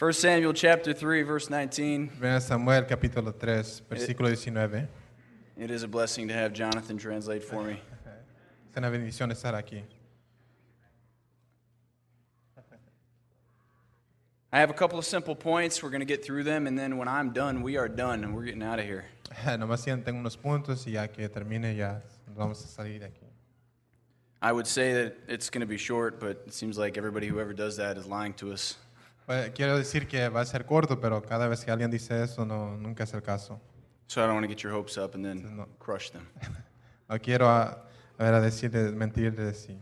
First 0.00 0.22
Samuel 0.22 0.54
chapter 0.54 0.94
3 0.94 1.24
verse 1.24 1.50
19. 1.50 2.08
Ven 2.18 2.40
Samuel 2.40 2.86
capítulo 2.86 3.38
3, 3.38 3.82
versículo 3.86 4.30
19. 4.30 4.88
It 5.58 5.70
is 5.70 5.82
a 5.82 5.88
blessing 5.88 6.26
to 6.28 6.32
have 6.32 6.54
Jonathan 6.54 6.96
translate 6.96 7.44
for 7.44 7.64
me. 7.64 7.82
Es 8.70 8.78
una 8.78 8.88
bendición 8.88 9.30
estar 9.30 9.54
aquí. 9.54 9.82
I 14.50 14.60
have 14.60 14.70
a 14.70 14.72
couple 14.72 14.98
of 14.98 15.04
simple 15.04 15.36
points. 15.36 15.82
We're 15.82 15.90
going 15.90 16.00
to 16.00 16.06
get 16.06 16.24
through 16.24 16.44
them 16.44 16.66
and 16.66 16.78
then 16.78 16.96
when 16.96 17.06
I'm 17.06 17.34
done, 17.34 17.60
we 17.60 17.76
are 17.76 17.86
done 17.86 18.24
and 18.24 18.34
we're 18.34 18.46
getting 18.46 18.62
out 18.62 18.78
of 18.78 18.86
here. 18.86 19.04
Nomás 19.58 19.84
tengo 19.84 20.18
unos 20.18 20.38
puntos 20.38 20.86
y 20.86 20.92
ya 20.92 21.08
que 21.08 21.28
termine 21.28 21.76
ya 21.76 22.00
vamos 22.34 22.64
a 22.64 22.68
salir 22.68 23.00
de 23.00 23.04
aquí. 23.08 23.26
I 24.40 24.50
would 24.50 24.66
say 24.66 24.94
that 24.94 25.18
it's 25.28 25.50
going 25.50 25.60
to 25.60 25.66
be 25.66 25.76
short, 25.76 26.18
but 26.18 26.44
it 26.46 26.54
seems 26.54 26.78
like 26.78 26.96
everybody 26.96 27.26
who 27.26 27.38
ever 27.38 27.52
does 27.52 27.76
that 27.76 27.98
is 27.98 28.06
lying 28.06 28.32
to 28.38 28.50
us. 28.54 28.76
Quiero 29.54 29.76
decir 29.78 30.06
que 30.08 30.28
va 30.28 30.40
a 30.40 30.44
ser 30.46 30.64
corto, 30.66 31.00
pero 31.00 31.22
cada 31.22 31.46
vez 31.48 31.64
que 31.64 31.70
alguien 31.70 31.90
dice 31.90 32.22
eso, 32.24 32.44
no, 32.44 32.76
nunca 32.76 33.04
es 33.04 33.14
el 33.14 33.22
caso. 33.22 33.60
So 34.08 34.20
I 34.20 34.26
don't 34.26 34.34
want 34.34 34.44
to 34.44 34.48
get 34.48 34.62
your 34.62 34.72
hopes 34.72 34.98
up 34.98 35.14
and 35.14 35.24
then 35.24 35.56
No. 35.56 35.66
crush 35.78 36.10
them. 36.10 36.26
No 37.08 37.18
quiero 37.18 37.48
a, 37.48 37.86
a 38.18 38.22
ver, 38.22 38.34
a 38.34 38.40
decirle, 38.40 38.92
mentirle, 38.92 39.52
sí. 39.52 39.76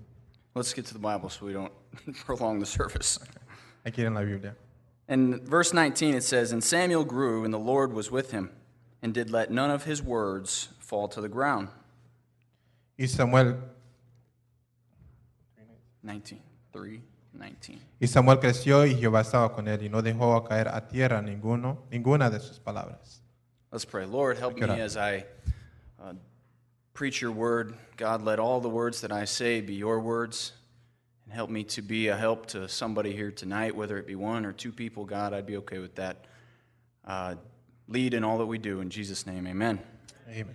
Let's 0.55 0.73
get 0.75 0.87
to 0.87 0.95
the 0.95 0.99
Bible 0.99 1.29
so 1.29 1.45
we 1.47 1.53
don't 1.53 1.73
prolong 2.27 2.59
the 2.59 2.67
service. 2.67 3.19
Hay 3.85 3.93
que 3.93 4.03
ir 4.03 4.07
en 4.07 4.15
la 4.15 4.23
Biblia. 4.23 4.55
In 5.09 5.45
verse 5.47 5.73
19, 5.75 6.15
it 6.15 6.23
says, 6.25 6.53
And 6.53 6.63
Samuel 6.63 7.05
grew, 7.05 7.45
and 7.45 7.53
the 7.53 7.59
Lord 7.59 7.93
was 7.93 8.11
with 8.11 8.31
him, 8.33 8.51
and 9.03 9.13
did 9.15 9.31
let 9.31 9.51
none 9.51 9.71
of 9.71 9.85
his 9.85 10.03
words 10.03 10.69
fall 10.79 11.07
to 11.09 11.21
the 11.21 11.29
ground. 11.29 11.69
Y 12.99 13.07
Samuel, 13.07 13.57
19, 16.03 16.41
3, 16.73 17.03
19. 17.33 17.81
y 18.01 18.07
Samuel 18.07 18.39
creció 18.39 18.87
y 18.87 18.95
Jehová 18.95 19.21
estaba 19.21 19.53
con 19.53 19.69
él 19.69 19.83
y 19.83 19.89
no 19.89 20.03
dejó 20.03 20.43
caer 20.45 20.69
a 20.69 20.89
tierra 20.89 21.23
ninguno, 21.23 21.85
ninguna 21.91 22.31
de 22.31 22.41
sus 22.41 22.59
palabras. 22.59 23.23
Let's 23.71 23.85
pray. 23.85 24.07
Lord, 24.07 24.39
help 24.39 24.59
me 24.59 24.81
as 24.81 24.97
I 24.97 25.27
uh, 26.01 26.15
preach 26.95 27.21
your 27.21 27.33
word. 27.33 27.75
God, 27.97 28.23
let 28.23 28.39
all 28.39 28.61
the 28.61 28.69
words 28.69 29.03
that 29.03 29.13
I 29.13 29.27
say 29.27 29.61
be 29.61 29.75
your 29.75 30.01
words. 30.01 30.53
And 31.27 31.35
help 31.35 31.51
me 31.51 31.65
to 31.65 31.83
be 31.83 32.09
a 32.09 32.17
help 32.17 32.47
to 32.47 32.67
somebody 32.67 33.13
here 33.13 33.31
tonight, 33.31 33.77
whether 33.77 33.99
it 33.99 34.07
be 34.07 34.15
one 34.15 34.47
or 34.47 34.53
two 34.53 34.73
people. 34.73 35.05
God, 35.05 35.35
I'd 35.35 35.45
be 35.45 35.59
okay 35.59 35.79
with 35.79 35.97
that. 35.97 36.25
Uh, 37.07 37.35
lead 37.89 38.15
in 38.15 38.25
all 38.25 38.39
that 38.39 38.47
we 38.47 38.57
do. 38.57 38.81
In 38.81 38.89
Jesus' 38.89 39.27
name, 39.27 39.47
amen. 39.47 39.81
Amen. 40.31 40.55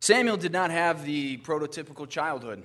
Samuel 0.00 0.36
did 0.36 0.52
not 0.52 0.70
have 0.70 1.04
the 1.04 1.38
prototypical 1.38 2.08
childhood. 2.08 2.62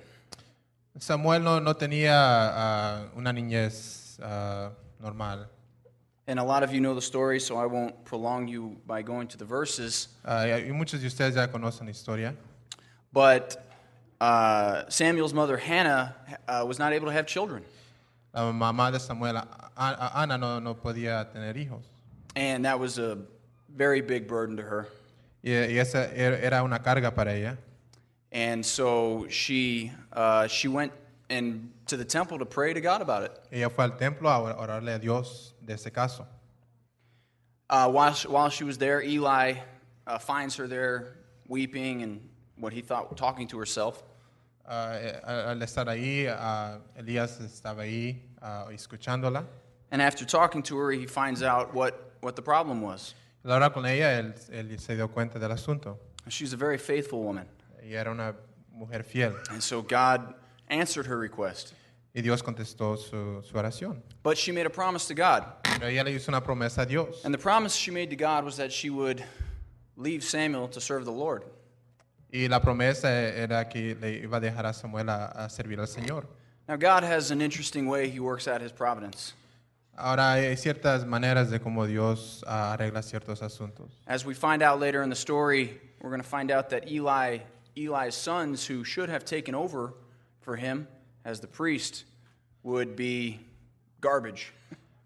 Samuel 0.98 1.42
no, 1.42 1.60
no 1.60 1.74
tenía 1.74 2.12
ah, 2.14 3.04
una 3.16 3.32
niñez 3.32 4.18
ah, 4.22 4.70
normal. 5.00 5.48
And 6.26 6.38
a 6.38 6.44
lot 6.44 6.62
of 6.62 6.72
you 6.72 6.80
know 6.80 6.94
the 6.94 7.02
story, 7.02 7.40
so 7.40 7.56
I 7.56 7.66
won't 7.66 8.04
prolong 8.04 8.46
you 8.46 8.76
by 8.86 9.02
going 9.02 9.26
to 9.28 9.36
the 9.36 9.44
verses. 9.44 10.08
Ah, 10.24 10.44
y 10.44 10.70
muchos 10.72 11.00
de 11.00 11.06
ustedes 11.08 11.34
ya 11.34 11.46
conocen 11.48 11.86
la 11.86 11.90
historia. 11.92 12.34
But 13.12 13.56
uh, 14.20 14.84
Samuel's 14.88 15.34
mother, 15.34 15.56
Hannah, 15.56 16.14
uh, 16.46 16.64
was 16.66 16.78
not 16.78 16.92
able 16.92 17.06
to 17.06 17.12
have 17.12 17.26
children. 17.26 17.64
La 18.32 18.52
mamá 18.52 18.92
de 18.92 19.00
Samuel, 19.00 19.42
Ana, 19.76 20.38
no, 20.38 20.60
no 20.60 20.74
podía 20.74 21.30
tener 21.32 21.54
hijos. 21.54 21.82
And 22.36 22.64
that 22.64 22.78
was 22.78 22.98
a 22.98 23.18
very 23.68 24.00
big 24.00 24.26
burden 24.26 24.56
to 24.56 24.62
her. 24.62 24.88
Y, 25.42 25.50
y 25.50 25.78
esa 25.78 26.06
era 26.14 26.38
era 26.38 26.62
una 26.62 26.78
carga 26.78 27.14
para 27.14 27.34
ella. 27.34 27.58
And 28.32 28.64
so 28.64 29.26
she, 29.28 29.92
uh, 30.12 30.46
she 30.46 30.66
went 30.66 30.92
and 31.28 31.70
to 31.86 31.96
the 31.96 32.04
temple 32.04 32.38
to 32.38 32.46
pray 32.46 32.72
to 32.72 32.80
God 32.80 33.02
about 33.02 33.24
it. 33.24 33.38
Ella 33.52 33.70
fue 33.70 33.84
al 33.84 33.90
templo 33.90 34.28
a 34.28 34.54
orarle 34.54 34.94
a 34.94 34.98
Dios 34.98 35.52
de 35.64 35.74
ese 35.74 35.90
caso. 35.90 36.26
Uh, 37.68 37.90
while, 37.90 38.12
she, 38.12 38.28
while 38.28 38.48
she 38.48 38.64
was 38.64 38.78
there, 38.78 39.02
Eli 39.02 39.54
uh, 40.06 40.18
finds 40.18 40.56
her 40.56 40.66
there 40.66 41.16
weeping 41.48 42.02
and 42.02 42.20
what 42.56 42.72
he 42.72 42.80
thought 42.80 43.14
talking 43.16 43.46
to 43.48 43.58
herself. 43.58 44.02
Ah, 44.66 44.92
eh, 44.92 45.20
al 45.24 45.56
estar 45.60 45.86
ahí, 45.86 46.28
ah, 46.28 46.78
Elías 46.98 47.40
estaba 47.40 47.82
ahí 47.82 48.20
ah, 48.40 48.66
escuchándola. 48.70 49.44
And 49.90 50.00
after 50.00 50.24
talking 50.24 50.62
to 50.64 50.76
her, 50.78 50.90
he 50.92 51.06
finds 51.06 51.42
out 51.42 51.74
what, 51.74 52.12
what 52.20 52.36
the 52.36 52.42
problem 52.42 52.80
was. 52.80 53.14
Al 53.44 53.50
hablar 53.52 53.74
con 53.74 53.84
ella, 53.84 54.22
él, 54.22 54.34
él 54.50 54.80
se 54.80 54.94
dio 54.94 55.08
cuenta 55.08 55.38
del 55.38 55.50
asunto. 55.50 55.98
She's 56.28 56.52
a 56.52 56.56
very 56.56 56.78
faithful 56.78 57.22
woman. 57.22 57.46
Ella 57.82 58.00
era 58.00 58.10
una 58.10 58.34
mujer 58.72 59.02
fiel. 59.02 59.34
And 59.50 59.62
so 59.62 59.82
God 59.82 60.34
answered 60.68 61.06
her 61.06 61.18
request. 61.18 61.74
Y 62.14 62.20
Dios 62.20 62.42
contestó 62.42 62.98
su, 62.98 63.42
su 63.42 63.54
oración. 63.54 64.02
But 64.22 64.36
she 64.36 64.52
made 64.52 64.66
a 64.66 64.70
promise 64.70 65.06
to 65.08 65.14
God. 65.14 65.44
Pero 65.64 65.88
ella 65.88 66.04
le 66.04 66.12
hizo 66.12 66.28
una 66.28 66.40
promesa 66.42 66.82
a 66.82 66.86
Dios. 66.86 67.24
And 67.24 67.32
the 67.32 67.38
promise 67.38 67.74
she 67.74 67.90
made 67.90 68.10
to 68.10 68.16
God 68.16 68.44
was 68.44 68.56
that 68.58 68.70
she 68.70 68.90
would 68.90 69.24
leave 69.96 70.22
Samuel 70.22 70.68
to 70.68 70.80
serve 70.80 71.04
the 71.04 71.12
Lord. 71.12 71.44
Y 72.32 72.46
la 72.48 72.60
promesa 72.60 73.08
era 73.08 73.68
que 73.68 73.94
le 73.94 74.22
iba 74.22 74.36
a 74.36 74.40
dejar 74.40 74.66
a 74.66 74.72
Samuel 74.72 75.08
a, 75.08 75.26
a 75.34 75.48
servir 75.48 75.78
al 75.78 75.86
Señor. 75.86 76.26
Now, 76.68 76.76
God 76.76 77.02
has 77.02 77.30
an 77.30 77.42
interesting 77.42 77.86
way 77.86 78.08
He 78.08 78.20
works 78.20 78.46
out 78.46 78.60
His 78.60 78.72
providence. 78.72 79.34
Ahora 79.94 80.34
hay 80.34 80.56
ciertas 80.56 81.04
maneras 81.04 81.50
de 81.50 81.58
cómo 81.58 81.86
Dios 81.86 82.42
arregla 82.46 83.02
ciertos 83.02 83.42
asuntos. 83.42 83.90
As 84.06 84.24
we 84.24 84.32
find 84.32 84.62
out 84.62 84.80
later 84.80 85.02
in 85.02 85.10
the 85.10 85.16
story, 85.16 85.78
we're 86.00 86.10
going 86.10 86.22
to 86.22 86.26
find 86.26 86.50
out 86.50 86.70
that 86.70 86.90
Eli, 86.90 87.38
Eli's 87.76 88.14
sons, 88.14 88.66
who 88.66 88.84
should 88.84 89.08
have 89.08 89.24
taken 89.24 89.54
over 89.54 89.94
for 90.40 90.56
him 90.56 90.86
as 91.24 91.40
the 91.40 91.46
priest, 91.46 92.04
would 92.62 92.94
be 92.96 93.40
garbage. 94.00 94.52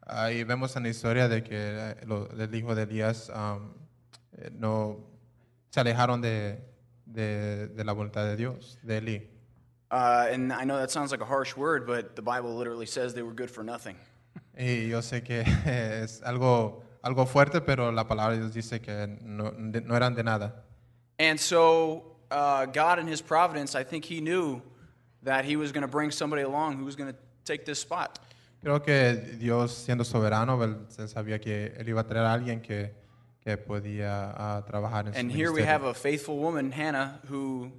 Ahí 0.09 0.45
vemos 0.45 0.77
en 0.77 0.85
la 0.85 0.89
historia 0.91 1.29
de 1.29 1.43
que 1.43 1.57
eh, 1.57 1.95
lo- 2.07 2.29
el 2.39 2.55
hijo 2.55 2.75
de 2.75 2.83
Elías 2.85 3.29
am, 3.31 3.73
eh, 4.39 4.51
no 4.53 4.99
se 5.71 5.81
alejaron 5.81 6.21
de, 6.21 6.61
de, 7.07 7.67
de 7.69 7.85
la 7.85 7.93
voluntad 7.93 8.25
de 8.25 8.37
Dios, 8.37 8.79
de 8.83 8.99
Elí. 8.99 9.29
Uh, 9.91 10.27
and 10.33 10.53
I 10.53 10.65
know 10.65 10.77
that 10.79 10.91
sounds 10.91 11.11
like 11.13 11.21
a 11.21 11.25
harsh 11.27 11.57
word, 11.57 11.87
but 11.87 12.17
the 12.17 12.23
Bible 12.23 12.57
literally 12.57 12.87
says 12.87 13.15
they 13.15 13.23
were 13.23 13.35
good 13.35 13.51
for 13.51 13.63
nothing. 13.65 13.97
Y 14.59 14.89
yo 14.89 15.01
sé 15.03 15.23
que 15.25 15.41
es 15.67 16.23
algo, 16.23 16.83
algo 17.03 17.27
fuerte, 17.27 17.61
pero 17.61 17.91
la 17.93 18.07
palabra 18.09 18.35
de 18.37 18.41
Dios 18.43 18.55
dice 18.55 18.81
que 18.81 19.07
no, 19.23 19.53
no 19.53 19.97
eran 19.97 20.15
de 20.15 20.23
nada. 20.25 20.65
And 21.19 21.39
so, 21.39 22.16
uh, 22.31 22.67
God, 22.67 22.99
in 22.99 23.07
His 23.07 23.21
providence, 23.21 23.75
I 23.75 23.85
think 23.85 24.05
He 24.05 24.21
knew 24.21 24.63
that 25.23 25.45
He 25.45 25.57
was 25.57 25.73
going 25.73 25.83
to 25.83 25.89
bring 25.89 26.11
somebody 26.11 26.43
along 26.43 26.77
who 26.77 26.85
was 26.85 26.97
going 26.97 27.13
to 27.13 27.19
take 27.45 27.65
this 27.65 27.79
spot. 27.79 28.19
Creo 28.63 28.83
que 28.83 29.37
Dios, 29.39 29.87
siendo 29.87 30.05
soberano, 30.05 30.61
él, 30.63 30.87
sabía 31.09 31.41
que 31.41 31.73
él 31.79 31.89
iba 31.89 32.01
a 32.01 32.05
traer 32.05 32.25
a 32.25 32.33
alguien 32.33 32.61
que, 32.61 32.91
que 33.41 33.57
podía 33.57 34.35
ah, 34.37 34.65
trabajar 34.67 35.07
en 35.07 35.13
su 35.13 35.21
And 35.21 35.31
here 35.31 35.53
we 35.53 35.61
ministerio. 35.61 35.67
have 35.67 35.85
a 35.85 35.95
faithful 35.95 36.39
woman, 36.39 36.73
Hannah, 36.73 37.21
who 37.29 37.71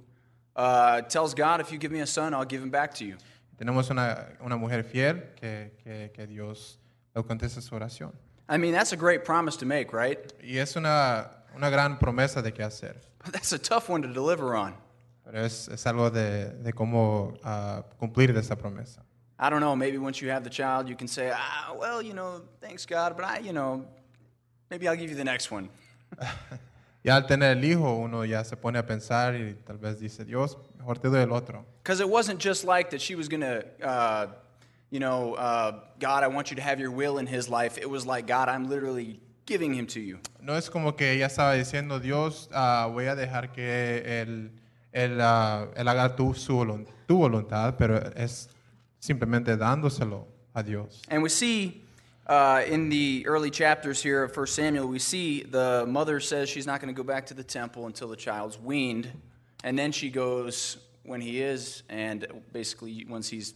uh, 0.56 1.02
tells 1.02 1.34
God, 1.34 1.60
If 1.60 1.70
you 1.72 1.78
give 1.78 1.92
me 1.92 2.00
a 2.00 2.06
son, 2.06 2.32
I'll 2.32 2.46
give 2.46 2.62
him 2.62 2.70
back 2.70 2.94
to 2.94 3.04
you. 3.04 3.16
Tenemos 3.58 3.90
una, 3.90 4.28
una 4.40 4.56
mujer 4.56 4.84
fiel 4.84 5.34
que, 5.36 5.72
que, 5.84 6.10
que 6.14 6.26
Dios 6.26 6.78
le 7.14 7.22
contesta 7.22 7.60
su 7.60 7.74
oración. 7.74 8.12
I 8.48 8.56
mean, 8.56 8.72
that's 8.72 8.92
a 8.92 8.96
great 8.96 9.24
promise 9.24 9.56
to 9.58 9.66
make, 9.66 9.92
right? 9.92 10.32
Y 10.42 10.58
es 10.58 10.76
una, 10.76 11.28
una 11.54 11.68
gran 11.68 11.98
promesa 11.98 12.40
de 12.40 12.52
qué 12.52 12.62
hacer. 12.62 12.96
But 13.24 13.32
that's 13.32 13.52
a 13.52 13.58
tough 13.58 13.88
one 13.88 14.02
to 14.02 14.08
deliver 14.08 14.54
on. 14.54 14.74
Pero 15.24 15.44
es, 15.44 15.68
es 15.68 15.84
algo 15.86 16.10
de, 16.10 16.52
de 16.62 16.72
cómo 16.72 17.36
ah, 17.44 17.82
cumplir 18.00 18.32
de 18.32 18.40
esa 18.40 18.56
promesa. 18.56 19.00
I 19.38 19.50
don't 19.50 19.60
know, 19.60 19.76
maybe 19.76 19.98
once 19.98 20.20
you 20.20 20.30
have 20.30 20.42
the 20.42 20.50
child, 20.50 20.88
you 20.88 20.96
can 20.96 21.06
say, 21.06 21.30
ah, 21.32 21.74
well, 21.78 22.02
you 22.02 22.12
know, 22.12 22.42
thanks 22.60 22.86
God, 22.86 23.16
but 23.16 23.24
I, 23.24 23.38
you 23.38 23.52
know, 23.52 23.84
maybe 24.70 24.88
I'll 24.88 24.96
give 24.96 25.10
you 25.10 25.16
the 25.16 25.24
next 25.24 25.50
one. 25.50 25.68
Ya 27.04 27.14
al 27.14 27.22
tener 27.28 27.52
el 27.52 27.64
hijo, 27.64 28.02
uno 28.02 28.22
ya 28.24 28.42
se 28.42 28.56
pone 28.56 28.76
a 28.76 28.82
pensar 28.82 29.34
y 29.34 29.54
tal 29.64 29.78
vez 29.78 30.00
dice, 30.00 30.24
Dios, 30.24 30.56
mejor 30.76 30.96
te 30.96 31.08
doy 31.08 31.20
el 31.20 31.32
otro. 31.32 31.64
Because 31.82 32.00
it 32.00 32.08
wasn't 32.08 32.40
just 32.40 32.64
like 32.64 32.90
that 32.90 33.00
she 33.00 33.14
was 33.14 33.28
going 33.28 33.40
to 33.40 33.64
uh, 33.80 34.26
you 34.90 35.00
know, 35.00 35.34
uh, 35.34 35.80
God, 35.98 36.24
I 36.24 36.28
want 36.28 36.50
you 36.50 36.56
to 36.56 36.62
have 36.62 36.80
your 36.80 36.90
will 36.90 37.18
in 37.18 37.26
his 37.26 37.48
life. 37.48 37.78
It 37.78 37.88
was 37.88 38.06
like, 38.06 38.26
God, 38.26 38.48
I'm 38.48 38.68
literally 38.68 39.20
giving 39.48 39.74
him 39.74 39.86
to 39.86 40.00
you. 40.00 40.18
No 40.40 40.54
es 40.54 40.68
como 40.68 40.94
que 40.94 41.12
ella 41.12 41.26
estaba 41.26 41.54
diciendo, 41.54 41.98
Dios, 41.98 42.48
ah, 42.52 42.88
voy 42.92 43.06
a 43.06 43.16
dejar 43.16 43.52
que 43.52 44.02
él, 44.20 44.50
él, 44.92 45.20
ah, 45.20 45.68
él 45.74 45.88
haga 45.88 46.14
tu, 46.14 46.34
su 46.34 46.86
tu 47.06 47.16
voluntad, 47.16 47.76
pero 47.78 47.96
es 48.14 48.50
simplemente 49.00 49.56
dándoselo 49.56 50.26
a 50.54 50.62
Dios. 50.62 51.02
And 51.08 51.22
we 51.22 51.30
see 51.30 51.82
uh, 52.26 52.62
in 52.68 52.90
the 52.90 53.24
early 53.26 53.50
chapters 53.50 54.02
here 54.02 54.22
of 54.22 54.36
1 54.36 54.46
Samuel, 54.46 54.86
we 54.86 54.98
see 54.98 55.42
the 55.42 55.86
mother 55.88 56.20
says 56.20 56.50
she's 56.50 56.66
not 56.66 56.80
going 56.80 56.94
to 56.94 56.96
go 56.96 57.06
back 57.06 57.26
to 57.26 57.34
the 57.34 57.44
temple 57.44 57.86
until 57.86 58.08
the 58.08 58.16
child's 58.16 58.58
weaned. 58.60 59.10
And 59.64 59.78
then 59.78 59.92
she 59.92 60.10
goes 60.10 60.76
when 61.04 61.20
he 61.20 61.40
is, 61.40 61.82
and 61.88 62.26
basically, 62.52 63.06
once 63.08 63.28
he's 63.28 63.54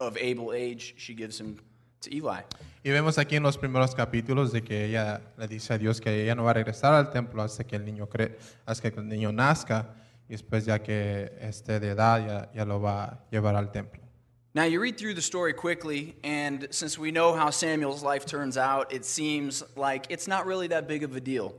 of 0.00 0.16
able 0.16 0.52
age, 0.52 0.94
she 0.98 1.14
gives 1.14 1.38
him 1.38 1.60
to 2.00 2.10
Eli. 2.10 2.42
Y 2.82 2.90
vemos 2.90 3.18
aquí 3.18 3.36
en 3.36 3.42
los 3.42 3.58
primeros 3.58 3.94
capítulos 3.94 4.52
de 4.52 4.62
que 4.62 4.86
ella 4.86 5.20
le 5.36 5.46
dice 5.46 5.74
a 5.74 5.78
Dios 5.78 6.00
que 6.00 6.22
ella 6.22 6.34
no 6.34 6.44
va 6.44 6.52
a 6.52 6.54
regresar 6.54 6.94
al 6.94 7.10
templo 7.10 7.42
hasta 7.42 7.64
que 7.64 7.76
el 7.76 7.84
niño, 7.84 8.08
cre 8.08 8.38
hasta 8.64 8.90
que 8.90 9.00
el 9.00 9.08
niño 9.08 9.32
nazca 9.32 9.94
y 10.28 10.32
después 10.32 10.64
ya 10.64 10.82
que 10.82 11.32
esté 11.40 11.78
de 11.78 11.88
edad 11.90 12.26
ya, 12.26 12.52
ya 12.52 12.64
lo 12.64 12.80
va 12.80 13.04
a 13.04 13.24
llevar 13.30 13.54
al 13.56 13.70
templo. 13.70 14.00
Now, 14.52 14.64
you 14.64 14.80
read 14.80 14.98
through 14.98 15.14
the 15.14 15.22
story 15.22 15.52
quickly, 15.52 16.16
and 16.24 16.66
since 16.72 16.98
we 16.98 17.12
know 17.12 17.32
how 17.32 17.50
Samuel's 17.50 18.02
life 18.02 18.26
turns 18.26 18.56
out, 18.56 18.92
it 18.92 19.04
seems 19.04 19.62
like 19.76 20.06
it's 20.10 20.26
not 20.26 20.44
really 20.44 20.66
that 20.68 20.88
big 20.88 21.04
of 21.04 21.14
a 21.14 21.20
deal. 21.20 21.54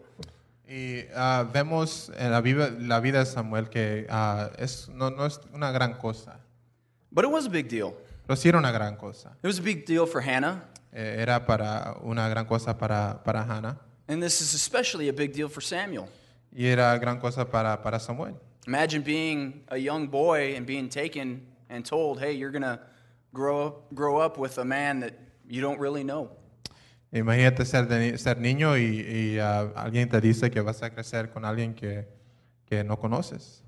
Y 0.67 1.05
ah, 1.15 1.45
vemos 1.53 2.11
en 2.17 2.31
la 2.31 2.41
vida, 2.41 2.69
la 2.79 2.99
vida 2.99 3.19
de 3.19 3.25
Samuel 3.25 3.69
que 3.69 4.07
ah, 4.09 4.49
es, 4.57 4.89
no, 4.89 5.09
no 5.09 5.25
es 5.25 5.39
una 5.53 5.71
gran 5.71 5.93
cosa, 5.93 6.37
But 7.11 7.25
it 7.25 7.31
was 7.31 7.45
a 7.45 7.49
big 7.49 7.67
deal. 7.67 7.93
Pero 8.25 8.35
sí 8.35 8.49
era 8.49 8.57
una 8.57 8.71
gran 8.71 8.95
cosa. 8.97 9.35
It 9.43 9.47
was 9.47 9.59
a 9.59 9.61
big 9.63 9.85
deal 9.85 10.05
for 10.07 10.21
Hannah, 10.21 10.63
Eh, 10.93 11.17
era 11.21 11.45
para 11.45 11.95
una 12.03 12.27
gran 12.27 12.45
cosa 12.45 12.77
para, 12.77 13.23
para 13.23 13.43
Hannah 13.43 13.77
and 14.09 14.21
this 14.21 14.41
is 14.41 14.53
especially 14.53 15.07
a 15.07 15.13
big 15.13 15.31
deal 15.33 15.47
for 15.47 15.61
Samuel. 15.63 16.09
y 16.53 16.65
era 16.65 16.97
gran 16.97 17.17
cosa 17.19 17.45
para, 17.49 17.81
para 17.81 17.97
Samuel. 17.99 18.35
Imagine 18.67 19.01
being 19.01 19.63
a 19.69 19.77
young 19.77 20.07
boy 20.09 20.53
and 20.57 20.65
being 20.67 20.89
taken 20.89 21.47
and 21.69 21.85
told, 21.85 22.19
hey, 22.19 22.33
you're 22.33 22.51
going 22.51 22.61
to 22.61 22.77
grow 23.33 23.67
up, 23.67 23.93
grow 23.95 24.17
up 24.17 24.37
with 24.37 24.57
a 24.57 24.65
man 24.65 24.99
that 24.99 25.13
you 25.47 25.61
don't 25.61 25.79
really 25.79 26.03
know. 26.03 26.29
Imagínate 27.13 27.65
ser, 27.65 27.85
de 27.87 28.11
ni- 28.11 28.17
ser 28.17 28.35
niño 28.35 28.77
y, 28.77 29.01
y, 29.35 29.39
ah, 29.39 29.71
alguien 29.75 30.09
te 30.09 30.19
dice 30.21 30.49
que 30.51 30.61
vas 30.61 30.81
a 30.83 30.89
crecer 30.89 31.29
con 31.31 31.43
alguien 31.45 31.73
que, 31.73 32.05
que 32.65 32.83
no 32.83 32.97
conoces. 32.97 33.61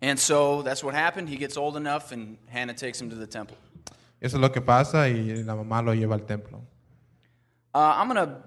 And 0.00 0.18
so 0.18 0.62
that's 0.62 0.82
what 0.84 0.94
happened. 0.94 1.28
He 1.28 1.36
gets 1.36 1.56
old 1.56 1.76
enough, 1.76 2.12
and 2.12 2.36
Hannah 2.48 2.74
takes 2.74 3.00
him 3.00 3.10
to 3.10 3.16
the 3.16 3.26
temple. 3.26 3.56
Eso 4.20 4.36
es 4.36 4.40
lo 4.40 4.50
que 4.50 4.60
pasa 4.60 5.08
y 5.08 5.42
la 5.42 5.54
mamá 5.54 5.82
lo 5.82 5.92
lleva 5.92 6.14
al 6.14 6.24
templo. 6.24 6.62
Uh, 7.74 7.94
I'm 7.96 8.08
going 8.08 8.24
to 8.24 8.42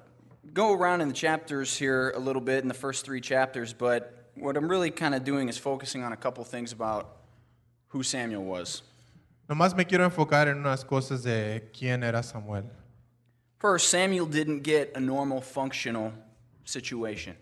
go 0.54 0.74
around 0.74 1.02
in 1.02 1.10
the 1.10 1.14
chapters 1.14 1.78
here 1.78 2.12
a 2.16 2.20
little 2.20 2.42
bit 2.42 2.64
in 2.64 2.68
the 2.68 2.74
first 2.74 3.06
three 3.06 3.22
chapters, 3.22 3.74
but 3.74 4.32
what 4.36 4.56
I'm 4.56 4.70
really 4.70 4.92
kind 4.92 5.14
of 5.14 5.24
doing 5.24 5.50
is 5.50 5.58
focusing 5.58 6.04
on 6.04 6.14
a 6.14 6.18
couple 6.18 6.44
things 6.44 6.72
about 6.72 7.18
who 7.90 8.04
Samuel 8.04 8.44
was. 8.44 8.84
Nomás 9.50 9.76
me 9.76 9.86
quiero 9.86 10.04
enfocar 10.04 10.48
en 10.48 10.58
unas 10.58 10.84
cosas 10.84 11.24
de 11.24 11.70
quién 11.74 12.04
era 12.04 12.22
Samuel. 12.22 12.66
First, 13.60 13.90
Samuel 13.90 14.26
didn't 14.26 14.62
get 14.62 14.92
a 14.96 15.00
normal 15.00 15.42
functional 15.42 16.14
situation. 16.64 17.36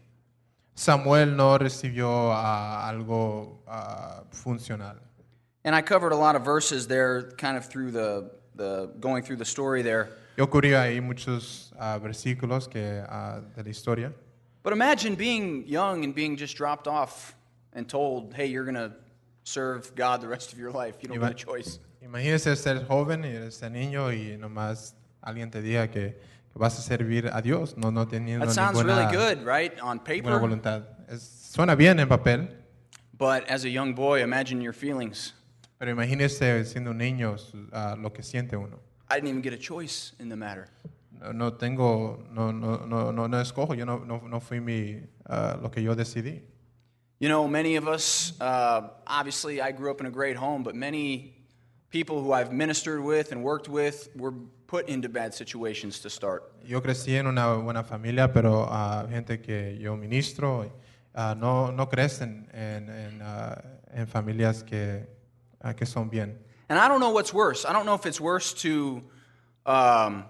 Samuel 0.75 1.36
no 1.36 1.57
recibió 1.57 2.31
ah, 2.31 2.88
algo 2.88 3.60
ah, 3.68 4.24
funcional. 4.31 4.98
And 5.65 5.75
I 5.75 5.81
covered 5.81 6.12
a 6.12 6.15
lot 6.15 6.35
of 6.35 6.45
verses 6.45 6.88
there, 6.88 7.31
kind 7.38 7.57
of 7.57 7.65
through 7.65 7.91
the, 7.91 8.29
the 8.56 8.91
going 9.00 9.23
through 9.23 9.38
the 9.38 9.45
story 9.45 9.81
there. 9.81 10.09
Y 10.38 10.44
ocurrió 10.44 10.79
ahí 10.79 11.01
muchos 11.01 11.73
ah, 11.79 11.97
versículos 12.00 12.69
que, 12.69 13.03
ah, 13.09 13.41
de 13.56 13.63
la 13.63 13.69
historia. 13.69 14.13
But 14.63 14.73
imagine 14.73 15.15
being 15.15 15.65
young 15.67 16.03
and 16.03 16.13
being 16.13 16.38
just 16.38 16.56
dropped 16.56 16.88
off 16.88 17.35
and 17.73 17.89
told, 17.89 18.33
hey, 18.33 18.45
you're 18.45 18.63
going 18.63 18.75
to 18.75 18.94
serve 19.44 19.94
God 19.95 20.21
the 20.21 20.27
rest 20.27 20.53
of 20.53 20.59
your 20.59 20.71
life. 20.71 20.97
You 21.01 21.07
don't 21.09 21.17
Ima- 21.17 21.29
get 21.29 21.41
a 21.41 21.45
choice. 21.45 21.79
Imagínese 22.03 22.56
ser 22.56 22.85
joven 22.88 23.23
y 23.23 23.50
ser 23.50 23.71
niño 23.71 24.12
y 24.13 24.38
nomás 24.38 24.94
alguien 25.23 25.50
te 25.51 25.62
diga 25.62 25.88
que, 25.91 26.12
que 26.51 26.59
vas 26.59 26.77
a 26.77 26.81
servir 26.81 27.27
a 27.33 27.41
Dios, 27.41 27.75
no, 27.75 27.89
no 27.89 28.06
teniendo 28.06 28.45
That 28.45 28.53
sounds 28.53 28.77
ninguna, 28.77 29.09
really 29.09 29.12
good, 29.15 29.44
right? 29.44 29.73
On 29.81 29.97
ninguna 29.97 30.03
paper. 30.03 30.39
voluntad. 30.39 30.83
Es- 31.09 31.51
suena 31.56 31.75
bien 31.75 32.00
en 32.00 32.07
papel, 32.07 32.50
But 33.17 33.50
as 33.50 33.63
a 33.63 33.69
young 33.69 33.95
boy, 33.95 34.21
imagine 34.21 34.62
your 34.62 34.73
feelings. 34.73 35.33
Pero 35.85 35.93
imagínese 35.93 36.65
siendo 36.65 36.89
un 36.89 36.97
niño 36.97 37.35
ah, 37.71 37.95
lo 37.95 38.11
que 38.11 38.23
siente 38.23 38.57
uno. 38.57 38.79
I 39.07 39.19
didn't 39.19 39.29
even 39.29 39.43
get 39.43 39.53
a 39.53 39.57
choice 39.57 40.13
in 40.19 40.29
the 40.29 40.35
matter. 40.35 40.67
No, 41.11 41.31
no 41.31 41.53
tengo, 41.53 42.23
no, 42.31 42.51
no, 42.51 42.87
no, 42.87 43.11
no, 43.11 43.27
no 43.27 43.39
escojo, 43.39 43.75
yo 43.75 43.85
no, 43.85 43.99
no, 43.99 44.19
no 44.27 44.39
fui 44.39 44.59
mi, 44.59 44.99
ah, 45.29 45.59
lo 45.61 45.69
que 45.69 45.83
yo 45.83 45.93
decidí. 45.93 46.41
You 47.19 47.29
know, 47.29 47.47
many 47.47 47.75
of 47.75 47.87
us, 47.87 48.33
uh, 48.41 48.89
obviously, 49.05 49.61
I 49.61 49.71
grew 49.71 49.91
up 49.91 50.01
in 50.01 50.07
a 50.07 50.09
great 50.09 50.35
home, 50.35 50.63
but 50.63 50.73
many 50.73 51.35
people 51.91 52.19
who 52.19 52.33
I've 52.33 52.51
ministered 52.51 53.03
with 53.03 53.31
and 53.31 53.43
worked 53.43 53.69
with 53.69 54.09
were 54.15 54.33
put 54.65 54.89
into 54.89 55.07
bad 55.07 55.35
situations 55.35 55.99
to 55.99 56.09
start. 56.09 56.51
Yo 56.65 56.81
crecí 56.81 57.15
en 57.15 57.27
una 57.27 57.57
buena 57.57 57.83
familia, 57.83 58.33
pero 58.33 58.65
ah, 58.67 59.05
gente 59.07 59.39
que 59.39 59.77
yo 59.79 59.95
ministro 59.95 60.65
ah, 61.13 61.35
no, 61.38 61.71
no 61.71 61.88
crecen 61.89 62.49
en, 62.53 62.89
en, 62.89 63.21
ah, 63.21 63.61
en 63.93 64.07
familias 64.07 64.63
que, 64.63 65.14
que 65.73 65.85
son 65.85 66.09
bien. 66.09 66.38
And 66.69 66.79
I 66.79 66.88
don't 66.88 67.00
know 67.00 67.12
what's 67.12 67.33
worse. 67.33 67.65
I 67.65 67.73
don't 67.73 67.85
know 67.85 67.94
if 67.94 68.06
it's 68.06 68.19
worse 68.19 68.53
to 68.62 69.01
um, 69.65 70.25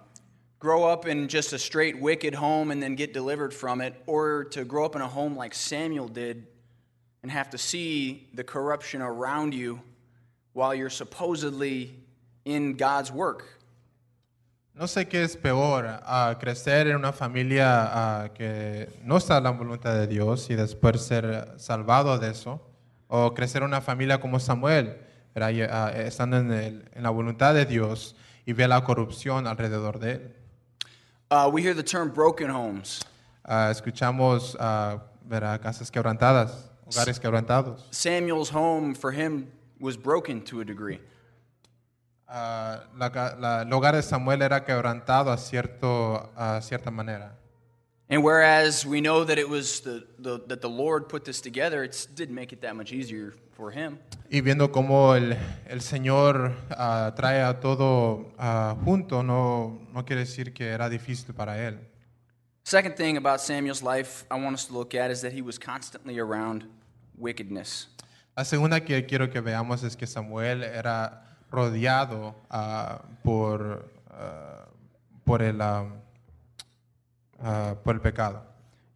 grow 0.60 0.84
up 0.84 1.06
in 1.06 1.28
just 1.28 1.54
a 1.54 1.60
straight 1.60 2.00
wicked 2.00 2.34
home 2.34 2.72
and 2.72 2.82
then 2.82 2.96
get 2.96 3.14
delivered 3.14 3.54
from 3.54 3.82
it, 3.82 3.94
or 4.06 4.46
to 4.52 4.66
grow 4.66 4.86
up 4.86 4.96
in 4.96 5.02
a 5.02 5.08
home 5.08 5.36
like 5.36 5.54
Samuel 5.54 6.08
did 6.08 6.48
and 7.24 7.32
have 7.32 7.50
to 7.52 7.58
see 7.58 8.28
the 8.34 8.44
corruption 8.44 9.02
around 9.02 9.54
you 9.54 9.82
while 10.54 10.76
you're 10.76 10.90
supposedly 10.90 11.96
in 12.46 12.74
God's 12.76 13.12
work. 13.12 13.46
No 14.78 14.88
sé 14.88 15.08
qué 15.08 15.24
es 15.24 15.38
peor, 15.38 15.86
ah, 16.04 16.36
crecer 16.38 16.88
en 16.88 16.96
una 16.96 17.14
familia 17.14 17.66
ah, 17.66 18.30
que 18.34 18.90
no 19.04 19.16
está 19.16 19.38
en 19.38 19.44
la 19.46 19.52
voluntad 19.52 19.94
de 19.94 20.06
Dios 20.06 20.50
y 20.50 20.56
después 20.56 21.02
ser 21.02 21.54
salvado 21.58 22.20
de 22.20 22.32
eso, 22.32 22.60
o 23.08 23.34
crecer 23.34 23.62
en 23.62 23.70
una 23.70 23.80
familia 23.80 24.20
como 24.20 24.38
Samuel, 24.38 24.98
¿verdad? 25.36 25.50
Y, 25.50 25.62
ah, 25.62 25.92
estando 25.96 26.38
en, 26.38 26.52
el- 26.52 26.90
en 26.94 27.04
la 27.04 27.10
voluntad 27.10 27.54
de 27.54 27.66
Dios 27.66 28.16
y 28.46 28.54
ver 28.54 28.70
la 28.70 28.82
corrupción 28.84 29.46
alrededor 29.48 30.00
de 30.00 30.12
él. 30.14 30.36
Uh, 31.30 31.50
we 31.50 31.62
hear 31.62 31.76
the 31.76 31.84
term 31.84 32.12
broken 32.14 32.50
homes. 32.50 33.02
Ah, 33.44 33.70
escuchamos 33.70 34.56
ah, 34.60 34.98
¿verdad? 35.26 35.60
casas 35.62 35.92
quebrantadas, 35.92 36.72
hogares 36.86 37.20
quebrantados. 37.20 37.86
Samuel's 37.92 38.50
home, 38.54 38.96
for 38.96 39.12
him, 39.12 39.48
was 39.80 39.98
broken 40.02 40.42
to 40.42 40.62
a 40.62 40.64
degree. 40.66 41.02
La 42.28 42.88
la- 43.40 43.62
el 43.64 43.74
hogar 43.74 43.96
de 43.96 44.02
Samuel 44.02 44.42
era 44.42 44.64
quebrantado 44.64 45.32
a, 45.32 45.38
cierto, 45.38 46.32
a 46.36 46.60
cierta 46.62 46.90
manera. 46.92 47.36
And 48.08 48.24
whereas 48.24 48.86
we 48.86 49.02
know 49.02 49.24
that 49.24 49.40
it 49.40 49.50
was 49.50 49.80
the, 49.80 50.06
the, 50.20 50.40
that 50.48 50.62
the 50.62 50.70
Lord 50.70 51.10
put 51.10 51.26
this 51.26 51.42
together, 51.42 51.84
it 51.84 52.08
didn't 52.14 52.36
make 52.36 52.54
it 52.54 52.62
that 52.62 52.76
much 52.76 52.92
easier 52.92 53.34
for 53.54 53.72
him. 53.72 53.98
Y 54.30 54.42
viendo 54.42 54.72
cómo 54.72 55.16
el, 55.16 55.36
el 55.68 55.82
Señor 55.82 56.54
ah, 56.70 57.14
trae 57.16 57.42
a 57.42 57.60
todo 57.60 58.32
ah, 58.38 58.76
junto, 58.86 59.24
no, 59.24 59.80
no 59.92 60.06
quiere 60.06 60.22
decir 60.22 60.54
que 60.54 60.68
era 60.68 60.88
difícil 60.88 61.34
para 61.34 61.58
él. 61.58 61.80
Second 62.64 62.96
thing 62.96 63.18
about 63.18 63.42
Samuel's 63.42 63.82
life 63.82 64.26
I 64.30 64.36
want 64.36 64.56
us 64.56 64.66
to 64.66 64.74
look 64.74 64.94
at 64.94 65.10
is 65.10 65.22
that 65.22 65.34
he 65.34 65.42
was 65.42 65.58
constantly 65.58 66.20
around 66.20 66.66
wickedness. 67.18 67.88
La 68.38 68.44
segunda 68.44 68.82
que 68.82 69.06
quiero 69.06 69.32
que 69.32 69.42
veamos 69.42 69.84
es 69.84 69.96
que 69.96 70.06
Samuel 70.06 70.64
era 70.64 71.24
rodeado 71.50 72.36
ah, 72.52 73.02
por, 73.24 73.86
por, 75.24 75.42
el, 75.42 75.62
ah, 75.62 75.86
ah, 77.46 77.76
por 77.84 77.94
el 77.96 78.02
pecado. 78.02 78.42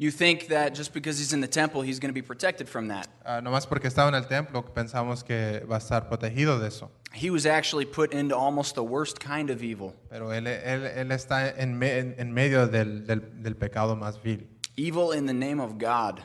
You 0.01 0.12
think 0.12 0.48
that 0.48 0.74
just 0.74 0.94
because 0.94 1.20
he's 1.20 1.34
in 1.34 1.41
the 1.41 1.48
temple, 1.48 1.82
he's 1.82 2.00
going 2.00 2.10
to 2.10 2.13
be 2.13 2.22
protected 2.25 2.68
from 2.70 2.88
that. 2.88 3.08
Ah, 3.25 3.41
nomás 3.41 3.68
porque 3.68 3.88
estaba 3.88 4.08
en 4.08 4.15
el 4.15 4.27
templo 4.27 4.63
pensamos 4.74 5.24
que 5.25 5.60
va 5.70 5.75
a 5.75 5.79
estar 5.79 6.08
protegido 6.10 6.58
de 6.58 6.68
eso. 6.70 6.89
He 7.13 7.29
was 7.29 7.46
actually 7.46 7.86
put 7.86 8.13
into 8.13 8.34
almost 8.36 8.75
the 8.75 8.84
worst 8.84 9.20
kind 9.20 9.50
of 9.50 9.62
evil 9.62 9.94
Pero 10.10 10.32
él, 10.32 10.48
él, 10.48 10.86
él 10.86 11.12
está 11.12 11.50
en, 11.58 11.77
me- 11.77 11.98
en- 12.00 12.15
en 12.18 12.32
medio 12.34 12.68
del, 12.68 13.06
del- 13.06 13.44
del 13.44 13.56
pecado 13.58 13.96
más 13.98 14.22
vil. 14.24 14.48
evil 14.77 15.12
in 15.12 15.25
the 15.25 15.34
name 15.34 15.60
of 15.60 15.74
God. 15.77 16.20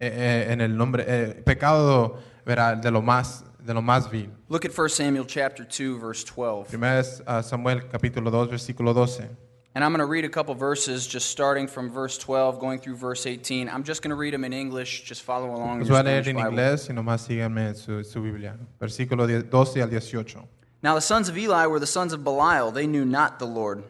Eh, 0.00 0.08
eh, 0.08 0.52
en 0.52 0.60
el 0.60 0.76
nombre, 0.76 1.04
eh, 1.06 1.42
pecado 1.44 2.18
verá, 2.44 2.74
de, 2.74 2.90
lo 2.90 3.02
más, 3.02 3.44
de 3.60 3.72
lo 3.72 3.82
más 3.82 4.10
vil. 4.10 4.30
Look 4.48 4.64
at 4.64 4.72
1 4.76 4.88
Samuel 4.88 5.26
chapter 5.26 5.64
2 5.64 6.00
verse 6.00 6.24
12. 6.24 6.70
Primero 6.70 6.98
es 6.98 7.22
ah, 7.26 7.40
Samuel 7.42 7.86
capítulo 7.88 8.30
2, 8.32 8.48
versículo 8.50 8.92
12. 8.92 9.30
And 9.76 9.84
I'm 9.84 9.90
going 9.90 9.98
to 9.98 10.06
read 10.06 10.24
a 10.24 10.30
couple 10.30 10.54
verses 10.54 11.06
just 11.06 11.28
starting 11.28 11.66
from 11.66 11.90
verse 11.90 12.16
12 12.16 12.58
going 12.58 12.78
through 12.78 12.96
verse 12.96 13.26
18. 13.26 13.68
I'm 13.68 13.84
just 13.84 14.00
going 14.00 14.08
to 14.08 14.14
read 14.14 14.32
them 14.32 14.42
in 14.42 14.54
English. 14.54 15.02
Just 15.02 15.20
follow 15.20 15.50
along 15.50 15.72
in 15.72 15.78
Los 15.80 15.88
your 15.88 16.02
voy 16.02 16.08
a 16.08 16.12
leer 16.14 16.28
en 16.30 16.36
inglés 16.38 16.88
y 16.88 16.94
nomás 16.94 17.26
síganme 17.26 17.76
su, 17.76 18.02
su 18.02 18.22
Biblia. 18.22 18.56
Versículo 18.80 19.26
12 19.26 19.82
al 19.82 19.90
18. 19.90 20.48
Now 20.82 20.94
the 20.94 21.02
sons 21.02 21.28
of 21.28 21.36
Eli 21.36 21.66
were 21.66 21.78
the 21.78 21.86
sons 21.86 22.14
of 22.14 22.24
Belial. 22.24 22.70
They 22.70 22.86
knew 22.86 23.04
not 23.04 23.38
the 23.38 23.44
Lord. 23.44 23.84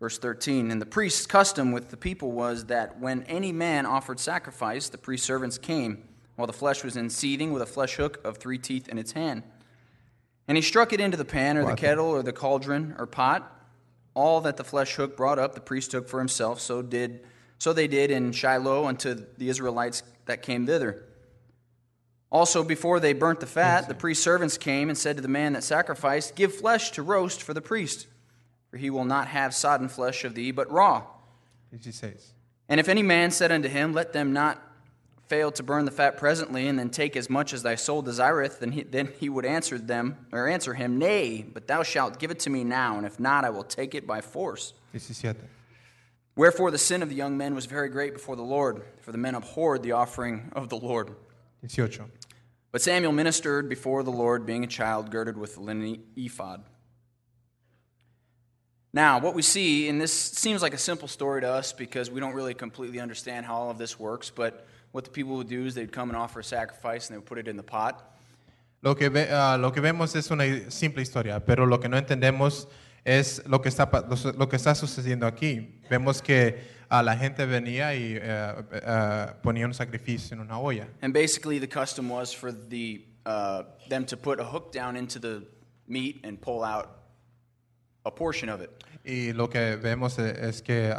Verse 0.00 0.16
13 0.16 0.70
And 0.70 0.80
the 0.80 0.86
priest's 0.86 1.26
custom 1.26 1.72
with 1.72 1.90
the 1.90 1.98
people 1.98 2.32
was 2.32 2.64
that 2.68 2.98
when 2.98 3.24
any 3.24 3.52
man 3.52 3.84
offered 3.84 4.18
sacrifice, 4.18 4.88
the 4.88 4.96
priest's 4.96 5.26
servants 5.26 5.58
came, 5.58 6.02
while 6.36 6.46
the 6.46 6.54
flesh 6.54 6.82
was 6.82 6.96
in 6.96 7.10
seething, 7.10 7.52
with 7.52 7.60
a 7.60 7.66
flesh 7.66 7.96
hook 7.96 8.22
of 8.24 8.38
three 8.38 8.56
teeth 8.56 8.88
in 8.88 8.96
its 8.96 9.12
hand. 9.12 9.42
And 10.48 10.56
he 10.56 10.62
struck 10.62 10.94
it 10.94 11.00
into 11.00 11.18
the 11.18 11.26
pan, 11.26 11.58
or 11.58 11.66
the 11.66 11.76
kettle, 11.76 12.06
or 12.06 12.22
the 12.22 12.32
cauldron, 12.32 12.94
or 12.98 13.04
pot. 13.04 13.58
All 14.14 14.40
that 14.42 14.56
the 14.56 14.64
flesh 14.64 14.94
hook 14.94 15.16
brought 15.16 15.38
up, 15.38 15.54
the 15.54 15.60
priest 15.60 15.90
took 15.90 16.08
for 16.08 16.18
himself. 16.18 16.60
So 16.60 16.82
did 16.82 17.20
so 17.58 17.72
they 17.72 17.86
did 17.86 18.10
in 18.10 18.32
Shiloh 18.32 18.86
unto 18.86 19.14
the 19.38 19.48
Israelites 19.48 20.02
that 20.26 20.42
came 20.42 20.66
thither. 20.66 21.04
Also, 22.32 22.64
before 22.64 22.98
they 22.98 23.12
burnt 23.12 23.38
the 23.38 23.46
fat, 23.46 23.86
the 23.86 23.94
priest's 23.94 24.24
servants 24.24 24.58
came 24.58 24.88
and 24.88 24.98
said 24.98 25.14
to 25.14 25.22
the 25.22 25.28
man 25.28 25.52
that 25.52 25.62
sacrificed, 25.62 26.34
Give 26.34 26.52
flesh 26.52 26.90
to 26.92 27.02
roast 27.02 27.40
for 27.40 27.54
the 27.54 27.60
priest, 27.60 28.08
for 28.68 28.78
he 28.78 28.90
will 28.90 29.04
not 29.04 29.28
have 29.28 29.54
sodden 29.54 29.88
flesh 29.88 30.24
of 30.24 30.34
thee, 30.34 30.50
but 30.50 30.68
raw. 30.72 31.04
16. 31.78 32.14
And 32.68 32.80
if 32.80 32.88
any 32.88 33.02
man 33.02 33.30
said 33.30 33.52
unto 33.52 33.68
him, 33.68 33.92
Let 33.92 34.12
them 34.12 34.32
not 34.32 34.60
fail 35.32 35.50
to 35.50 35.62
burn 35.62 35.86
the 35.86 35.90
fat 35.90 36.18
presently, 36.18 36.68
and 36.68 36.78
then 36.78 36.90
take 36.90 37.16
as 37.16 37.30
much 37.30 37.54
as 37.54 37.62
thy 37.62 37.74
soul 37.74 38.02
desireth, 38.02 38.60
then 38.60 38.72
he, 38.72 38.82
then 38.82 39.08
he 39.18 39.30
would 39.30 39.46
answer 39.46 39.78
them, 39.78 40.26
or 40.30 40.46
answer 40.46 40.74
him, 40.74 40.98
Nay, 40.98 41.40
but 41.40 41.66
thou 41.66 41.82
shalt 41.82 42.18
give 42.18 42.30
it 42.30 42.38
to 42.40 42.50
me 42.50 42.64
now, 42.64 42.98
and 42.98 43.06
if 43.06 43.18
not, 43.18 43.42
I 43.42 43.48
will 43.48 43.64
take 43.64 43.94
it 43.94 44.06
by 44.06 44.20
force. 44.20 44.74
17. 44.94 45.48
Wherefore 46.36 46.70
the 46.70 46.76
sin 46.76 47.02
of 47.02 47.08
the 47.08 47.14
young 47.14 47.38
men 47.38 47.54
was 47.54 47.64
very 47.64 47.88
great 47.88 48.12
before 48.12 48.36
the 48.36 48.42
Lord, 48.42 48.82
for 49.00 49.10
the 49.10 49.16
men 49.16 49.34
abhorred 49.34 49.82
the 49.82 49.92
offering 49.92 50.52
of 50.54 50.68
the 50.68 50.76
Lord. 50.76 51.14
18. 51.64 51.88
But 52.70 52.82
Samuel 52.82 53.12
ministered 53.12 53.70
before 53.70 54.02
the 54.02 54.10
Lord, 54.10 54.44
being 54.44 54.64
a 54.64 54.66
child 54.66 55.10
girded 55.10 55.38
with 55.38 55.54
the 55.54 55.62
linen 55.62 56.02
ephod. 56.14 56.62
Now, 58.92 59.18
what 59.18 59.34
we 59.34 59.40
see, 59.40 59.88
and 59.88 59.98
this 59.98 60.12
seems 60.12 60.60
like 60.60 60.74
a 60.74 60.78
simple 60.78 61.08
story 61.08 61.40
to 61.40 61.48
us 61.48 61.72
because 61.72 62.10
we 62.10 62.20
don't 62.20 62.34
really 62.34 62.52
completely 62.52 63.00
understand 63.00 63.46
how 63.46 63.54
all 63.54 63.70
of 63.70 63.78
this 63.78 63.98
works, 63.98 64.28
but 64.28 64.66
what 64.92 65.04
the 65.04 65.10
people 65.10 65.34
would 65.34 65.48
do 65.48 65.66
is 65.66 65.74
they'd 65.74 65.92
come 65.92 66.10
and 66.10 66.16
offer 66.16 66.40
a 66.40 66.44
sacrifice 66.44 67.08
and 67.08 67.14
they 67.14 67.18
would 67.18 67.26
put 67.26 67.38
it 67.38 67.48
in 67.48 67.56
the 67.56 67.62
pot. 67.62 68.08
Lo 68.82 68.94
que, 68.94 69.08
ve- 69.10 69.28
ah, 69.30 69.56
lo 69.56 69.70
que 69.70 69.80
vemos 69.80 70.14
es 70.16 70.30
una 70.30 70.44
simple 70.70 71.02
historia, 71.02 71.40
pero 71.40 71.66
lo 71.66 71.78
que 71.78 71.88
no 71.88 71.96
entendemos 71.96 72.66
es 73.04 73.40
lo 73.46 73.60
que 73.60 73.68
está, 73.68 73.88
lo, 74.08 74.32
lo 74.32 74.48
que 74.48 74.56
está 74.56 74.74
sucediendo 74.74 75.26
aquí. 75.26 75.80
Vemos 75.88 76.20
que 76.20 76.58
ah, 76.90 77.02
la 77.02 77.16
gente 77.16 77.46
venía 77.46 77.94
y 77.94 78.18
eh, 78.20 79.26
ponía 79.42 79.66
un 79.66 79.74
sacrificio 79.74 80.34
en 80.34 80.40
una 80.40 80.58
olla. 80.58 80.88
And 81.00 81.12
basically, 81.14 81.60
the 81.60 81.68
custom 81.68 82.08
was 82.10 82.32
for 82.34 82.52
the, 82.52 83.04
uh, 83.24 83.62
them 83.88 84.04
to 84.06 84.16
put 84.16 84.40
a 84.40 84.44
hook 84.44 84.72
down 84.72 84.96
into 84.96 85.20
the 85.20 85.44
meat 85.86 86.20
and 86.24 86.40
pull 86.40 86.64
out 86.64 86.88
a 88.04 88.10
portion 88.10 88.48
of 88.48 88.60
it. 88.60 88.70
Y 89.04 89.32
lo 89.32 89.48
que 89.48 89.76
vemos 89.76 90.18
es 90.18 90.60
que 90.62 90.92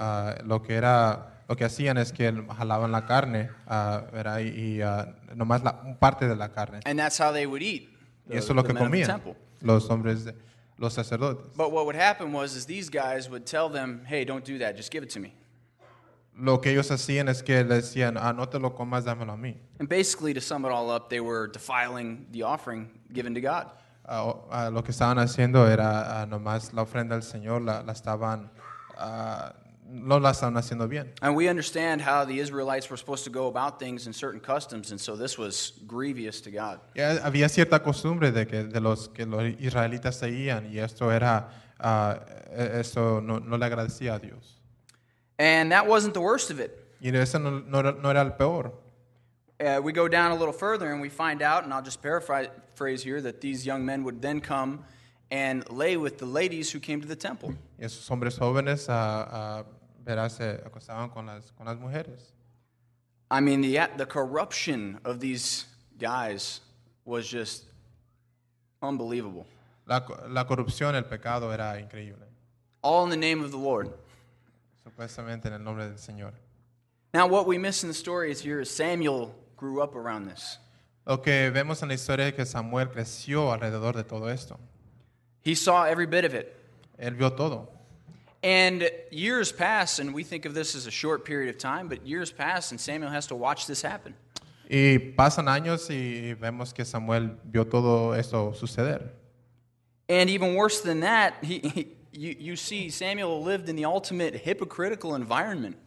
lo 0.45 0.61
que 0.61 0.75
era 0.75 1.32
lo 1.53 1.57
que 1.57 1.65
hacían 1.65 1.99
es 1.99 2.11
que 2.11 2.33
jalaban 2.57 2.91
la 2.91 3.05
carne 3.05 3.51
¿verdad? 4.11 4.39
y, 4.39 4.81
ah, 4.81 5.15
nomás 5.35 5.63
la, 5.63 5.99
parte 5.99 6.27
de 6.27 6.35
la 6.35 6.49
carne. 6.49 6.79
And 6.85 6.97
that's 6.97 7.19
how 7.19 7.31
they 7.31 7.45
would 7.45 7.61
eat. 7.61 7.89
Y 8.27 8.37
eso 8.37 8.53
es 8.53 8.55
lo 8.55 8.63
que 8.63 8.73
comían 8.73 9.21
los 9.61 9.87
hombres, 9.87 10.25
de- 10.25 10.35
los 10.77 10.95
sacerdotes. 10.95 11.55
But 11.55 11.71
what 11.71 11.85
would 11.85 11.95
happen 11.95 12.33
was 12.33 12.55
is 12.55 12.65
these 12.65 12.89
guys 12.89 13.29
would 13.29 13.45
tell 13.45 13.69
them, 13.71 14.03
"Hey, 14.03 14.25
don't 14.25 14.43
do 14.43 14.57
that. 14.57 14.75
Just 14.75 14.91
give 14.91 15.03
it 15.03 15.13
to 15.13 15.19
me." 15.19 15.35
Lo 16.35 16.59
que 16.59 16.71
ellos 16.71 16.89
hacían 16.89 17.29
es 17.29 17.43
que 17.43 17.63
le 17.63 17.75
decían, 17.75 18.17
ah, 18.17 18.33
no 18.33 18.49
te 18.49 18.57
lo 18.57 18.73
comas, 18.73 19.05
dámelo 19.05 19.33
a 19.33 19.37
mí. 19.37 19.55
And 19.79 19.87
basically, 19.87 20.33
to 20.33 20.41
sum 20.41 20.65
it 20.65 20.71
all 20.71 20.89
up, 20.89 21.07
they 21.07 21.19
were 21.19 21.47
defiling 21.47 22.25
the 22.31 22.41
offering 22.41 22.89
given 23.13 23.35
to 23.35 23.41
God. 23.41 23.67
Ah, 24.05 24.71
lo 24.73 24.83
que 24.83 24.91
estaban 24.91 25.19
haciendo 25.19 25.69
era 25.69 26.25
nomás 26.25 26.73
la 26.73 26.81
ofrenda 26.81 27.13
al 27.13 27.21
Señor, 27.21 27.61
la, 27.61 27.83
la 27.83 27.91
estaban, 27.91 28.49
no 29.87 30.19
la 30.19 30.31
estaban 30.31 30.55
haciendo 30.57 30.87
bien. 30.87 31.13
And 31.21 31.35
we 31.35 31.47
understand 31.47 32.01
how 32.01 32.25
the 32.25 32.39
Israelites 32.39 32.89
were 32.89 32.97
supposed 32.97 33.23
to 33.25 33.29
go 33.29 33.47
about 33.47 33.79
things 33.79 34.07
in 34.07 34.13
certain 34.13 34.39
customs, 34.39 34.91
and 34.91 34.99
so 34.99 35.15
this 35.15 35.37
was 35.37 35.73
grievous 35.87 36.41
to 36.41 36.51
God. 36.51 36.79
Ya 36.95 37.19
había 37.23 37.49
cierta 37.49 37.81
costumbre 37.81 38.31
de 38.31 38.45
que 38.45 38.63
de 38.63 38.79
los 38.79 39.09
que 39.09 39.25
los 39.25 39.43
israelitas 39.59 40.15
seguían 40.17 40.71
y 40.71 40.79
esto 40.79 41.11
era, 41.11 41.49
ah, 41.79 42.19
e- 42.51 42.79
esto 42.79 43.21
no, 43.21 43.39
no 43.39 43.57
le 43.57 43.65
agradecía 43.65 44.15
a 44.15 44.19
Dios. 44.19 44.59
And 45.37 45.71
that 45.71 45.87
wasn't 45.87 46.13
the 46.13 46.21
worst 46.21 46.51
of 46.51 46.59
it. 46.59 46.71
Y 47.01 47.09
eso 47.09 47.39
no, 47.39 47.59
no 47.59 47.81
no 47.81 48.09
era 48.09 48.21
el 48.21 48.31
peor. 48.31 48.73
Uh, 49.59 49.79
we 49.81 49.93
go 49.93 50.07
down 50.07 50.31
a 50.31 50.35
little 50.35 50.53
further 50.53 50.91
and 50.91 51.01
we 51.01 51.09
find 51.09 51.41
out, 51.41 51.63
and 51.63 51.73
I'll 51.73 51.81
just 51.81 52.01
paraphrase 52.01 53.03
here, 53.03 53.21
that 53.21 53.39
these 53.39 53.65
young 53.65 53.85
men 53.85 54.03
would 54.03 54.21
then 54.21 54.41
come 54.41 54.83
and 55.33 55.67
lay 55.71 55.97
with 55.97 56.19
the 56.19 56.27
ladies 56.27 56.71
who 56.71 56.79
came 56.79 57.01
to 57.01 57.07
the 57.07 57.15
temple. 57.15 57.55
Y 57.79 57.85
esos 57.85 58.07
hombres 58.07 58.37
jóvenes, 58.37 58.87
ah, 58.87 59.27
ah, 59.31 59.63
verás, 60.05 60.33
se 60.33 60.61
acostaban 60.63 61.11
con 61.11 61.25
las, 61.25 61.51
con 61.57 61.65
las 61.65 61.77
mujeres. 61.79 62.31
I 63.31 63.39
mean, 63.41 63.61
the, 63.61 63.89
the 63.97 64.05
corruption 64.05 64.99
of 65.03 65.19
these 65.19 65.65
guys 65.97 66.61
was 67.03 67.27
just 67.27 67.65
unbelievable. 68.83 69.47
La, 69.87 70.01
la 70.29 70.45
corrupción, 70.45 70.93
el 70.93 71.05
pecado 71.05 71.51
era 71.51 71.79
increíble. 71.81 72.27
All 72.83 73.03
in 73.03 73.09
the 73.09 73.17
name 73.17 73.43
of 73.43 73.49
the 73.49 73.57
Lord. 73.57 73.89
Supuestamente 74.83 75.47
en 75.47 75.53
el 75.53 75.63
nombre 75.63 75.87
del 75.87 75.97
Señor. 75.97 76.33
Now, 77.11 77.25
what 77.25 77.47
we 77.47 77.57
miss 77.57 77.83
in 77.83 77.89
the 77.89 77.95
story 77.95 78.29
is 78.29 78.39
here 78.39 78.61
is 78.61 78.69
Samuel 78.69 79.33
grew 79.57 79.81
up 79.81 79.95
around 79.95 80.27
this. 80.27 80.59
Lo 81.07 81.17
que 81.17 81.49
vemos 81.49 81.81
en 81.81 81.89
la 81.89 81.95
historia 81.95 82.27
es 82.27 82.35
que 82.35 82.45
Samuel 82.45 82.89
creció 82.91 83.51
alrededor 83.51 83.95
de 83.95 84.03
todo 84.03 84.29
esto. 84.29 84.59
He 85.43 85.55
saw 85.55 85.83
every 85.83 86.05
bit 86.05 86.25
of 86.25 86.33
it. 86.33 86.55
Él 86.99 87.15
vio 87.15 87.29
todo. 87.29 87.67
And 88.43 88.89
years 89.09 89.51
pass, 89.51 89.99
and 89.99 90.13
we 90.13 90.23
think 90.23 90.45
of 90.45 90.53
this 90.53 90.75
as 90.75 90.85
a 90.85 90.91
short 90.91 91.23
period 91.23 91.49
of 91.49 91.57
time, 91.57 91.87
but 91.87 92.05
years 92.05 92.31
pass, 92.31 92.71
and 92.71 92.79
Samuel 92.79 93.09
has 93.09 93.27
to 93.27 93.35
watch 93.35 93.67
this 93.67 93.81
happen. 93.81 94.15
Y 94.69 95.13
pasan 95.17 95.47
años 95.47 95.89
y 95.89 96.33
vemos 96.33 96.73
que 96.73 96.83
Samuel 96.83 97.37
vio 97.45 97.63
todo 97.65 98.11
esto 98.13 98.53
suceder. 98.53 99.09
And 100.09 100.29
even 100.29 100.55
worse 100.55 100.81
than 100.81 101.01
that, 101.01 101.35
he, 101.41 101.59
he, 101.59 101.87
you, 102.11 102.35
you 102.37 102.55
see 102.55 102.89
Samuel 102.89 103.41
lived 103.41 103.69
in 103.69 103.75
the 103.75 103.85
ultimate 103.85 104.35
hypocritical 104.35 105.15
environment. 105.15 105.77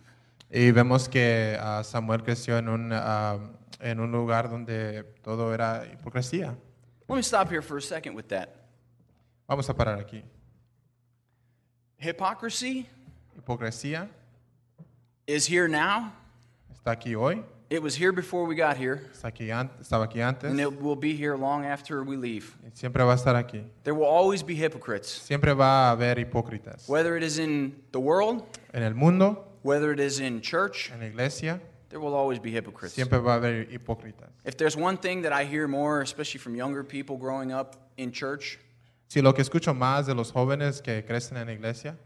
Y 0.50 0.70
vemos 0.70 1.10
que 1.10 1.56
ah, 1.60 1.82
Samuel 1.82 2.22
creció 2.22 2.56
en 2.56 2.68
un, 2.68 2.92
ah, 2.92 3.38
en 3.80 4.00
un 4.00 4.12
lugar 4.12 4.48
donde 4.48 5.04
todo 5.22 5.52
era 5.52 5.84
hipocresía. 5.92 6.56
Let 7.08 7.16
me 7.16 7.22
stop 7.22 7.50
here 7.50 7.62
for 7.62 7.76
a 7.76 7.82
second 7.82 8.14
with 8.14 8.28
that. 8.28 8.65
Vamos 9.48 9.68
a 9.70 9.74
parar 9.74 9.98
aquí. 10.00 10.22
Hypocrisy 11.98 12.86
Hipocresía 13.36 14.08
is 15.26 15.46
here 15.48 15.68
now. 15.68 16.12
está 16.72 16.92
aquí 16.92 17.14
hoy, 17.14 17.42
It 17.68 17.82
was 17.82 17.96
here 17.96 18.12
before 18.12 18.44
we 18.46 18.54
got 18.54 18.76
here, 18.76 19.08
está 19.12 19.28
aquí 19.28 19.50
an- 19.50 19.70
estaba 19.80 20.04
aquí 20.06 20.20
antes 20.20 20.48
and 20.50 20.60
it 20.60 20.80
will 20.80 20.94
be 20.96 21.14
here 21.16 21.36
long 21.36 21.64
after 21.64 22.02
we 22.04 22.16
leave. 22.16 22.54
y 22.64 22.70
siempre 22.74 23.02
va 23.04 23.12
a 23.12 23.16
estar 23.16 23.34
aquí. 23.34 23.64
There 23.82 23.94
will 23.94 24.06
always 24.06 24.42
be 24.44 24.54
hypocrites, 24.54 25.08
Siempre 25.08 25.52
va 25.54 25.88
a 25.88 25.92
haber 25.92 26.18
hipócritas. 26.18 26.88
whether 26.88 27.16
it 27.16 27.22
is 27.24 27.38
in 27.38 27.74
the 27.92 27.98
world, 28.00 28.44
En 28.72 28.82
el 28.82 28.94
mundo, 28.94 29.44
whether 29.62 29.90
it 29.92 29.98
is 30.00 30.20
in 30.20 30.40
church, 30.40 30.90
en 30.92 31.00
la 31.00 31.06
iglesia, 31.06 31.60
there 31.88 31.98
will 32.00 32.14
always 32.14 32.38
be 32.40 32.50
hypocrites. 32.52 32.94
siempre 32.94 33.18
va 33.18 33.34
a 33.34 33.36
haber 33.40 33.66
hipócritas. 33.70 34.28
If 34.44 34.56
there's 34.56 34.76
one 34.76 34.96
thing 34.96 35.22
that 35.22 35.32
I 35.32 35.44
hear 35.44 35.66
more, 35.66 36.02
especially 36.02 36.38
from 36.40 36.54
younger 36.54 36.84
people 36.84 37.16
growing 37.16 37.52
up 37.52 37.74
in 37.96 38.12
church, 38.12 38.58
Si 39.08 39.20
lo 39.22 39.32
que 39.34 39.42
escucho 39.42 39.72
más 39.74 40.06
de 40.06 40.14
los 40.14 40.32
jóvenes 40.32 40.82
que 40.82 41.04
crecen 41.04 41.36
en 41.38 41.46
la 41.46 41.52
iglesia 41.52 41.96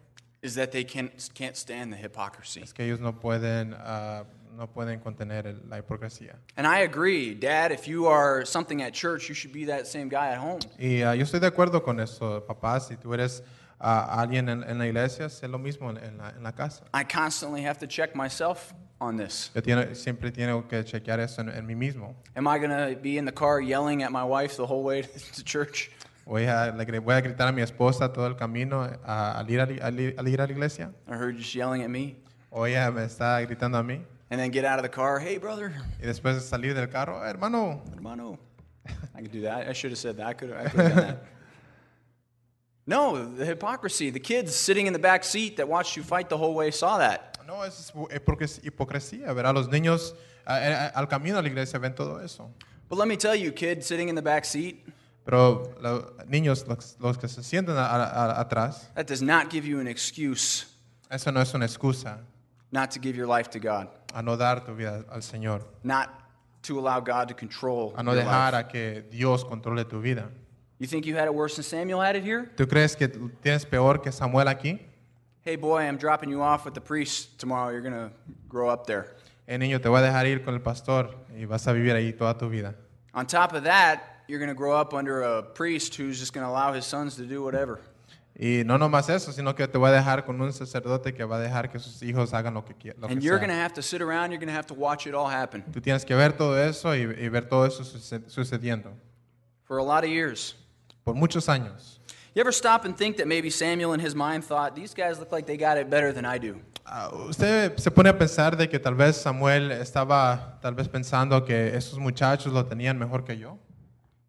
is 0.43 0.55
that 0.55 0.71
they 0.71 0.85
can't, 0.85 1.13
can't 1.35 1.57
stand 1.57 1.93
the 1.93 1.99
hypocrisy. 1.99 2.61
es 2.63 2.73
que 2.73 2.85
ellos 2.85 3.01
no 3.01 3.19
pueden, 3.19 3.75
ah, 3.79 4.25
no 4.57 4.67
pueden 4.71 5.01
contener 5.01 5.47
el- 5.47 5.63
la 5.69 5.79
hipocresía. 5.79 6.37
And 6.57 6.67
I 6.67 6.81
agree, 6.83 7.35
Dad, 7.35 7.73
if 7.73 7.87
you 7.87 8.07
are 8.07 8.45
something 8.45 8.83
at 8.83 8.93
church, 8.93 9.29
you 9.29 9.35
should 9.35 9.53
be 9.55 9.65
that 9.67 9.87
same 9.87 10.09
guy 10.09 10.29
at 10.33 10.39
home. 10.39 10.61
Y 10.79 11.03
ah, 11.03 11.15
yo 11.15 11.25
estoy 11.25 11.41
de 11.41 11.47
acuerdo 11.47 11.83
con 11.83 12.01
eso, 12.01 12.45
papás. 12.47 12.89
Si 12.89 12.97
tú 12.97 13.13
eres 13.15 13.43
ah, 13.79 14.21
alguien 14.21 14.49
en, 14.49 14.63
en 14.63 14.79
la 14.79 14.87
iglesia, 14.87 15.29
sé 15.29 15.49
lo 15.49 15.59
mismo 15.59 15.91
en, 15.91 15.99
en 15.99 16.19
la, 16.19 16.31
en 16.31 16.43
la 16.43 16.53
casa. 16.53 16.85
I 16.95 17.05
constantly 17.05 17.63
have 17.65 17.79
to 17.79 17.87
check 17.87 18.15
myself 18.15 18.73
on 18.99 19.17
this. 19.17 19.51
Yo 19.55 19.63
tiene- 19.63 19.95
siempre 19.95 20.31
tengo 20.31 20.67
que 20.69 20.85
chequear 20.85 21.21
eso 21.21 21.41
en, 21.43 21.49
en 21.51 21.67
mí 21.67 21.75
mismo. 21.75 22.15
Am 22.35 22.47
I 22.47 22.59
going 22.59 22.71
to 22.71 23.01
be 23.01 23.17
in 23.19 23.25
the 23.25 23.33
car 23.33 23.61
yelling 23.61 24.03
at 24.03 24.11
my 24.11 24.25
wife 24.25 24.57
the 24.57 24.67
whole 24.67 24.83
way 24.83 25.03
to 25.35 25.43
church? 25.45 25.91
Voy 26.31 26.45
a, 26.47 26.71
le 26.71 26.99
voy 27.01 27.15
a 27.15 27.21
gritar 27.21 27.49
a 27.49 27.53
mi 27.53 27.61
esposa 27.61 28.13
todo 28.13 28.29
el 28.29 28.37
camino 28.37 28.89
ah, 29.05 29.37
al, 29.37 29.51
ir 29.51 29.59
a, 29.59 29.65
al 29.65 29.99
ir- 29.99 30.15
al 30.17 30.29
ir 30.29 30.41
a 30.41 30.47
la 30.47 30.53
iglesia. 30.53 30.93
Or 31.09 31.17
her 31.17 31.33
just 31.33 31.53
yelling 31.57 31.83
at 31.83 31.91
me? 31.91 32.19
O 32.53 32.65
ella 32.67 32.89
me 32.93 33.03
está 33.03 33.41
gritando 33.45 33.77
a 33.79 33.83
mí. 33.83 34.01
And 34.31 34.39
then 34.41 34.53
get 34.53 34.65
out 34.65 34.79
of 34.79 34.85
the 34.85 34.89
car, 34.89 35.19
hey, 35.19 35.39
brother. 35.39 35.73
Y 36.01 36.07
después 36.07 36.37
de 36.37 36.41
salir 36.41 36.73
del 36.75 36.87
carro, 36.89 37.21
"Eh, 37.25 37.29
hermano, 37.31 37.83
Hermano. 37.93 38.39
I 39.17 39.23
could 39.23 39.33
do 39.33 39.41
that. 39.43 39.69
I 39.69 39.73
should 39.73 39.91
have 39.91 39.99
said 39.99 40.19
that. 40.19 40.27
I 40.29 40.35
could 40.35 40.51
have, 40.51 40.67
I 40.67 40.69
could 40.71 40.81
have 40.81 40.95
done 40.95 41.07
that. 41.09 41.25
No, 42.87 43.25
the 43.37 43.45
hypocrisy. 43.45 44.11
The 44.11 44.21
kids 44.21 44.55
sitting 44.55 44.87
in 44.87 44.93
the 44.93 44.99
back 45.01 45.25
seat 45.25 45.57
that 45.57 45.69
watched 45.69 45.97
you 45.97 46.03
fight 46.05 46.29
the 46.29 46.37
whole 46.39 46.55
way 46.55 46.71
saw 46.71 46.99
that. 46.99 47.39
no, 47.47 47.63
es 47.63 47.91
hipocres- 47.93 48.61
hipocresía. 48.63 49.35
¿verdad? 49.35 49.53
Los 49.55 49.67
niños 49.69 50.15
al 50.47 51.07
camino 51.09 51.39
a 51.39 51.43
la 51.43 51.49
iglesia 51.49 51.79
ven 51.81 51.95
todo 51.95 52.19
eso. 52.19 52.51
But 52.89 52.99
let 52.99 53.09
me 53.09 53.17
tell 53.17 53.35
you, 53.35 53.51
kid 53.53 53.83
sitting 53.83 54.09
in 54.09 54.15
the 54.15 54.23
back 54.23 54.45
seat, 54.45 54.85
Pero 55.31 55.73
los 55.81 56.27
niños, 56.27 56.67
los, 56.67 56.97
los 56.99 57.17
que 57.17 57.29
se 57.29 57.43
sienten 57.45 57.77
a- 57.77 57.87
a- 57.87 58.41
atrás, 58.41 58.91
That 58.97 59.07
does 59.07 59.23
not 59.23 59.49
give 59.49 59.65
you 59.65 59.79
an 59.79 59.87
excuse 59.87 60.67
eso 61.09 61.31
no 61.31 61.41
es 61.41 61.55
una 61.55 61.67
excusa 61.67 62.19
not 62.73 62.91
to 62.91 62.99
give 63.01 63.17
your 63.17 63.29
life 63.29 63.49
to 63.51 63.61
God, 63.61 63.89
a 64.13 64.23
no 64.23 64.37
dar 64.37 64.65
tu 64.65 64.75
vida 64.75 65.05
al 65.09 65.21
Señor, 65.23 65.63
not 65.85 66.09
to 66.63 66.79
allow 66.81 67.01
God 67.01 67.29
to 67.29 67.35
control 67.35 67.95
a 67.97 68.03
no 68.03 68.13
your 68.13 68.23
dejar 68.25 68.53
life. 68.55 68.67
a 68.67 68.69
que 68.69 69.03
Dios 69.11 69.45
controle 69.45 69.85
tu 69.85 70.01
vida. 70.01 70.29
You 70.81 70.87
think 70.89 71.05
you 71.07 71.15
had 71.17 71.27
it 71.27 71.35
worse 71.35 71.55
than 71.55 71.63
Samuel 71.65 72.01
had 72.01 72.17
it 72.17 72.25
here? 72.25 72.51
¿Tú 72.57 72.67
crees 72.67 72.97
que 72.97 73.07
tienes 73.09 73.65
peor 73.65 74.01
que 74.03 74.11
Samuel 74.11 74.49
aquí? 74.49 74.81
Hey, 75.43 75.55
boy, 75.57 75.83
I'm 75.83 75.97
dropping 75.97 76.31
you 76.31 76.43
off 76.43 76.65
with 76.65 76.75
the 76.75 76.81
priest 76.81 77.39
tomorrow. 77.39 77.71
You're 77.71 77.83
going 77.83 77.95
to 77.95 78.11
grow 78.49 78.69
up 78.69 78.85
there. 78.87 79.15
Eh, 79.47 79.59
niño, 79.59 79.81
te 79.81 79.89
voy 79.89 80.01
a 80.01 80.03
dejar 80.03 80.27
ir 80.27 80.43
con 80.45 80.55
el 80.55 80.61
pastor 80.61 81.15
y 81.37 81.45
vas 81.45 81.67
a 81.69 81.73
vivir 81.73 81.95
ahí 81.95 82.13
toda 82.13 82.37
tu 82.37 82.49
vida. 82.49 82.75
On 83.15 83.27
top 83.27 83.53
of 83.55 83.65
that, 83.65 84.10
you're 84.31 84.39
going 84.39 84.49
to 84.49 84.55
grow 84.55 84.73
up 84.75 84.95
under 84.95 85.23
a 85.23 85.43
priest 85.43 85.97
who's 85.97 86.19
just 86.21 86.33
going 86.33 86.45
to 86.47 86.51
allow 86.51 86.73
his 86.73 86.87
sons 86.87 87.17
to 87.17 87.23
do 87.27 87.43
whatever. 87.43 87.81
Y 88.39 88.63
no 88.65 88.79
nomás 88.79 89.11
eso, 89.11 89.33
sino 89.33 89.55
que 89.55 89.67
te 89.67 89.77
voy 89.77 89.91
a 89.91 89.93
dejar 89.93 90.25
con 90.25 90.41
un 90.41 90.53
sacerdote 90.53 91.13
que 91.13 91.25
va 91.25 91.37
a 91.37 91.41
dejar 91.41 91.71
que 91.71 91.79
sus 91.79 92.01
hijos 92.03 92.33
hagan 92.33 92.55
lo 92.55 92.65
que 92.65 92.75
quieran. 92.75 93.05
And 93.11 93.23
you're 93.23 93.39
going 93.39 93.51
to 93.51 93.55
have 93.55 93.75
to 93.75 93.83
sit 93.83 94.01
around, 94.01 94.31
you're 94.31 94.39
going 94.39 94.49
to 94.49 94.55
have 94.55 94.69
to 94.69 94.75
watch 94.75 95.07
it 95.07 95.15
all 95.15 95.29
happen 95.29 95.63
Tú 95.73 95.81
tienes 95.83 96.07
que 96.07 96.15
ver 96.17 96.33
todo 96.33 96.55
eso 96.57 96.95
y, 96.95 97.01
y 97.03 97.29
ver 97.29 97.43
todo 97.49 97.65
eso 97.67 97.83
suce- 97.83 98.23
sucediendo 98.29 98.93
for 99.65 99.79
a 99.79 99.83
lot 99.83 100.05
of 100.05 100.11
years. 100.11 100.55
por 101.05 101.15
muchos 101.15 101.49
años. 101.49 101.99
You 102.35 102.41
ever 102.41 102.53
stop 102.53 102.85
and 102.85 102.97
think 102.97 103.17
that 103.17 103.27
maybe 103.27 103.51
Samuel 103.51 103.93
in 103.93 104.01
his 104.01 104.15
mind 104.15 104.45
thought, 104.45 104.75
these 104.77 104.95
guys 104.95 105.19
look 105.19 105.33
like 105.33 105.47
they 105.47 105.57
got 105.59 105.77
it 105.77 105.91
better 105.91 106.13
than 106.13 106.25
I 106.25 106.39
do? 106.39 106.61
Ah, 106.87 107.11
Usted 107.29 107.77
se 107.79 107.91
pone 107.91 108.09
a 108.09 108.15
pensar 108.17 108.57
de 108.57 108.69
que 108.69 108.79
tal 108.79 108.95
vez 108.95 109.17
Samuel 109.17 109.71
estaba 109.73 110.59
tal 110.63 110.75
vez 110.75 110.89
pensando 110.89 111.45
que 111.45 111.75
esos 111.77 111.99
muchachos 111.99 112.53
lo 112.53 112.65
tenían 112.65 112.97
mejor 112.99 113.25
que 113.25 113.37
yo. 113.37 113.59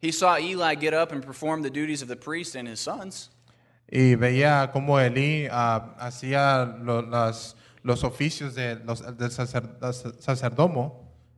He 0.02 0.12
saw 0.12 0.38
Eli 0.38 0.76
get 0.76 0.94
up 0.94 1.12
and 1.12 1.24
perform 1.24 1.62
the 1.62 1.70
duties 1.70 2.02
of 2.02 2.08
the 2.08 2.16
priest 2.16 2.56
and 2.56 2.68
his 2.68 2.80
sons. 2.80 3.30
Y 3.92 4.16
veía 4.16 4.72
cómo 4.74 5.00
Elí 5.00 5.48
ah, 5.52 5.96
hacía 6.00 6.66
lo- 6.84 7.02
las- 7.02 7.56
los 7.84 8.04
oficios 8.04 8.56
de 8.56 8.80
los, 8.86 9.02
del 9.02 9.30
sacer- 9.30 9.78
sacerdomo 10.20 10.94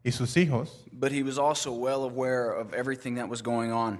y 0.05 0.11
sus 0.11 0.35
hijos, 0.37 0.83
But 0.91 1.11
he 1.11 1.23
was 1.23 1.37
also 1.39 1.71
well 1.73 2.03
aware 2.03 2.51
of 2.51 2.73
everything 2.73 3.15
that 3.15 3.27
was 3.27 3.41
going 3.41 3.71
on. 3.71 3.99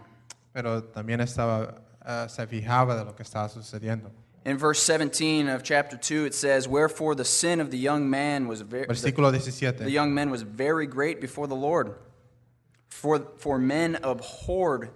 pero 0.53 0.81
también 0.81 1.19
estaba, 1.21 1.75
ah, 2.05 2.27
se 2.27 2.45
fijaba 2.45 2.95
de 2.97 3.05
lo 3.05 3.13
que 3.15 3.23
estaba 3.23 3.49
sucediendo. 3.49 4.11
In 4.45 4.57
verse 4.57 4.81
17 4.83 5.47
of 5.49 5.63
chapter 5.63 5.97
2, 5.97 6.25
it 6.25 6.33
says, 6.35 6.67
Wherefore 6.67 7.15
the 7.15 7.23
sin 7.25 7.59
of 7.61 7.71
the 7.71 7.77
young 7.77 8.09
man 8.09 8.45
was 8.47 8.61
very. 8.61 8.85
Versículo 8.85 9.31
The 9.31 9.39
17. 9.39 9.89
young 9.89 10.13
man 10.13 10.29
was 10.29 10.41
very 10.43 10.85
great 10.85 11.19
before 11.21 11.47
the 11.47 11.55
Lord. 11.55 11.95
For, 12.93 13.19
for 13.37 13.59
men 13.59 13.97
abhorred 14.01 14.89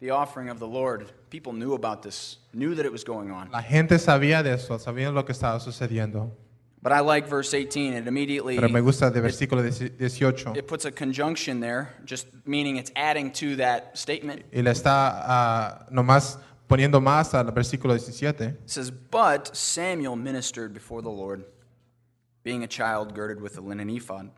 the 0.00 0.10
offering 0.10 0.50
of 0.50 0.58
the 0.58 0.66
Lord. 0.66 1.10
People 1.30 1.52
knew 1.52 1.74
about 1.74 2.02
this, 2.02 2.38
knew 2.52 2.74
that 2.74 2.84
it 2.84 2.92
was 2.92 3.04
going 3.04 3.30
on. 3.30 3.50
La 3.50 3.62
gente 3.62 3.98
sabía 3.98 4.42
de 4.42 4.52
eso, 4.52 4.76
sabían 4.76 5.14
lo 5.14 5.22
que 5.22 5.32
estaba 5.32 5.60
sucediendo. 5.60 6.30
But 6.82 6.92
I 6.92 7.00
like 7.00 7.26
verse 7.26 7.54
18. 7.54 7.94
It 7.94 8.06
immediately 8.06 8.56
Pero 8.56 8.68
me 8.68 8.80
gusta 8.80 9.10
de 9.10 9.20
versículo 9.22 9.62
18. 9.62 10.56
it 10.56 10.66
puts 10.68 10.84
a 10.84 10.92
conjunction 10.92 11.60
there, 11.60 11.94
just 12.04 12.26
meaning 12.44 12.76
it's 12.76 12.92
adding 12.96 13.30
to 13.32 13.56
that 13.56 13.96
statement. 13.96 14.42
Y 14.52 14.60
le 14.60 14.70
está 14.70 15.22
ah, 15.24 15.86
nomás 15.90 16.36
poniendo 16.68 17.00
más 17.00 17.32
al 17.32 17.50
versículo 17.52 17.94
17. 17.94 18.48
It 18.48 18.56
says, 18.66 18.90
But 18.90 19.56
Samuel 19.56 20.16
ministered 20.16 20.74
before 20.74 21.00
the 21.00 21.08
Lord, 21.08 21.44
being 22.42 22.62
a 22.62 22.68
child 22.68 23.14
girded 23.14 23.40
with 23.40 23.56
a 23.56 23.62
linen 23.62 23.88
ephod. 23.88 24.30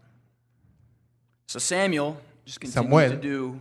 So 1.48 1.58
Samuel 1.58 2.18
just 2.46 2.60
continued 2.60 2.90
Samuel. 2.90 3.10
to 3.10 3.16
do 3.16 3.60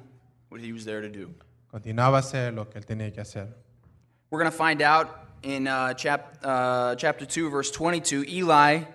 what 0.50 0.62
he 0.62 0.72
was 0.72 0.86
there 0.86 1.02
to 1.02 1.10
do. 1.10 1.34
Continuaba 1.72 2.18
a 2.18 2.22
hacer 2.22 2.54
lo 2.54 2.70
que 2.70 2.80
él 2.80 2.86
tenía 2.86 3.12
que 3.12 3.22
hacer. 3.22 3.48
We're 4.30 4.40
going 4.40 4.52
to 4.52 4.58
find 4.58 4.82
out 4.82 5.10
in 5.44 5.68
uh, 5.68 5.94
chap, 5.94 6.38
uh, 6.44 6.96
chapter 6.96 7.26
2, 7.26 7.50
verse 7.50 7.72
22. 7.72 8.24
Eli 8.24 8.86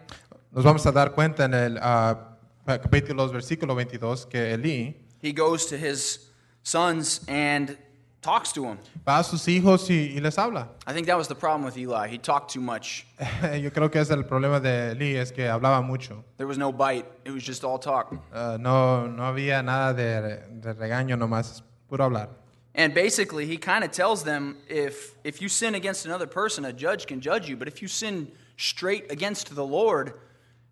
Nos 0.53 0.65
vamos 0.65 0.85
a 0.87 0.93
dar 0.93 1.11
cuenta 1.13 1.45
en 1.45 1.55
el 1.55 1.79
ah, 1.81 2.37
capítulo 2.67 3.27
2, 3.27 3.33
versículo 3.33 3.75
22 3.75 4.27
que 4.27 4.53
Elí 4.55 4.95
he 5.23 5.33
goes 5.33 5.67
to 5.67 5.77
his 5.77 6.31
sons 6.63 7.21
and 7.29 7.77
talks 8.23 8.53
to 8.53 8.65
him. 8.65 8.79
va 9.07 9.19
a 9.19 9.25
sus 9.25 9.47
hijos 9.49 9.89
y, 9.91 10.15
y 10.15 10.21
les 10.21 10.37
habla. 10.37 10.69
I 10.87 10.93
think 10.93 11.07
that 11.07 11.17
was 11.17 11.29
the 11.29 11.35
problem 11.35 11.65
with 11.65 11.77
Eli. 11.77 12.09
He 12.09 12.19
talked 12.19 12.53
too 12.53 12.61
much. 12.61 13.07
Yo 13.43 13.71
creo 13.71 13.91
que 13.91 14.01
es 14.01 14.11
el 14.11 14.25
problema 14.25 14.61
de 14.61 14.95
Elí, 14.95 15.17
es 15.17 15.33
que 15.33 15.45
hablaba 15.45 15.83
mucho. 15.85 16.25
There 16.37 16.47
was 16.47 16.59
no 16.59 16.73
bite. 16.73 17.07
It 17.25 17.31
was 17.31 17.43
just 17.43 17.65
all 17.65 17.79
talk. 17.79 18.15
Ah, 18.33 18.57
no, 18.59 19.07
no 19.07 19.23
había 19.23 19.63
nada 19.65 19.95
de, 19.95 20.43
de 20.61 20.75
regaño, 20.75 21.17
nomás 21.17 21.63
puro 21.89 22.05
hablar. 22.05 22.29
And 22.75 22.95
basically, 22.95 23.47
he 23.47 23.57
kind 23.57 23.83
of 23.83 23.91
tells 23.91 24.23
them 24.23 24.57
if, 24.69 25.17
if 25.25 25.43
you 25.43 25.49
sin 25.49 25.75
against 25.75 26.07
another 26.07 26.27
person, 26.27 26.65
a 26.65 26.73
judge 26.73 27.07
can 27.07 27.21
judge 27.21 27.49
you. 27.49 27.57
But 27.57 27.67
if 27.67 27.83
you 27.83 27.89
sin 27.89 28.31
straight 28.57 29.11
against 29.11 29.55
the 29.55 29.67
Lord, 29.67 30.15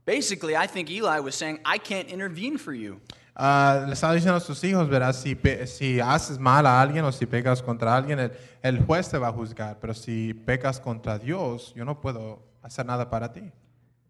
basically, 0.04 0.54
I 0.56 0.68
think 0.68 0.90
Eli 0.90 1.18
was 1.18 1.34
saying, 1.34 1.58
I 1.64 1.78
can't 1.78 2.08
intervene 2.08 2.56
for 2.56 2.72
you. 2.72 3.00
Ah, 3.40 3.84
le 3.86 3.92
estaba 3.92 4.14
diciendo 4.14 4.36
a 4.36 4.40
sus 4.40 4.62
hijos, 4.64 4.88
verás, 4.88 5.14
si, 5.14 5.38
si 5.66 6.00
haces 6.00 6.40
mal 6.40 6.66
a 6.66 6.80
alguien 6.80 7.04
o 7.04 7.12
si 7.12 7.24
pecas 7.24 7.62
contra 7.62 7.94
alguien, 7.94 8.18
el, 8.18 8.32
el 8.62 8.84
juez 8.84 9.08
te 9.08 9.16
va 9.16 9.28
a 9.28 9.32
juzgar, 9.32 9.78
pero 9.80 9.94
si 9.94 10.34
pecas 10.34 10.80
contra 10.80 11.18
Dios, 11.20 11.72
yo 11.76 11.84
no 11.84 12.00
puedo 12.00 12.42
hacer 12.62 12.84
nada 12.84 13.08
para 13.08 13.32
ti. 13.32 13.52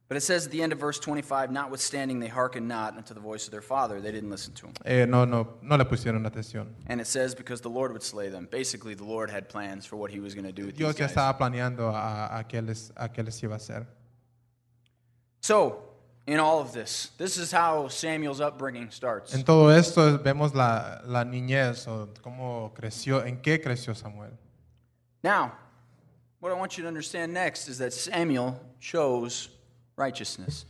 But 0.08 0.16
it 0.16 0.22
says 0.22 0.46
at 0.46 0.52
the 0.52 0.62
end 0.62 0.72
of 0.72 0.78
verse 0.80 0.98
25, 0.98 1.50
notwithstanding 1.50 2.18
they 2.18 2.28
hearkened 2.28 2.66
not 2.66 2.96
unto 2.96 3.12
the 3.12 3.20
voice 3.20 3.44
of 3.46 3.50
their 3.50 3.60
father. 3.60 4.00
They 4.00 4.10
didn't 4.10 4.30
listen 4.30 4.54
to 4.54 4.68
him. 4.68 4.72
Eh, 4.86 5.04
no, 5.04 5.26
no, 5.26 5.58
no 5.60 5.76
le 5.76 5.84
pusieron 5.84 6.24
atención. 6.24 6.68
And 6.86 6.98
it 6.98 7.06
says 7.06 7.34
because 7.34 7.60
the 7.60 7.68
Lord 7.68 7.92
would 7.92 8.02
slay 8.02 8.30
them. 8.30 8.48
Basically, 8.50 8.94
the 8.94 9.04
Lord 9.04 9.28
had 9.28 9.50
plans 9.50 9.84
for 9.84 9.96
what 9.96 10.10
he 10.10 10.18
was 10.18 10.34
going 10.34 10.46
to 10.46 10.52
do 10.52 10.64
with 10.64 10.76
these 10.76 10.86
Dios 10.86 10.98
ya 10.98 11.06
guys. 11.06 11.14
estaba 11.14 11.36
planeando 11.36 11.90
a, 11.94 12.38
a, 12.38 12.44
qué 12.44 12.62
les, 12.66 12.90
a 12.96 13.10
qué 13.10 13.22
les 13.22 13.38
iba 13.42 13.52
a 13.52 13.58
hacer. 13.58 13.86
So, 15.42 15.87
in 16.28 16.38
all 16.38 16.60
of 16.60 16.72
this, 16.72 17.10
this 17.16 17.38
is 17.38 17.50
how 17.50 17.88
Samuel's 17.88 18.40
upbringing 18.40 18.90
starts. 18.90 19.34
En 19.34 19.42
todo 19.44 19.68
esto 19.70 20.18
vemos 20.18 20.54
la, 20.54 21.00
la 21.06 21.24
niñez 21.24 21.88
o 21.88 22.08
cómo 22.22 22.72
creció, 22.74 23.24
en 23.26 23.38
qué 23.40 23.58
creció 23.62 23.94
Samuel. 23.96 24.32
Now, 25.24 25.52
what 26.40 26.52
I 26.52 26.54
want 26.54 26.76
you 26.76 26.82
to 26.82 26.88
understand 26.88 27.32
next 27.32 27.66
is 27.68 27.78
that 27.78 27.92
Samuel 27.92 28.60
chose 28.78 29.48
righteousness. 29.96 30.66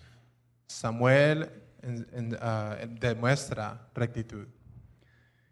Samuel 0.68 1.48
en- 1.82 2.06
en, 2.14 2.38
ah, 2.40 2.76
demuestra 3.00 3.78
rectitud. 3.94 4.46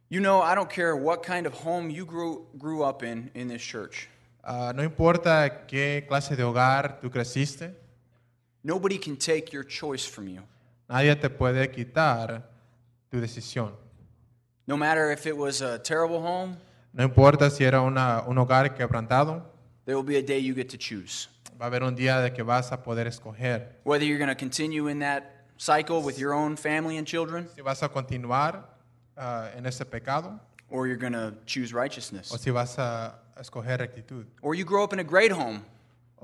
You 0.08 0.20
know, 0.20 0.40
I 0.40 0.54
don't 0.54 0.70
care 0.70 0.94
what 0.94 1.24
kind 1.24 1.46
of 1.46 1.52
home 1.54 1.90
you 1.90 2.06
grew, 2.06 2.46
grew 2.56 2.84
up 2.84 3.02
in 3.02 3.30
in 3.34 3.48
this 3.48 3.60
church. 3.62 4.08
Ah, 4.44 4.72
no 4.72 4.84
importa 4.84 5.66
qué 5.66 6.06
clase 6.08 6.36
de 6.36 6.44
hogar 6.44 7.00
tú 7.00 7.10
creciste, 7.10 7.74
Nobody 8.66 8.98
can 8.98 9.16
take 9.16 9.52
your 9.52 9.62
choice 9.64 10.04
from 10.04 10.26
you. 10.26 10.42
nadie 10.88 11.14
te 11.14 11.28
puede 11.30 11.70
quitar 11.70 12.42
tu 13.10 13.20
decisión. 13.20 13.72
No 14.66 14.76
matter 14.76 15.12
if 15.12 15.24
it 15.26 15.36
was 15.36 15.62
a 15.62 15.78
terrible 15.78 16.20
home, 16.20 16.56
No 16.92 17.04
importa 17.04 17.48
si 17.50 17.62
era 17.64 17.80
una- 17.82 18.24
un 18.26 18.36
hogar 18.38 18.74
quebrantado, 18.74 19.44
there 19.84 19.94
will 19.96 20.02
be 20.04 20.16
a 20.16 20.22
day 20.22 20.38
you 20.40 20.52
get 20.54 20.68
to 20.70 20.76
choose. 20.76 21.28
va 21.60 21.66
a 21.66 21.68
haber 21.68 21.84
un 21.84 21.94
día 21.94 22.20
de 22.20 22.32
que 22.32 22.42
vas 22.42 22.72
a 22.72 22.82
poder 22.82 23.06
escoger 23.06 23.76
Whether 23.84 24.04
you're 24.04 24.18
going 24.18 24.28
to 24.28 24.34
continue 24.34 24.88
in 24.88 24.98
that 24.98 25.44
cycle 25.58 26.02
with 26.02 26.18
your 26.18 26.34
own 26.34 26.56
family 26.56 26.96
and 26.98 27.06
children, 27.06 27.48
si 27.54 27.62
vas 27.62 27.82
a 27.84 27.88
continuar 27.88 28.64
ah, 29.16 29.48
en 29.56 29.64
ese 29.66 29.84
pecado 29.84 30.40
or 30.70 30.88
you're 30.88 30.98
going 30.98 31.12
to 31.12 31.32
choose 31.46 31.72
righteousness. 31.72 32.32
o 32.32 32.36
si 32.36 32.50
vas 32.50 32.76
a 32.80 33.14
escoger 33.40 33.78
rectitud. 33.78 34.26
Or 34.42 34.56
you 34.56 34.64
grow 34.64 34.82
up 34.82 34.92
in 34.92 34.98
a 34.98 35.04
great 35.04 35.30
home, 35.30 35.62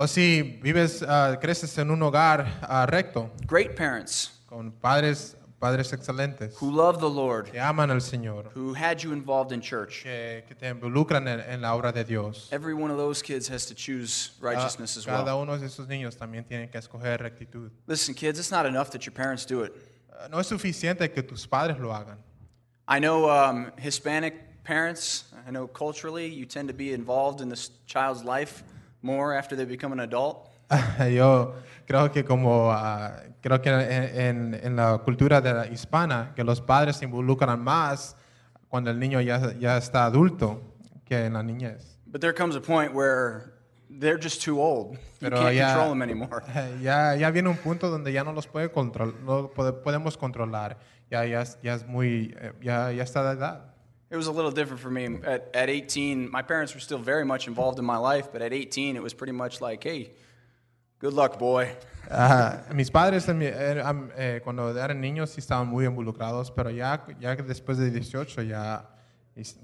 O 0.02 0.06
si 0.08 0.42
vives, 0.60 1.00
ah, 1.06 1.38
creces 1.40 1.78
en 1.78 1.88
un 1.88 2.02
hogar 2.02 2.58
ah, 2.62 2.84
recto, 2.86 3.30
great 3.46 3.76
parents 3.76 4.32
con 4.46 4.72
padres, 4.72 5.36
padres 5.60 5.92
excelentes, 5.92 6.56
who 6.60 6.72
love 6.72 6.98
the 6.98 7.08
Lord, 7.08 7.52
que 7.52 7.60
aman 7.60 7.88
al 7.92 8.00
Señor, 8.00 8.50
who 8.56 8.74
had 8.74 9.00
you 9.00 9.12
involved 9.12 9.52
in 9.52 9.60
church. 9.60 10.02
que, 10.02 10.42
que 10.48 10.56
te 10.56 10.66
involucran 10.66 11.28
en, 11.28 11.38
en 11.48 11.60
la 11.62 11.76
obra 11.76 11.92
de 11.92 12.02
Dios. 12.02 12.48
Every 12.50 12.74
one 12.74 12.90
of 12.90 12.96
those 12.96 13.22
kids 13.22 13.46
has 13.48 13.64
to 13.66 13.76
choose 13.76 14.32
righteousness 14.40 14.96
as 14.96 15.04
Cada 15.06 15.36
well. 15.36 15.42
uno 15.42 15.56
de 15.56 15.66
esos 15.66 15.86
niños 15.86 16.16
también 16.16 16.44
tienen 16.48 16.68
que 16.68 16.80
escoger 16.80 17.20
rectitud. 17.20 17.70
Listen, 17.86 18.12
kids, 18.12 18.40
it's 18.40 18.50
not 18.50 18.66
enough 18.66 18.90
that 18.90 19.06
your 19.06 19.14
parents 19.14 19.46
do 19.46 19.62
it. 19.62 19.72
Ah, 20.12 20.26
No 20.28 20.40
es 20.40 20.48
suficiente 20.48 21.12
que 21.12 21.22
tus 21.22 21.46
padres 21.46 21.78
lo 21.78 21.92
hagan. 21.92 22.18
I 22.88 22.98
know 22.98 23.30
um, 23.30 23.70
Hispanic 23.78 24.64
parents, 24.64 25.26
I 25.46 25.52
know 25.52 25.68
culturally 25.68 26.26
you 26.26 26.44
tend 26.44 26.66
to 26.66 26.74
be 26.74 26.92
involved 26.92 27.40
in 27.40 27.48
this 27.48 27.70
child's 27.86 28.24
life 28.24 28.64
more 29.02 29.36
after 29.36 29.56
they 29.56 29.66
become 29.66 29.92
an 29.92 30.00
adult. 30.00 30.48
Yo 31.14 31.54
creo 31.86 32.10
que 32.10 32.24
como 32.24 32.70
ah, 32.72 33.16
creo 33.42 33.60
que 33.60 33.68
en, 33.70 34.54
en- 34.54 34.60
en 34.62 34.76
la 34.76 34.98
cultura 34.98 35.40
de 35.40 35.52
la 35.52 35.66
hispana 35.66 36.32
que 36.34 36.42
los 36.44 36.60
padres 36.60 36.96
se 36.96 37.04
involucran 37.04 37.60
más 37.62 38.16
cuando 38.68 38.90
el 38.90 38.98
niño 38.98 39.20
ya, 39.20 39.52
ya 39.58 39.76
está 39.76 40.04
adulto 40.06 40.62
que 41.04 41.26
en 41.26 41.34
la 41.34 41.42
niñez. 41.42 41.98
But 42.06 42.20
there 42.20 42.32
comes 42.34 42.56
a 42.56 42.60
point 42.60 42.94
where 42.94 43.52
they're 43.90 44.18
just 44.18 44.42
too 44.42 44.60
old. 44.62 44.92
You 45.20 45.28
Pero 45.28 45.38
can't 45.42 45.54
ya, 45.54 45.74
control 45.74 45.88
them 45.90 46.02
anymore. 46.02 46.42
ya, 46.80 47.14
ya 47.16 47.30
viene 47.30 47.48
un 47.50 47.56
punto 47.58 47.90
donde 47.90 48.12
ya 48.12 48.24
no 48.24 48.32
los 48.32 48.46
puede 48.46 48.70
control, 48.70 49.14
no 49.24 49.50
pode- 49.50 49.72
podemos 49.82 50.16
controlar. 50.16 50.78
Ya, 51.10 51.26
ya, 51.26 51.44
ya 51.62 51.74
es 51.74 51.86
muy, 51.86 52.34
eh, 52.40 52.52
ya, 52.62 52.90
ya 52.92 53.02
está 53.02 53.22
de 53.24 53.38
edad. 53.38 53.71
It 54.12 54.16
was 54.16 54.27
a 54.27 54.31
little 54.31 54.51
different 54.51 54.83
for 54.83 54.90
me. 54.90 55.20
At, 55.25 55.48
at 55.55 55.70
18, 55.70 56.31
my 56.31 56.42
parents 56.42 56.75
were 56.75 56.81
still 56.81 56.98
very 56.98 57.25
much 57.25 57.48
involved 57.48 57.79
in 57.79 57.87
my 57.87 57.96
life, 57.96 58.31
but 58.31 58.42
at 58.42 58.53
18, 58.53 58.94
it 58.94 59.03
was 59.03 59.14
pretty 59.14 59.33
much 59.33 59.62
like, 59.62 59.83
hey, 59.83 60.11
good 60.98 61.14
luck, 61.14 61.38
boy. 61.38 61.75
Ajá, 62.11 62.66
mis 62.75 62.90
padres 62.90 63.27
eran, 63.27 64.12
eh, 64.14 64.40
cuando 64.44 64.77
eran 64.77 65.01
niños 65.01 65.31
sí 65.31 65.38
estaban 65.38 65.66
muy 65.66 65.87
involucrados, 65.87 66.51
pero 66.51 66.68
ya, 66.68 67.07
ya 67.20 67.35
después 67.37 67.79
de 67.79 67.90
18 67.90 68.42
ya, 68.42 68.85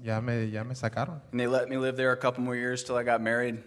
ya, 0.01 0.19
me, 0.19 0.49
ya 0.49 0.63
me 0.63 0.73
sacaron. 0.73 1.21
And 1.31 1.39
they 1.39 1.45
let 1.45 1.69
me 1.69 1.77
live 1.77 1.95
there 1.95 2.11
a 2.11 2.17
couple 2.17 2.43
more 2.43 2.55
years 2.55 2.83
till 2.83 2.95
I 2.95 3.03
got 3.03 3.21
married. 3.21 3.63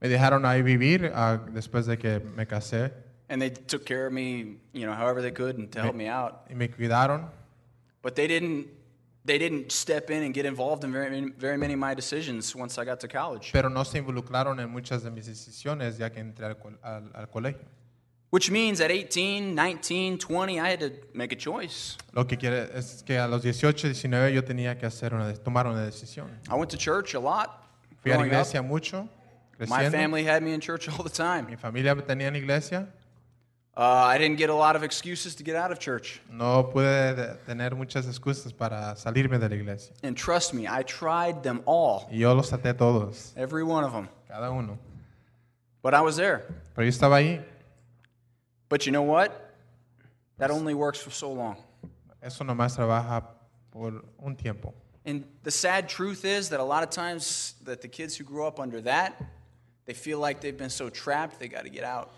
Me 0.00 0.08
dejaron 0.08 0.44
ahí 0.46 0.62
vivir 0.62 1.12
ah, 1.14 1.38
después 1.52 1.86
de 1.86 1.96
que 1.96 2.18
me 2.34 2.44
casé 2.44 2.92
And 3.28 3.40
they 3.40 3.50
took 3.50 3.86
care 3.86 4.08
of 4.08 4.12
me, 4.12 4.56
you 4.72 4.84
know, 4.84 4.94
however 4.94 5.22
they 5.22 5.30
could 5.30 5.58
and 5.58 5.70
to 5.70 5.80
help 5.80 5.94
me 5.94 6.08
out. 6.08 6.46
y 6.50 6.56
me 6.56 6.66
cuidaron. 6.66 7.28
But 8.02 8.16
they 8.16 8.26
didn't, 8.26 8.66
they 9.26 9.38
didn't 9.38 9.70
step 9.72 10.10
in 10.10 10.22
and 10.22 10.34
get 10.34 10.44
involved 10.44 10.84
in 10.84 10.92
very, 10.92 11.32
very 11.38 11.56
many 11.56 11.72
of 11.74 11.78
my 11.80 11.94
decisions 11.94 12.54
once 12.54 12.78
I 12.78 12.84
got 12.84 13.00
to 13.00 13.08
college. 13.08 13.50
pero 13.52 13.68
no 13.70 13.84
se 13.84 13.98
involucraron 13.98 14.60
en 14.60 14.68
muchas 14.70 15.02
de 15.02 15.10
mis 15.10 15.26
decisiones 15.26 15.96
ya 15.98 16.10
que 16.10 16.20
entré 16.20 16.46
al, 16.46 16.56
al- 16.82 17.10
al 17.14 17.26
colegio. 17.30 17.64
Which 18.30 18.50
means 18.50 18.80
at 18.80 18.90
18, 18.90 19.54
19, 19.54 20.18
20, 20.18 20.58
I 20.58 20.68
had 20.72 20.80
to 20.80 20.90
make 21.14 21.32
a 21.32 21.36
choice. 21.36 21.96
Lo 22.12 22.26
que 22.26 22.36
quiere 22.36 22.68
es 22.76 23.02
que 23.06 23.16
a 23.16 23.28
los 23.28 23.42
18, 23.42 23.86
19 23.88 24.34
yo 24.34 24.42
tenía 24.42 24.76
que 24.76 24.86
hacer 24.86 25.14
una, 25.14 25.32
tomar 25.34 25.66
una 25.68 25.84
decisión. 25.86 26.28
I 26.50 26.54
went 26.54 26.68
to 26.72 26.76
church 26.76 27.14
a 27.14 27.20
lot. 27.20 27.62
Fui 28.02 28.10
a 28.10 28.16
la 28.16 28.22
growing 28.24 28.30
up. 28.34 28.40
iglesia 28.40 28.60
mucho, 28.60 29.08
My 29.68 29.88
family 29.88 30.24
had 30.26 30.42
me 30.42 30.52
in 30.52 30.60
church 30.60 30.88
all 30.88 31.04
the 31.04 31.08
time. 31.10 31.46
Mi 31.48 31.56
familia 31.56 31.94
tenía 31.94 32.26
en 32.26 32.34
iglesia. 32.34 32.88
Uh, 33.76 33.80
I 34.06 34.18
didn't 34.18 34.36
get 34.38 34.50
a 34.50 34.54
lot 34.54 34.76
of 34.76 34.84
excuses 34.84 35.34
to 35.34 35.42
get 35.42 35.56
out 35.56 35.72
of 35.72 35.80
church. 35.80 36.20
No 36.30 36.62
pude 36.62 37.16
de- 37.16 37.36
tener 37.44 37.70
muchas 37.74 38.06
excusas 38.06 38.52
para 38.56 38.94
salirme 38.96 39.38
de 39.40 39.48
la 39.48 39.56
iglesia. 39.56 39.92
And 40.04 40.16
trust 40.16 40.54
me, 40.54 40.68
I 40.68 40.84
tried 40.84 41.42
them 41.42 41.60
all, 41.66 42.06
Y 42.10 42.18
yo 42.18 42.32
los 42.34 42.52
até 42.52 42.72
todos, 42.76 43.32
every 43.36 43.64
one 43.64 43.82
of 43.82 43.92
them. 43.92 44.08
cada 44.28 44.48
uno. 44.52 44.78
But 45.82 45.92
I 45.94 46.02
was 46.02 46.14
there. 46.16 46.44
Pero 46.74 46.84
yo 46.86 46.90
estaba 46.90 47.16
ahí. 47.20 47.42
But 48.68 48.86
you 48.86 48.92
know 48.92 49.02
what? 49.02 49.54
That 50.38 50.50
only 50.52 50.74
works 50.74 51.00
for 51.00 51.10
so 51.10 51.32
long. 51.32 51.56
Eso 52.22 52.44
nomás 52.44 52.76
trabaja 52.76 53.24
por 53.72 54.02
un 54.24 54.36
tiempo. 54.36 54.72
And 55.04 55.24
the 55.42 55.50
sad 55.50 55.88
truth 55.88 56.24
is 56.24 56.48
that 56.50 56.60
a 56.60 56.64
lot 56.64 56.82
of 56.84 56.90
times 56.90 57.54
that 57.64 57.82
the 57.82 57.88
kids 57.88 58.16
who 58.16 58.24
grow 58.24 58.46
up 58.46 58.58
under 58.60 58.80
that, 58.82 59.20
they 59.84 59.92
feel 59.94 60.18
like 60.20 60.40
they've 60.40 60.56
been 60.56 60.70
so 60.70 60.88
trapped, 60.88 61.38
they 61.40 61.48
got 61.48 61.64
to 61.64 61.70
get 61.70 61.84
out. 61.84 62.12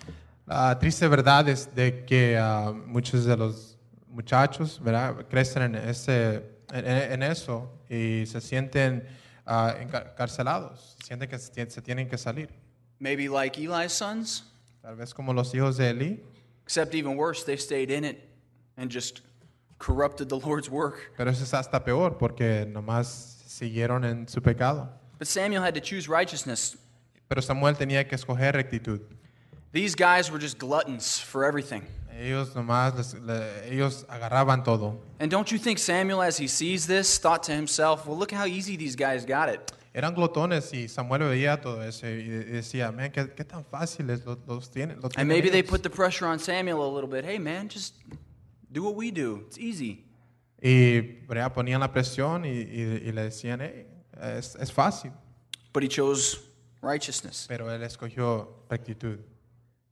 La 0.46 0.78
triste 0.78 1.08
verdad 1.08 1.48
es 1.48 1.74
de 1.74 2.04
que 2.04 2.38
ah, 2.38 2.72
muchos 2.72 3.24
de 3.24 3.36
los 3.36 3.76
muchachos 4.06 4.80
¿verdad? 4.82 5.26
crecen 5.28 5.62
en, 5.62 5.74
ese, 5.74 6.36
en, 6.72 6.86
en 6.86 7.22
eso 7.24 7.70
y 7.90 8.24
se 8.26 8.40
sienten 8.40 9.06
ah, 9.44 9.74
encarcelados, 9.80 10.96
sienten 11.04 11.28
que 11.28 11.38
se 11.38 11.82
tienen 11.82 12.08
que 12.08 12.16
salir. 12.16 12.48
Maybe 13.00 13.28
like 13.28 13.60
Eli's 13.60 13.92
sons, 13.92 14.44
Tal 14.82 14.94
vez 14.94 15.12
como 15.12 15.32
los 15.34 15.52
hijos 15.52 15.76
de 15.76 15.90
Eli, 15.90 16.22
except 16.64 16.94
even 16.94 17.16
worse, 17.16 17.44
they 17.44 17.56
stayed 17.56 17.90
in 17.90 18.04
it 18.04 18.28
and 18.76 18.88
just 18.88 19.22
corrupted 19.78 20.28
the 20.28 20.38
Lord's 20.38 20.70
work. 20.70 21.12
pero 21.16 21.28
eso 21.28 21.42
es 21.42 21.52
hasta 21.52 21.82
peor 21.84 22.16
porque 22.18 22.64
nomás 22.66 23.42
siguieron 23.46 24.04
en 24.04 24.28
su 24.28 24.40
pecado. 24.40 24.88
But 25.18 25.26
Samuel 25.26 25.60
had 25.62 25.74
to 25.74 25.80
choose 25.80 26.08
righteousness. 26.08 26.76
Pero 27.28 27.42
Samuel 27.42 27.74
tenía 27.76 28.06
que 28.08 28.14
escoger 28.14 28.54
rectitud. 28.54 29.00
These 29.76 29.94
guys 29.94 30.30
were 30.30 30.38
just 30.38 30.56
gluttons 30.58 31.18
for 31.20 31.44
everything. 31.44 31.82
Ellos 32.18 32.54
nomás, 32.54 32.96
les- 32.96 33.12
le- 33.20 33.70
ellos 33.70 34.06
agarraban 34.08 34.64
todo. 34.64 34.98
And 35.20 35.30
don't 35.30 35.52
you 35.52 35.58
think 35.58 35.78
Samuel, 35.78 36.22
as 36.22 36.38
he 36.38 36.48
sees 36.48 36.86
this, 36.86 37.18
thought 37.18 37.42
to 37.42 37.52
himself, 37.52 38.06
well, 38.06 38.16
look 38.16 38.32
how 38.32 38.46
easy 38.46 38.78
these 38.78 38.96
guys 38.96 39.26
got 39.26 39.50
it. 39.50 39.72
Eran 39.94 40.14
glotones 40.14 40.72
y 40.72 40.88
Samuel 40.88 41.20
veía 41.28 41.60
todo 41.60 41.82
eso 41.82 42.06
y 42.06 42.26
decía, 42.26 42.90
man, 42.90 43.10
qué, 43.12 43.34
qué 43.36 43.44
tan 43.44 43.66
fáciles 43.66 44.24
los, 44.24 44.38
los 44.46 44.70
tienen. 44.70 44.98
Lo 45.02 45.10
And 45.14 45.28
maybe 45.28 45.50
they 45.50 45.62
put 45.62 45.82
the 45.82 45.90
pressure 45.90 46.26
on 46.26 46.38
Samuel 46.38 46.82
a 46.82 46.88
little 46.90 47.08
bit. 47.10 47.26
Hey, 47.26 47.38
man, 47.38 47.68
just 47.68 47.96
do 48.72 48.82
what 48.82 48.94
we 48.94 49.10
do. 49.10 49.44
It's 49.48 49.58
easy. 49.58 50.06
Y 50.62 51.20
¿verdad? 51.28 51.52
ponían 51.52 51.80
la 51.80 51.92
presión 51.92 52.46
y, 52.46 52.48
y- 52.62 53.08
y 53.08 53.12
le 53.12 53.24
decían, 53.24 53.60
hey, 53.60 53.84
es, 54.22 54.56
es 54.58 54.72
fácil. 54.72 55.12
But 55.74 55.82
he 55.82 55.88
chose 55.88 56.38
righteousness. 56.80 57.44
Pero 57.46 57.70
él 57.70 57.82
escogió 57.82 58.64
rectitud. 58.70 59.18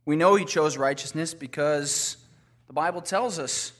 We 0.05 0.15
know 0.15 0.35
he 0.35 0.45
chose 0.45 0.77
righteousness 0.77 1.33
because 1.33 2.17
the 2.67 2.73
Bible 2.73 3.01
tells 3.01 3.39
us 3.39 3.73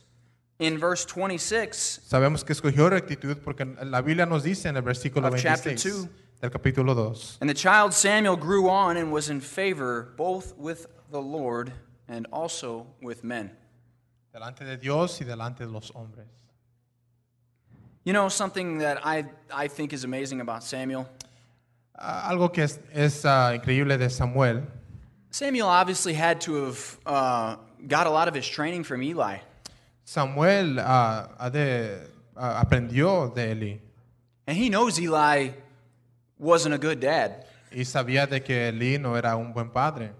in 0.60 0.78
verse 0.78 1.06
26 1.06 2.02
Sabemos 2.10 2.44
que 2.44 2.54
escogió 2.56 2.90
rectitud 2.90 3.38
porque 3.44 3.66
la 3.84 4.02
Biblia 4.02 4.26
nos 4.26 4.44
dice 4.44 4.66
en 4.68 4.78
el 4.78 4.82
versículo 4.82 5.30
26 5.30 5.84
two. 5.84 6.10
del 6.42 6.50
capítulo 6.50 6.96
2. 6.96 7.38
And 7.42 7.50
the 7.50 7.54
child 7.54 7.94
Samuel 7.94 8.36
grew 8.38 8.70
on 8.70 8.98
and 8.98 9.12
was 9.12 9.30
in 9.30 9.40
favor 9.40 10.14
both 10.18 10.56
with 10.58 10.88
the 11.12 11.22
Lord 11.22 11.72
and 12.08 12.28
also 12.32 12.88
with 13.02 13.24
men. 13.24 13.52
Delante 14.34 14.66
de 14.66 14.78
Dios 14.78 15.20
y 15.22 15.26
delante 15.26 15.60
de 15.66 15.72
los 15.72 15.92
hombres. 15.92 16.26
You 18.04 18.14
know, 18.14 18.30
something 18.30 18.80
that 18.80 19.00
I, 19.04 19.26
I 19.52 19.68
think 19.68 19.92
is 19.92 20.04
amazing 20.04 20.40
about 20.40 20.64
Samuel? 20.64 21.08
Ah, 21.98 22.30
algo 22.30 22.54
que 22.54 22.64
es, 22.64 22.80
es, 22.94 23.26
ah, 23.26 23.54
increíble 23.56 23.98
de 23.98 24.10
Samuel. 24.10 24.64
Samuel 25.36 25.68
obviously 25.68 26.14
had 26.14 26.40
to 26.40 26.54
have 26.64 26.98
uh, 27.06 27.58
got 27.86 28.08
a 28.08 28.10
lot 28.10 28.30
of 28.30 28.34
his 28.34 28.48
training 28.48 28.86
from 28.86 29.04
Eli. 29.04 29.40
Samuel 30.06 30.78
ha 30.80 31.50
de- 31.52 32.08
ah, 32.38 32.64
aprendió 32.64 33.34
de 33.36 33.52
Eli 33.52 33.80
And 34.48 34.56
he 34.56 34.70
knows 34.70 34.98
Eli 34.98 35.50
wasn't 36.40 36.74
a 36.74 36.78
good 36.78 37.02
dad. 37.02 37.48
y 37.70 37.84
sabía 37.84 38.30
de 38.30 38.40
que 38.40 38.70
Eli 38.70 38.98
no 38.98 39.18
era 39.18 39.36
un 39.36 39.52
buen 39.52 39.70
padre. 39.70 40.12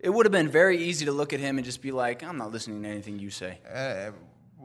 It 0.00 0.10
would 0.10 0.26
have 0.26 0.32
been 0.32 0.50
very 0.50 0.76
easy 0.76 1.04
to 1.04 1.12
look 1.12 1.32
at 1.32 1.38
him 1.38 1.56
and 1.56 1.64
just 1.64 1.80
be 1.80 1.92
like, 1.92 2.24
I'm 2.24 2.36
not 2.36 2.50
listening 2.50 2.82
to 2.82 2.88
anything 2.88 3.20
you 3.20 3.30
say. 3.30 3.60
Eh, 3.72 4.10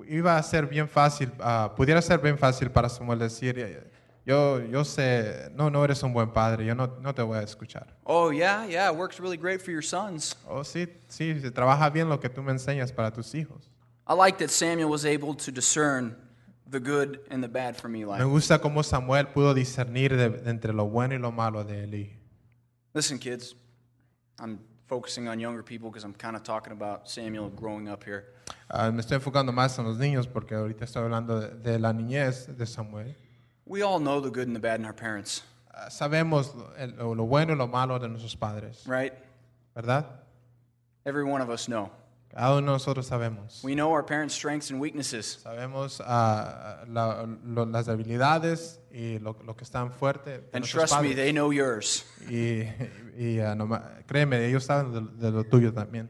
iba 0.10 0.40
a 0.40 0.42
ser 0.42 0.66
bien 0.66 0.90
fácil, 0.90 1.30
ah, 1.40 1.72
pudiera 1.78 2.02
ser 2.02 2.18
bien 2.18 2.36
fácil 2.36 2.72
para 2.72 2.90
Samuel 2.90 3.20
decir, 3.20 3.89
yo, 4.30 4.62
yo 4.62 4.86
sé, 4.86 5.50
no, 5.56 5.72
no 5.72 5.84
eres 5.84 6.04
un 6.04 6.14
buen 6.14 6.32
padre, 6.32 6.64
yo 6.64 6.76
no, 6.76 6.86
no 7.02 7.16
te 7.16 7.24
voy 7.24 7.40
a 7.40 7.42
escuchar. 7.42 7.88
Oh, 8.04 8.32
yeah, 8.32 8.68
yeah, 8.68 8.92
it 8.92 8.96
works 8.96 9.20
really 9.20 9.38
great 9.38 9.60
for 9.60 9.72
your 9.72 9.84
sons. 9.84 10.36
Oh, 10.48 10.64
sí, 10.64 10.88
sí, 11.08 11.40
se 11.42 11.50
trabaja 11.50 11.90
bien 11.90 12.08
lo 12.08 12.20
que 12.20 12.30
tú 12.30 12.44
me 12.44 12.52
enseñas 12.52 12.92
para 12.92 13.12
tus 13.12 13.34
hijos. 13.34 13.68
I 14.08 14.14
like 14.14 14.38
that 14.38 14.52
Samuel 14.52 14.88
was 14.88 15.04
able 15.04 15.34
to 15.34 15.52
discern 15.52 16.16
the 16.70 16.80
good 16.80 17.20
and 17.32 17.44
the 17.44 17.48
bad 17.48 17.76
from 17.76 17.94
Me 17.94 18.02
Eli. 18.04 18.24
gusta 18.24 18.60
cómo 18.60 18.84
Samuel 18.84 19.30
pudo 19.30 19.56
discernir 19.56 20.16
de, 20.16 20.30
de 20.30 20.50
entre 20.52 20.74
lo 20.74 20.86
bueno 20.88 21.16
y 21.16 21.18
lo 21.18 21.32
malo 21.32 21.64
de 21.64 21.84
Eli. 21.86 22.16
Listen, 22.94 23.18
kids, 23.18 23.56
I'm 24.40 24.60
focusing 24.88 25.28
on 25.28 25.40
younger 25.40 25.64
people 25.64 25.90
because 25.90 26.04
I'm 26.04 26.14
kind 26.14 26.36
of 26.36 26.44
talking 26.44 26.72
about 26.72 27.08
Samuel 27.10 27.50
growing 27.50 27.90
up 27.90 28.04
here. 28.04 28.26
Ah, 28.70 28.92
me 28.92 29.02
estoy 29.02 29.16
enfocando 29.16 29.52
más 29.52 29.80
en 29.80 29.86
los 29.86 29.98
niños 29.98 30.28
porque 30.28 30.54
ahorita 30.54 30.86
estoy 30.86 31.02
hablando 31.02 31.40
de, 31.40 31.72
de 31.72 31.80
la 31.80 31.94
niñez 31.94 32.56
de 32.56 32.66
Samuel. 32.68 33.16
We 33.70 33.84
all 33.84 34.00
know 34.00 34.20
the 34.20 34.32
good 34.32 34.48
and 34.48 34.56
the 34.56 34.60
bad 34.60 34.80
in 34.80 34.86
our 34.86 34.96
parents, 34.96 35.44
Ah, 35.72 35.90
sabemos 35.90 36.54
lo, 36.56 36.74
el- 36.76 37.16
lo 37.16 37.24
bueno 37.26 37.54
y 37.54 37.56
lo 37.56 37.68
malo 37.68 38.00
de 38.00 38.10
nuestros 38.10 38.36
padres, 38.36 38.84
right? 38.88 39.14
¿verdad? 39.76 40.06
Every 41.06 41.24
one 41.24 41.42
of 41.42 41.50
us 41.50 41.68
know. 41.68 41.90
Cada 42.32 42.52
uno 42.58 42.62
de 42.62 42.74
nosotros 42.74 43.08
sabemos. 43.08 43.64
We 43.64 43.74
know 43.76 43.90
our 43.92 44.04
parents' 44.04 44.34
strengths 44.36 44.72
and 44.72 44.82
weaknesses. 44.82 45.40
Sabemos 45.44 46.02
ah, 46.06 46.84
la- 46.88 47.26
lo- 47.46 47.66
las 47.66 47.88
habilidades 47.88 48.80
y 48.92 49.20
lo, 49.20 49.36
lo 49.46 49.56
que 49.56 49.64
están 49.64 49.92
fuerte 49.94 50.30
de 50.32 50.36
And 50.54 50.62
nuestros 50.64 50.90
trust 50.90 50.94
me, 51.02 51.10
padres. 51.10 51.16
they 51.16 51.32
know 51.32 51.52
yours. 51.52 52.06
Y, 52.30 52.64
y, 53.18 53.40
ah, 53.40 53.56
noma- 53.56 53.84
créeme, 54.08 54.46
ellos 54.48 54.66
saben 54.66 54.92
de, 55.18 55.28
de 55.28 55.32
lo 55.32 55.44
tuyo 55.44 55.72
también. 55.74 56.10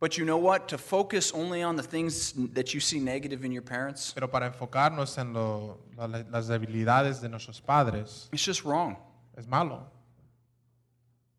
But 0.00 0.16
you 0.16 0.24
know 0.24 0.38
what? 0.38 0.66
To 0.68 0.78
focus 0.78 1.30
only 1.34 1.62
on 1.62 1.76
the 1.76 1.82
things 1.82 2.32
that 2.54 2.72
you 2.72 2.80
see 2.80 2.98
negative 2.98 3.44
in 3.44 3.52
your 3.52 3.62
parents, 3.62 4.12
Pero 4.14 4.28
para 4.28 4.46
enfocarnos 4.50 5.18
en 5.18 5.34
lo- 5.34 5.76
la- 5.96 6.24
las 6.30 6.48
debilidades 6.48 7.20
de 7.20 7.28
nuestros 7.28 7.60
padres 7.60 8.28
it's 8.32 8.42
just 8.42 8.64
wrong. 8.64 8.96
es 9.36 9.46
malo. 9.46 9.86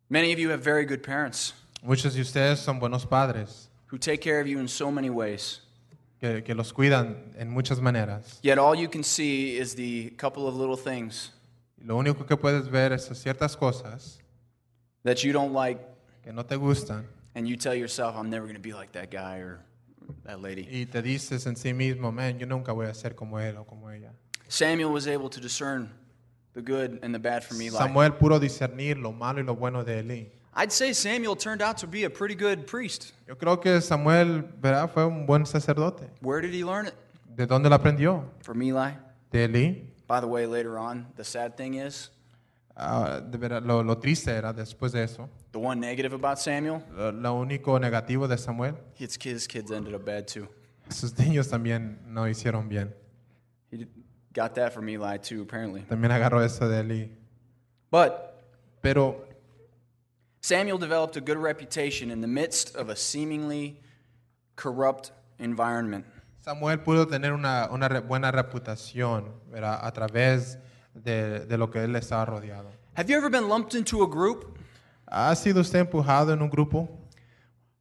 Many 0.09 0.31
of 0.33 0.39
you 0.39 0.49
have 0.51 0.61
very 0.61 0.85
good 0.85 1.01
parents 1.01 1.53
Muchos 1.83 2.13
de 2.13 2.21
ustedes 2.21 2.59
son 2.59 2.79
buenos 2.79 3.05
padres 3.05 3.69
who 3.87 3.97
take 3.97 4.21
care 4.21 4.39
of 4.39 4.45
you 4.47 4.59
in 4.59 4.67
so 4.67 4.91
many 4.91 5.09
ways. 5.09 5.61
que, 6.19 6.43
que 6.43 6.53
los 6.53 6.71
cuidan 6.71 7.33
en 7.39 7.49
muchas 7.49 7.79
maneras. 7.81 8.39
Yet 8.43 8.59
all 8.59 8.75
you 8.75 8.87
can 8.87 9.01
see 9.03 9.57
is 9.57 9.73
the 9.73 10.11
couple 10.17 10.47
of 10.47 10.55
little 10.55 10.77
things 10.77 11.31
Y 11.79 11.85
lo 11.87 11.97
único 11.97 12.27
que 12.27 12.37
puedes 12.37 12.69
ver 12.69 12.91
es 12.93 13.09
ciertas 13.15 13.57
cosas 13.57 14.19
that 15.03 15.23
you 15.23 15.33
don't 15.33 15.51
like, 15.51 15.81
que 16.23 16.31
no 16.31 16.43
te 16.45 16.55
gustan 16.55 17.07
and 17.35 17.47
you 17.47 17.55
tell 17.55 17.73
yourself, 17.75 18.15
I'm 18.15 18.29
never 18.29 18.45
going 18.45 18.55
to 18.55 18.61
be 18.61 18.73
like 18.73 18.91
that 18.93 19.11
guy 19.11 19.37
or 19.37 19.59
that 20.25 20.41
lady. 20.41 20.63
y 20.63 20.85
te 20.85 21.01
dices 21.01 21.45
en 21.47 21.55
sí 21.55 21.73
mismo, 21.73 22.11
man, 22.13 22.39
yo 22.39 22.45
nunca 22.45 22.73
voy 22.73 22.85
a 22.87 22.93
ser 22.93 23.15
como 23.15 23.37
él 23.37 23.57
o 23.57 23.63
como 23.63 23.89
ella. 23.89 24.11
Samuel 24.47 24.91
was 24.91 25.07
able 25.07 25.29
to 25.29 25.39
discern 25.39 25.89
the 26.53 26.61
good 26.61 26.99
and 27.03 27.13
the 27.13 27.19
bad 27.19 27.43
from 27.43 27.61
Eli. 27.61 27.77
Samuel 27.77 28.11
pudo 28.11 28.39
discernir 28.39 28.97
lo 28.97 29.11
malo 29.11 29.39
y 29.39 29.45
lo 29.45 29.55
bueno 29.55 29.83
de 29.83 29.99
Eli. 29.99 30.27
I'd 30.53 30.71
say 30.71 30.91
Samuel 30.91 31.37
turned 31.37 31.61
out 31.61 31.77
to 31.77 31.87
be 31.87 32.03
a 32.03 32.09
pretty 32.09 32.35
good 32.35 32.67
priest. 32.67 33.13
Yo 33.27 33.35
creo 33.35 33.61
que 33.61 33.79
Samuel 33.79 34.43
¿verdad? 34.61 34.89
fue 34.91 35.05
un 35.05 35.25
buen 35.25 35.45
sacerdote. 35.45 36.09
Where 36.21 36.41
did 36.41 36.53
he 36.53 36.65
learn 36.65 36.87
it? 36.87 36.93
¿De 37.35 37.47
dónde 37.47 37.69
lo 37.69 37.75
aprendió? 37.75 38.25
From 38.41 38.61
Eli. 38.61 38.91
De 39.31 39.45
Eli. 39.45 39.87
By 40.07 40.19
the 40.19 40.27
way, 40.27 40.45
later 40.45 40.77
on, 40.77 41.07
the 41.15 41.23
sad 41.23 41.55
thing 41.55 41.75
is, 41.75 42.09
Ah, 42.83 43.21
de 43.21 43.61
lo, 43.61 43.83
lo 43.83 43.97
triste 43.99 44.31
era 44.31 44.51
después 44.53 44.91
de 44.91 45.03
eso. 45.03 45.29
the 45.51 45.59
one 45.59 45.79
negative 45.79 46.13
about 46.15 46.39
Samuel, 46.39 46.81
Lo, 46.95 47.11
lo 47.11 47.35
único 47.35 47.79
negativo 47.79 48.27
de 48.27 48.37
Samuel, 48.37 48.75
his 48.95 49.17
kids, 49.17 49.45
kids 49.47 49.69
ended 49.71 49.93
up 49.93 50.03
bad 50.03 50.25
too. 50.27 50.47
sus 50.89 51.13
niños 51.19 51.47
también 51.47 51.99
no 52.07 52.27
hicieron 52.27 52.67
bien. 52.67 52.91
He 53.69 53.85
got 54.33 54.55
that 54.55 54.73
from 54.73 54.89
Eli 54.89 55.17
too, 55.17 55.41
apparently. 55.43 55.81
También 55.83 56.11
agarró 56.11 56.43
eso 56.43 56.67
de 56.67 56.79
Eli. 56.79 57.09
But 57.91 58.13
Pero 58.81 59.25
Samuel 60.41 60.79
developed 60.79 61.15
a 61.17 61.21
good 61.21 61.37
reputation 61.37 62.09
in 62.09 62.21
the 62.21 62.27
midst 62.27 62.75
of 62.75 62.89
a 62.89 62.95
seemingly 62.95 63.79
corrupt 64.55 65.11
environment. 65.37 66.05
Samuel 66.39 66.79
pudo 66.79 67.05
tener 67.07 67.31
una, 67.33 67.69
una 67.71 67.87
buena 68.01 68.31
reputación 68.31 69.25
¿verdad? 69.51 69.79
a 69.83 69.91
través 69.91 70.53
de, 70.55 70.59
de 70.93 71.57
lo 71.57 71.69
que 71.69 71.79
él 71.83 71.95
estaba 71.95 72.25
rodeado. 72.25 72.69
Have 72.95 73.09
you 73.09 73.17
ever 73.17 73.29
been 73.29 73.47
lumped 73.47 73.73
into 73.75 74.03
a 74.03 74.07
group? 74.07 74.57
¿Ha 75.07 75.35
sido 75.35 75.61
usted 75.61 75.79
empujado 75.79 76.31
en 76.33 76.41
un 76.41 76.49
grupo? 76.49 76.87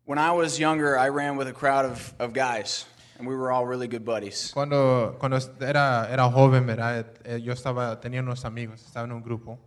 When 0.04 0.18
I 0.18 0.32
was 0.32 0.58
younger, 0.58 0.96
I 0.98 1.08
ran 1.08 1.36
with 1.36 1.46
a 1.48 1.52
crowd 1.52 1.84
of, 1.84 2.12
of 2.18 2.32
guys, 2.32 2.86
and 3.18 3.28
we 3.28 3.34
were 3.36 3.52
all 3.52 3.64
really 3.66 3.86
good 3.86 4.04
buddies. 4.04 4.50
Cuando, 4.52 5.16
cuando 5.20 5.38
era, 5.60 6.08
era 6.10 6.28
joven, 6.30 6.66
¿verdad? 6.66 7.06
Eh, 7.24 7.40
yo 7.40 7.52
estaba, 7.52 8.00
tenía 8.00 8.20
unos 8.20 8.44
amigos, 8.44 8.82
estaba 8.84 9.04
en 9.04 9.12
un 9.12 9.22
grupo. 9.22 9.58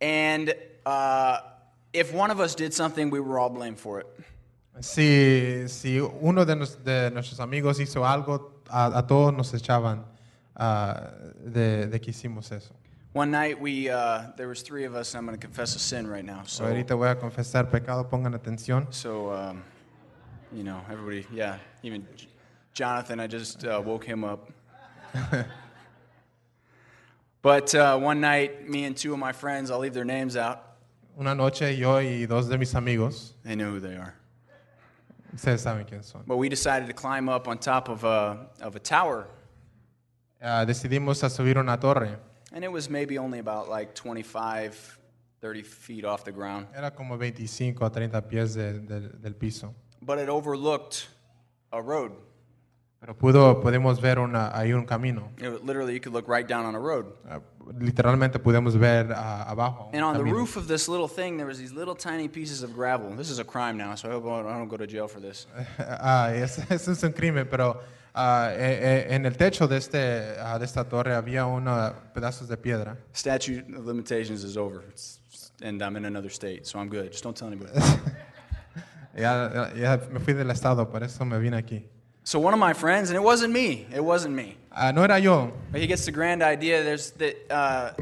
And 0.00 0.52
uh, 0.86 1.38
if 1.92 2.12
one 2.12 2.30
of 2.32 2.40
us 2.40 2.54
did 2.56 2.72
something, 2.72 3.10
we 3.10 3.20
were 3.20 3.38
all 3.38 3.50
blamed 3.50 3.78
for 3.78 4.00
it. 4.00 4.06
Si, 4.80 5.68
si 5.68 6.00
uno 6.00 6.44
de, 6.44 6.56
nos- 6.56 6.82
de 6.82 7.10
nuestros 7.10 7.38
amigos 7.38 7.78
hizo 7.80 8.04
algo, 8.06 8.62
a, 8.68 8.98
a 8.98 9.06
todos 9.06 9.32
nos 9.34 9.52
echaban 9.52 10.04
ah, 10.60 11.10
de, 11.44 11.86
de 11.86 11.98
que 11.98 12.12
hicimos 12.12 12.52
eso. 12.52 12.74
One 13.12 13.32
night, 13.32 13.60
we 13.60 13.88
uh, 13.88 14.30
there 14.36 14.46
was 14.46 14.62
three 14.62 14.84
of 14.84 14.94
us. 14.94 15.14
And 15.14 15.18
I'm 15.18 15.26
going 15.26 15.36
to 15.36 15.44
confess 15.44 15.74
a 15.74 15.80
sin 15.80 16.06
right 16.06 16.24
now. 16.24 16.42
So, 16.46 16.64
Ahorita 16.64 16.94
voy 16.96 17.08
a 17.10 17.16
confesar 17.16 17.68
pecado, 17.68 18.04
pongan 18.04 18.38
atención. 18.38 18.86
so 18.94 19.32
um, 19.32 19.64
you 20.52 20.62
know, 20.62 20.80
everybody, 20.88 21.26
yeah, 21.32 21.58
even 21.82 22.06
Jonathan. 22.72 23.18
I 23.18 23.26
just 23.26 23.64
uh, 23.64 23.82
woke 23.84 24.04
him 24.04 24.22
up. 24.22 24.48
but 27.42 27.74
uh, 27.74 27.98
one 27.98 28.20
night, 28.20 28.68
me 28.68 28.84
and 28.84 28.96
two 28.96 29.12
of 29.12 29.18
my 29.18 29.32
friends, 29.32 29.70
I'll 29.70 29.80
leave 29.80 29.94
their 29.94 30.04
names 30.04 30.36
out. 30.36 30.66
Una 31.18 31.34
noche 31.34 31.76
yo 31.76 31.96
y 31.96 32.26
dos 32.26 32.46
de 32.48 32.56
mis 32.56 32.72
amigos, 32.74 33.34
They 33.44 33.56
know 33.56 33.72
who 33.72 33.80
they 33.80 33.96
are. 33.96 34.14
ustedes 35.34 35.62
saben 35.62 35.84
quiénes 35.84 36.04
son, 36.04 36.22
But 36.26 36.36
we 36.36 36.48
decided 36.48 36.86
to 36.86 36.94
climb 36.94 37.28
up 37.28 37.48
on 37.48 37.58
top 37.58 37.88
of 37.88 38.04
a 38.04 38.46
of 38.60 38.76
a 38.76 38.78
tower, 38.78 39.26
Ah, 40.40 40.64
decidimos 40.64 41.22
a 41.24 41.28
subir 41.30 41.58
una 41.58 41.78
torre. 41.78 42.18
and 42.52 42.64
it 42.64 42.70
was 42.72 42.88
maybe 42.90 43.18
only 43.18 43.38
about 43.38 43.68
like 43.68 43.94
25, 43.94 44.98
30 45.40 45.62
feet 45.62 46.04
off 46.04 46.24
the 46.24 46.32
ground. 46.32 46.66
Era 46.74 46.90
como 46.90 47.16
25 47.16 47.82
a 47.84 47.90
30 47.90 48.20
pies 48.28 48.54
de- 48.54 48.80
del- 48.80 49.10
del 49.20 49.34
piso. 49.34 49.74
But 50.02 50.18
it 50.18 50.28
overlooked 50.28 51.06
a 51.72 51.80
road. 51.80 52.12
Pero 53.00 53.14
pudo, 53.16 53.60
podemos 53.62 54.00
ver 54.00 54.18
una, 54.18 54.50
ahí 54.54 54.72
un 54.74 54.84
camino. 54.84 55.30
It 55.38 55.64
literally, 55.64 55.94
you 55.94 56.00
could 56.00 56.12
look 56.12 56.28
right 56.28 56.46
down 56.46 56.66
on 56.66 56.74
a 56.74 56.78
road. 56.78 57.06
Ah, 57.28 57.40
literalmente 57.78 58.38
podemos 58.38 58.76
ver 58.78 59.12
ah, 59.14 59.44
abajo. 59.48 59.88
un 59.88 59.94
And 59.94 60.04
on 60.04 60.12
the 60.14 60.18
camino. 60.18 60.36
roof 60.38 60.56
of 60.56 60.66
this 60.68 60.86
little 60.88 61.08
thing, 61.08 61.36
there 61.38 61.46
was 61.46 61.58
these 61.58 61.72
little 61.72 61.94
tiny 61.94 62.28
pieces 62.28 62.62
of 62.62 62.74
gravel. 62.74 63.10
This 63.16 63.30
is 63.30 63.38
a 63.38 63.44
crime 63.44 63.78
now, 63.78 63.94
so 63.94 64.08
I 64.08 64.12
hope 64.12 64.26
I 64.26 64.42
don't 64.58 64.68
go 64.68 64.76
to 64.76 64.86
jail 64.86 65.06
for 65.08 65.20
this. 65.20 65.46
Ah, 65.78 66.30
es- 66.34 66.58
eso 66.70 66.92
es 66.92 67.02
un 67.02 67.12
crimen, 67.12 67.46
pero 67.48 67.80
en 68.14 69.26
el 69.26 69.36
techo 69.36 69.68
de, 69.68 69.76
este, 69.76 70.36
ah, 70.40 70.58
de 70.58 70.64
esta 70.64 70.84
torre 70.84 71.14
había 71.14 71.46
unos 71.46 71.92
pedazos 72.14 72.48
de 72.48 72.56
piedra. 72.56 72.96
Statute 73.12 73.64
of 73.76 73.86
limitations 73.86 74.44
is 74.44 74.56
over, 74.56 74.82
it's, 74.88 75.20
and 75.62 75.82
I'm 75.82 75.96
in 75.96 76.04
another 76.04 76.30
state, 76.30 76.66
so 76.66 76.78
I'm 76.78 76.88
good. 76.88 77.12
Just 77.12 77.24
don't 77.24 77.36
tell 77.36 77.48
anybody. 77.48 77.72
Ya, 79.12 79.72
ya 79.74 79.98
me 80.10 80.20
fui 80.20 80.34
del 80.34 80.50
estado, 80.50 80.88
por 80.88 81.02
eso 81.02 81.24
me 81.24 81.36
vine 81.38 81.56
aquí. 81.56 81.82
so 82.22 82.38
one 82.38 82.54
of 82.54 82.60
my 82.60 82.72
friends, 82.72 83.10
and 83.10 83.16
it 83.16 83.22
wasn't 83.22 83.52
me. 83.52 83.86
It 83.92 84.04
wasn't 84.04 84.34
me. 84.34 84.56
Ah, 84.70 84.92
no 84.92 85.02
era 85.02 85.18
yo, 85.18 85.52
But 85.72 85.80
he 85.80 85.88
gets 85.88 86.04
the 86.04 86.12
grand 86.12 86.42
idea. 86.42 86.84
There's 86.84 87.10
that. 87.12 87.36
Uh, 87.50 87.92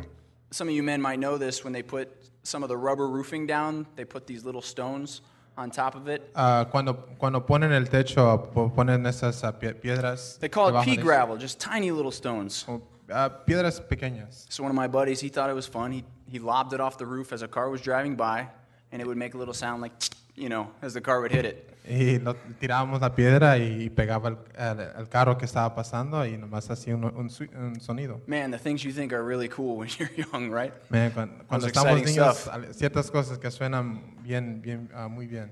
some 0.50 0.68
of 0.68 0.74
you 0.74 0.82
men 0.82 1.00
might 1.00 1.18
know 1.18 1.38
this. 1.38 1.64
When 1.64 1.72
they 1.72 1.82
put 1.82 2.14
some 2.42 2.62
of 2.62 2.68
the 2.68 2.76
rubber 2.76 3.08
roofing 3.08 3.46
down, 3.46 3.86
they 3.96 4.04
put 4.04 4.26
these 4.26 4.44
little 4.44 4.62
stones 4.62 5.22
on 5.58 5.70
top 5.70 5.96
of 5.96 6.08
it. 6.08 6.30
Ah, 6.34 6.66
cuando, 6.70 6.94
cuando 7.18 7.44
ponen 7.44 7.72
el 7.72 7.88
techo, 7.88 8.50
ponen 8.74 9.04
esas 9.06 9.42
ah, 9.44 9.52
piedras. 9.52 10.38
They 10.38 10.48
call 10.48 10.68
it 10.68 10.84
pea 10.84 10.96
gravel, 10.96 11.36
just 11.36 11.58
tiny 11.58 11.90
little 11.90 12.12
stones. 12.12 12.64
Ah, 13.10 13.28
piedras 13.28 13.80
pequeñas. 13.80 14.46
So 14.48 14.62
one 14.62 14.70
of 14.70 14.76
my 14.76 14.86
buddies, 14.86 15.20
he 15.20 15.28
thought 15.28 15.50
it 15.50 15.54
was 15.54 15.66
fun. 15.66 15.92
He 15.92 16.04
he 16.30 16.38
lobbed 16.38 16.72
it 16.74 16.80
off 16.80 16.96
the 16.98 17.06
roof 17.06 17.32
as 17.32 17.42
a 17.42 17.48
car 17.48 17.68
was 17.70 17.80
driving 17.80 18.14
by, 18.14 18.48
and 18.92 19.02
it 19.02 19.06
would 19.06 19.16
make 19.16 19.34
a 19.34 19.38
little 19.38 19.54
sound 19.54 19.82
like, 19.82 19.92
you 20.36 20.48
know, 20.48 20.70
as 20.82 20.94
the 20.94 21.00
car 21.00 21.20
would 21.20 21.32
hit 21.32 21.44
it. 21.44 21.74
Y 21.88 22.18
lo, 22.18 22.34
tirábamos 22.60 23.00
la 23.00 23.14
piedra 23.14 23.56
y 23.56 23.88
pegaba 23.88 24.28
el, 24.28 24.36
el- 24.58 24.90
el 25.00 25.08
carro 25.08 25.38
que 25.38 25.46
estaba 25.46 25.74
pasando 25.74 26.26
y 26.26 26.36
nomás 26.36 26.68
hacía 26.70 26.94
un, 26.94 27.04
un 27.04 27.30
un 27.56 27.80
sonido. 27.80 28.20
Man, 28.26 28.50
the 28.50 28.58
things 28.58 28.82
you 28.82 28.92
think 28.92 29.12
are 29.12 29.22
really 29.24 29.48
cool 29.48 29.76
when 29.78 29.88
you're 29.98 30.10
young, 30.14 30.50
right? 30.52 30.72
Man, 30.90 31.10
cuando, 31.12 31.44
cuando 31.46 31.66
estamos 31.66 32.02
niños, 32.02 32.36
stuff. 32.36 32.52
al- 32.54 32.74
ciertas 32.74 33.10
cosas 33.10 33.38
que 33.38 33.50
suenan 33.50 34.02
bien, 34.22 34.60
bien, 34.60 34.90
ah, 34.94 35.08
muy 35.08 35.26
bien. 35.26 35.50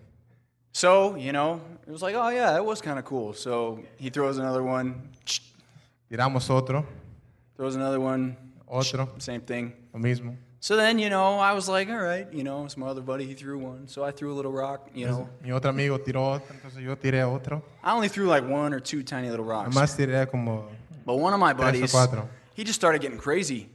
So 0.72 1.16
you 1.16 1.32
know, 1.32 1.58
it 1.86 1.90
was 1.90 2.02
like, 2.02 2.14
oh 2.14 2.28
yeah, 2.28 2.52
that 2.52 2.62
was 2.64 2.82
kind 2.82 2.98
of 2.98 3.06
cool. 3.06 3.32
So 3.32 3.80
he 3.96 4.10
throws 4.10 4.36
another 4.38 4.62
one, 4.62 5.08
Tiramos 6.10 6.50
otro, 6.50 6.84
throws 7.56 7.76
another 7.76 7.98
one, 7.98 8.36
otro, 8.68 9.08
same 9.18 9.40
thing. 9.40 9.72
lo 9.94 9.98
mismo. 10.00 10.36
So 10.60 10.74
then, 10.76 10.98
you 10.98 11.10
know, 11.10 11.38
I 11.38 11.52
was 11.52 11.68
like, 11.68 11.88
all 11.88 12.00
right, 12.02 12.26
you 12.32 12.42
know, 12.42 12.64
it's 12.64 12.76
my 12.76 12.86
other 12.86 13.00
buddy, 13.02 13.24
he 13.24 13.34
threw 13.34 13.58
one. 13.58 13.86
So 13.86 14.02
I 14.04 14.10
threw 14.10 14.32
a 14.32 14.34
little 14.36 14.50
rock, 14.52 14.88
you 14.94 15.06
know. 15.06 15.28
Mi 15.42 15.52
otro 15.52 15.70
amigo 15.70 15.98
tiró 15.98 16.40
entonces 16.50 16.82
yo 16.82 16.96
tiré 16.96 17.22
otro. 17.22 17.62
I 17.84 17.92
only 17.92 18.08
threw 18.08 18.26
like 18.26 18.42
one 18.48 18.72
or 18.74 18.80
two 18.80 19.02
tiny 19.02 19.28
little 19.30 19.44
rocks. 19.44 19.74
Nomás 19.74 19.94
tiré 19.96 20.28
como... 20.30 20.64
But 21.04 21.16
one 21.18 21.32
of 21.34 21.38
my 21.38 21.52
Tres 21.52 21.60
o 21.62 21.72
buddies, 21.72 21.92
cuatro. 21.92 22.28
he 22.54 22.64
just 22.64 22.74
started 22.80 23.00
getting 23.00 23.18
crazy. 23.18 23.68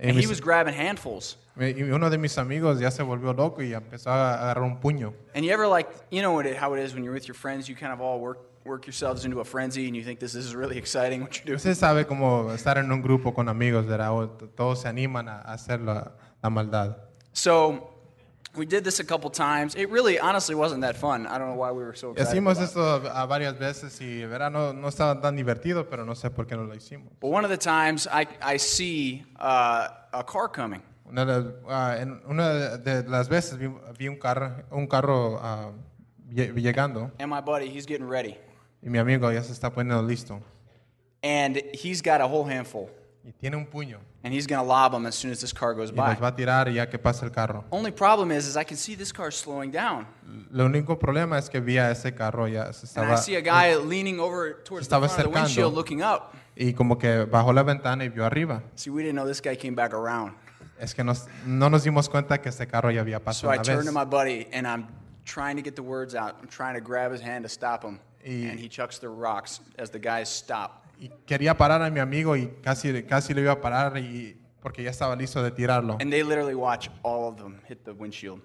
Y 0.00 0.04
And 0.08 0.10
he 0.12 0.18
mis- 0.22 0.28
was 0.28 0.40
grabbing 0.40 0.72
handfuls. 0.74 1.36
Y 1.60 1.82
uno 1.82 2.08
de 2.08 2.16
mis 2.18 2.38
amigos 2.38 2.78
ya 2.80 2.90
se 2.90 3.02
volvió 3.02 3.34
loco 3.36 3.60
y 3.62 3.74
empezó 3.74 4.10
a 4.10 4.34
agarrar 4.40 4.62
un 4.62 4.78
puño. 4.78 5.12
And 5.34 5.44
you 5.44 5.50
ever 5.52 5.66
like, 5.66 5.88
you 6.10 6.22
know 6.22 6.32
what 6.32 6.46
it, 6.46 6.56
how 6.56 6.72
it 6.74 6.80
is 6.80 6.94
when 6.94 7.02
you're 7.04 7.12
with 7.12 7.26
your 7.26 7.34
friends, 7.34 7.68
you 7.68 7.74
kind 7.74 7.92
of 7.92 8.00
all 8.00 8.20
work, 8.20 8.38
work 8.64 8.86
yourselves 8.86 9.24
into 9.24 9.40
a 9.40 9.44
frenzy 9.44 9.86
and 9.88 9.96
you 9.96 10.04
think 10.04 10.20
this 10.20 10.34
is 10.36 10.54
really 10.54 10.78
exciting 10.82 11.20
what 11.22 11.36
you're 11.36 11.46
doing. 11.46 11.56
Usted 11.56 11.74
sabe 11.74 12.06
cómo 12.06 12.52
estar 12.54 12.78
en 12.78 12.90
un 12.92 13.02
grupo 13.02 13.34
con 13.34 13.48
amigos, 13.48 13.84
¿verdad? 13.86 14.12
O 14.12 14.28
t- 14.28 14.46
Todos 14.56 14.80
se 14.82 14.88
animan 14.88 15.28
a 15.28 15.40
hacer 15.40 15.80
la, 15.80 16.12
la 16.42 16.50
maldad. 16.50 16.96
So 17.32 17.90
we 18.56 18.66
did 18.66 18.82
this 18.84 18.98
a 19.00 19.04
couple 19.04 19.30
times. 19.30 19.74
It 19.76 19.88
really, 19.90 20.18
honestly, 20.18 20.54
wasn't 20.54 20.80
that 20.82 20.96
fun. 20.96 21.26
I 21.26 21.38
don't 21.38 21.48
know 21.48 21.54
why 21.54 21.70
we 21.70 21.82
were 21.84 21.94
so 21.94 22.12
excited. 22.12 22.30
hicimos 22.32 22.60
esto 22.60 22.80
a 22.80 23.26
varias 23.26 23.58
veces 23.58 24.00
y 24.00 24.24
¿verdad? 24.24 24.50
No, 24.50 24.72
no 24.72 24.88
estaba 24.88 25.20
tan 25.20 25.36
divertido, 25.36 25.88
pero 25.88 26.04
no 26.04 26.14
sé 26.14 26.30
por 26.30 26.46
qué 26.46 26.56
no 26.56 26.64
lo 26.64 26.74
hicimos. 26.74 27.12
But 27.20 27.30
one 27.30 27.44
of 27.44 27.50
the 27.50 27.56
times 27.58 28.06
I, 28.10 28.26
I 28.42 28.56
see 28.58 29.24
uh, 29.38 29.88
a 30.12 30.24
car 30.26 30.48
coming. 30.48 30.82
Una 31.10 31.24
de, 31.24 31.54
ah, 31.68 31.96
en 31.98 32.20
una 32.28 32.76
de 32.76 33.02
las 33.08 33.28
veces 33.28 33.56
vi, 33.58 33.68
vi 33.98 34.08
un 34.08 34.16
carro, 34.16 34.62
un 34.70 34.86
carro 34.86 35.40
lle- 36.30 36.52
llegando 36.54 37.10
And 37.18 37.30
my 37.30 37.40
buddy, 37.40 37.68
he's 37.70 37.86
getting 37.86 38.06
ready. 38.06 38.36
y 38.82 38.90
mi 38.90 38.98
amigo 38.98 39.30
ya 39.32 39.42
se 39.42 39.52
está 39.52 39.70
poniendo 39.72 40.02
listo 40.06 40.40
And 41.22 41.56
he's 41.72 42.02
got 42.02 42.20
a 42.20 42.26
whole 42.26 42.44
handful. 42.44 42.90
Y 43.28 43.32
tiene 43.32 43.56
un 43.56 43.66
puño 43.66 43.98
And 44.24 44.32
he's 44.34 44.46
going 44.46 44.58
to 44.60 44.66
lob 44.66 44.92
them 44.92 45.06
as 45.06 45.14
soon 45.14 45.30
as 45.30 45.40
this 45.40 45.52
car 45.52 45.74
goes 45.74 45.90
y 45.90 45.94
los 45.94 46.04
va 46.04 46.14
by. 46.18 46.28
a 46.28 46.34
tirar 46.36 46.68
ya 46.72 46.86
que 46.88 46.98
pasa 46.98 47.24
el 47.26 47.30
carro. 47.30 47.64
Only 47.70 47.90
problem 47.92 48.32
is, 48.32 48.46
is 48.46 48.56
I 48.56 48.64
can 48.64 48.76
see 48.76 48.96
this 48.96 49.12
car 49.12 49.30
slowing 49.30 49.70
down. 49.70 50.06
Lo 50.50 50.64
único 50.66 50.98
problema 50.98 51.38
es 51.38 51.48
que 51.48 51.60
vi 51.60 51.78
a 51.78 51.90
ese 51.90 52.14
carro 52.14 52.46
ya 52.48 52.72
se 52.72 52.86
And 53.00 53.10
I 53.10 53.14
estaba 53.14 53.16
see 53.18 53.36
a 53.36 53.40
guy 53.40 53.74
leaning 53.76 54.18
over 54.18 54.54
towards 54.64 54.88
the 54.88 54.94
estaba 54.96 55.08
front 55.08 55.26
of 55.26 55.32
the 55.32 55.38
windshield 55.38 55.74
looking 55.74 56.02
up. 56.02 56.34
y 56.56 56.72
como 56.72 56.96
que 56.98 57.24
bajó 57.26 57.52
la 57.52 57.62
ventana 57.62 58.04
y 58.04 58.08
vio 58.08 58.24
arriba. 58.24 58.62
See, 58.74 58.90
we 58.90 59.02
didn't 59.02 59.16
know 59.16 59.26
this 59.26 59.40
guy 59.40 59.56
came 59.56 59.74
back 59.76 59.92
around. 59.94 60.32
Es 60.80 60.94
que 60.94 61.02
nos- 61.04 61.26
no 61.44 61.68
nos 61.68 61.84
dimos 61.84 62.08
cuenta 62.08 62.38
que 62.40 62.48
ese 62.50 62.66
carro 62.66 62.90
ya 62.90 63.00
había 63.02 63.18
So 63.18 63.24
pasado 63.24 63.52
I 63.52 63.56
una 63.56 63.62
turn 63.64 63.76
vez. 63.78 63.86
to 63.86 63.92
my 63.92 64.04
buddy 64.04 64.48
and 64.52 64.66
I'm 64.66 64.86
trying 65.24 65.56
to 65.56 65.62
get 65.62 65.74
the 65.76 65.82
words 65.82 66.14
out. 66.14 66.36
I'm 66.40 66.48
trying 66.48 66.74
to 66.74 66.80
grab 66.80 67.12
his 67.12 67.20
hand 67.20 67.44
to 67.44 67.48
stop 67.48 67.82
him. 67.84 67.98
Y- 68.24 68.48
And 68.50 68.58
he 68.58 68.68
chucks 68.68 68.98
the 68.98 69.08
rocks 69.08 69.60
as 69.78 69.90
the 69.90 69.98
guys 70.00 70.28
stop. 70.28 70.84
Y 71.00 71.10
quería 71.26 71.56
parar 71.56 71.82
a 71.82 71.90
mi 71.90 72.00
amigo 72.00 72.36
y 72.36 72.48
casi, 72.62 73.02
casi 73.04 73.32
lo 73.34 73.40
iba 73.40 73.52
a 73.52 73.60
parar 73.60 73.96
y, 73.98 74.36
porque 74.60 74.82
ya 74.82 74.90
estaba 74.90 75.14
listo 75.14 75.42
de 75.42 75.50
tirarlo. 75.50 75.96
And 76.00 76.10
they 76.10 76.22
literally 76.22 76.54
watch 76.54 76.88
all 77.02 77.28
of 77.28 77.36
them 77.36 77.60
hit 77.68 77.84
the 77.84 77.92
windshield. 77.92 78.40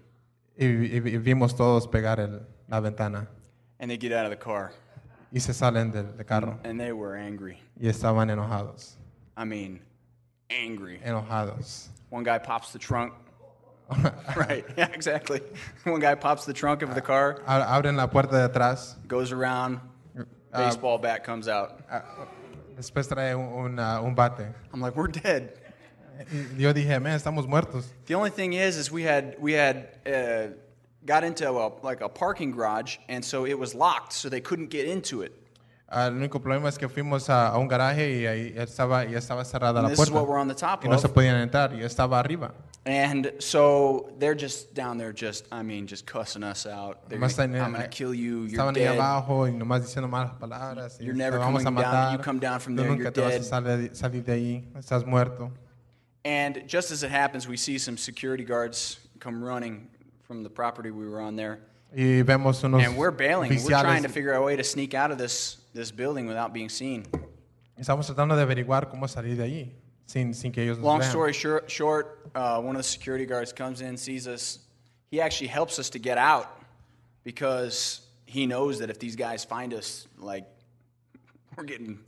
Y, 0.58 0.66
y- 0.66 0.98
y 0.98 1.18
vimos 1.18 1.56
todos 1.56 1.88
pegar 1.88 2.20
el- 2.20 2.46
la 2.68 2.80
ventana. 2.80 3.28
And 3.80 3.90
they 3.90 3.98
get 3.98 4.12
out 4.14 4.26
of 4.26 4.30
the 4.32 4.38
car. 4.38 4.72
Y 5.32 5.40
se 5.40 5.52
salen 5.54 5.92
del, 5.92 6.16
del 6.16 6.26
carro. 6.26 6.60
And 6.64 6.80
they 6.80 6.92
were 6.92 7.16
angry. 7.18 7.58
Y 7.80 7.88
estaban 7.88 8.30
enojados. 8.30 8.98
I 9.36 9.46
mean, 9.46 9.82
angry. 10.52 11.00
Enojados. 11.04 11.90
One 12.12 12.24
guy 12.24 12.38
pops 12.38 12.72
the 12.72 12.78
trunk. 12.80 13.14
right, 14.36 14.64
yeah, 14.78 14.90
exactly. 14.94 15.42
One 15.86 16.00
guy 16.00 16.14
pops 16.16 16.46
the 16.46 16.54
trunk 16.54 16.84
of 16.84 16.94
the 16.96 17.02
car, 17.02 17.42
Abren 17.48 17.96
la 17.98 18.08
puerta 18.08 18.38
de 18.38 18.44
atrás. 18.48 18.96
goes 19.08 19.32
around, 19.32 19.80
baseball 20.52 20.98
bat 21.00 21.24
comes 21.24 21.48
out. 21.48 21.82
ah, 21.92 22.04
Después 22.76 23.08
trae 23.08 23.36
un, 23.36 23.54
una- 23.54 24.02
un 24.02 24.16
bate. 24.16 24.54
I'm 24.74 24.82
like, 24.82 24.96
we're 24.96 25.08
dead. 25.12 25.52
Y 26.32 26.62
yo 26.62 26.74
dije, 26.74 27.00
man, 27.02 27.16
estamos 27.16 27.48
muertos. 27.48 27.88
The 28.06 28.16
only 28.16 28.30
thing 28.30 28.54
is, 28.54 28.78
is 28.78 28.92
we 28.92 29.04
had 29.04 29.36
we 29.40 29.54
had 29.54 29.88
uh, 30.06 30.54
got 31.06 31.24
into 31.24 31.50
a, 31.50 31.72
like 31.82 32.02
a 32.02 32.10
parking 32.10 32.52
garage, 32.52 32.98
and 33.10 33.24
so 33.26 33.46
it 33.46 33.58
was 33.58 33.74
locked, 33.74 34.14
so 34.14 34.30
they 34.30 34.42
couldn't 34.42 34.70
get 34.70 34.86
into 34.88 35.22
it. 35.24 35.34
Ah, 35.96 36.08
el 36.08 36.16
único 36.16 36.42
problema 36.42 36.70
es 36.70 36.78
que 36.80 36.90
fuimos 36.90 37.30
a, 37.30 37.50
a 37.50 37.58
un 37.60 37.68
garaje 37.68 38.22
y 38.22 38.26
ahí 38.26 38.54
estaba, 38.58 39.06
ya 39.06 39.20
estaba 39.20 39.46
cerrada 39.46 39.80
And 39.80 39.84
la 39.84 39.90
this 39.90 40.00
is 40.00 40.10
puerta. 40.10 40.14
what 40.22 40.28
we're 40.28 40.42
on 40.42 40.48
the 40.48 40.56
top 40.56 40.84
Y 40.84 40.90
no 40.90 40.98
se 40.98 41.06
of. 41.06 41.14
podían 41.14 41.36
entrar, 41.38 41.74
y 41.74 41.84
estaba 41.84 42.20
arriba. 42.20 42.52
And 42.86 43.32
so 43.40 44.10
they're 44.20 44.36
just 44.36 44.74
down 44.74 44.98
there, 44.98 45.14
just 45.14 45.46
I 45.52 45.62
mean, 45.64 45.86
just 45.88 46.06
cussing 46.06 46.44
us 46.44 46.66
out. 46.66 47.08
They're 47.08 47.20
Nomás 47.20 47.38
gonna, 47.38 47.54
están- 47.60 47.66
I'm 47.66 47.72
gonna 47.74 47.88
kill 47.88 48.14
you. 48.16 48.46
You're 48.46 48.50
Estaban 48.58 48.76
ahí 48.76 48.82
dead. 48.84 48.98
abajo 49.00 49.48
y 49.48 49.52
nomás 49.54 49.82
diciendo 49.84 50.08
malas 50.10 50.34
palabras. 50.40 50.98
y 51.00 51.06
You're 51.06 51.16
never 51.16 51.38
te 51.40 51.46
vamos 51.46 51.62
a 51.62 51.66
coming 51.66 51.82
down. 51.84 51.92
matar. 51.94 52.18
You 52.18 52.24
come 52.24 52.40
down 52.40 52.60
from 52.60 52.74
Tú 52.76 52.78
there, 52.82 52.90
nunca 52.90 53.04
you're 53.04 53.12
te 53.12 53.22
vas 53.22 53.36
a 53.36 53.40
dead. 53.40 53.44
salir, 53.48 53.96
salir 53.96 54.24
de 54.24 54.34
ahí. 54.34 54.72
Estás 54.76 55.06
muerto. 55.06 55.52
And 56.26 56.64
just 56.68 56.92
as 56.92 57.04
it 57.04 57.12
happens, 57.12 57.48
we 57.48 57.56
see 57.56 57.78
some 57.78 57.98
security 57.98 58.44
guards 58.44 58.98
come 59.20 59.44
running 59.44 59.90
from 60.24 60.44
the 60.44 60.50
property 60.50 60.90
we 60.90 61.08
were 61.08 61.22
on 61.22 61.36
there. 61.36 61.60
Y 61.96 62.24
vemos 62.24 62.64
unos 62.64 62.84
And 62.84 62.98
we're 62.98 63.12
bailing. 63.16 63.52
We're 63.52 63.82
trying 63.82 64.04
to 64.04 64.10
figure 64.10 64.34
out 64.34 64.42
a 64.42 64.46
way 64.46 64.56
to 64.56 64.64
sneak 64.64 64.94
out 64.94 65.12
of 65.12 65.18
this, 65.18 65.58
this 65.74 65.92
building 65.92 66.26
without 66.28 66.52
being 66.54 66.70
seen. 66.70 67.06
Estamos 67.78 68.06
tratando 68.08 68.36
de 68.36 68.42
averiguar 68.42 68.90
cómo 68.90 69.08
salir 69.08 69.36
de 69.38 69.44
allí 69.44 69.72
sin, 70.06 70.34
sin 70.34 70.52
que 70.52 70.64
ellos 70.64 70.78
nos 70.78 70.86
Long 70.86 71.00
vean. 71.00 71.10
story 71.10 71.34
short, 71.34 71.70
short 71.70 72.32
uh, 72.36 72.60
one 72.60 72.76
of 72.76 72.82
the 72.82 72.88
security 72.88 73.26
guards 73.26 73.54
comes 73.54 73.82
in, 73.82 73.98
sees 73.98 74.28
us. 74.28 74.60
He 75.12 75.22
actually 75.22 75.48
helps 75.50 75.78
us 75.80 75.90
to 75.92 76.00
get 76.00 76.18
out 76.18 76.48
because 77.24 78.02
he 78.26 78.46
knows 78.48 78.80
that 78.80 78.90
if 78.90 79.00
these 79.00 79.16
guys 79.16 79.46
find 79.46 79.74
us, 79.74 80.08
like, 80.18 80.46
we're 81.56 81.64
getting, 81.64 82.00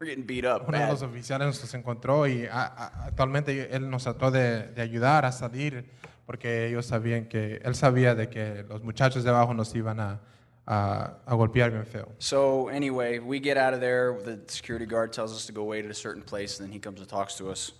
we're 0.00 0.06
getting 0.06 0.24
beat 0.24 0.44
up. 0.44 0.68
Uno 0.68 0.78
de 0.78 0.86
los 0.88 1.02
oficiales 1.02 1.60
nos 1.60 1.72
encontró 1.74 2.26
y 2.26 2.46
a- 2.46 2.66
a- 2.66 3.06
actualmente 3.06 3.68
él 3.72 3.88
nos 3.88 4.02
trató 4.04 4.30
de, 4.32 4.68
de 4.74 4.82
ayudar 4.82 5.24
a 5.24 5.30
salir 5.32 5.84
porque 6.30 6.68
ellos 6.68 6.86
sabían 6.86 7.28
que, 7.28 7.60
él 7.64 7.74
sabía 7.74 8.14
de 8.14 8.28
que 8.28 8.64
los 8.68 8.84
muchachos 8.84 9.24
de 9.24 9.30
abajo 9.30 9.52
nos 9.52 9.74
iban 9.74 9.98
a, 9.98 10.20
a, 10.64 11.16
a 11.26 11.34
golpear 11.34 11.72
bien 11.72 11.84
feo. 11.84 12.06
So 12.18 12.68
anyway, 12.68 13.18
we 13.18 13.40
get 13.40 13.56
out 13.56 13.74
of 13.74 13.80
there. 13.80 14.16
The 14.22 14.38
security 14.46 14.86
guard 14.86 15.12
tells 15.12 15.32
us 15.32 15.46
to 15.46 15.52
go 15.52 15.64
wait 15.64 15.84
at 15.84 15.90
a 15.90 15.94
certain 15.94 16.22
place, 16.22 16.60
and 16.60 16.68
then 16.68 16.72
he 16.72 16.78
comes 16.78 17.00
and 17.00 17.08
talks 17.08 17.34
to 17.38 17.50
us. 17.50 17.72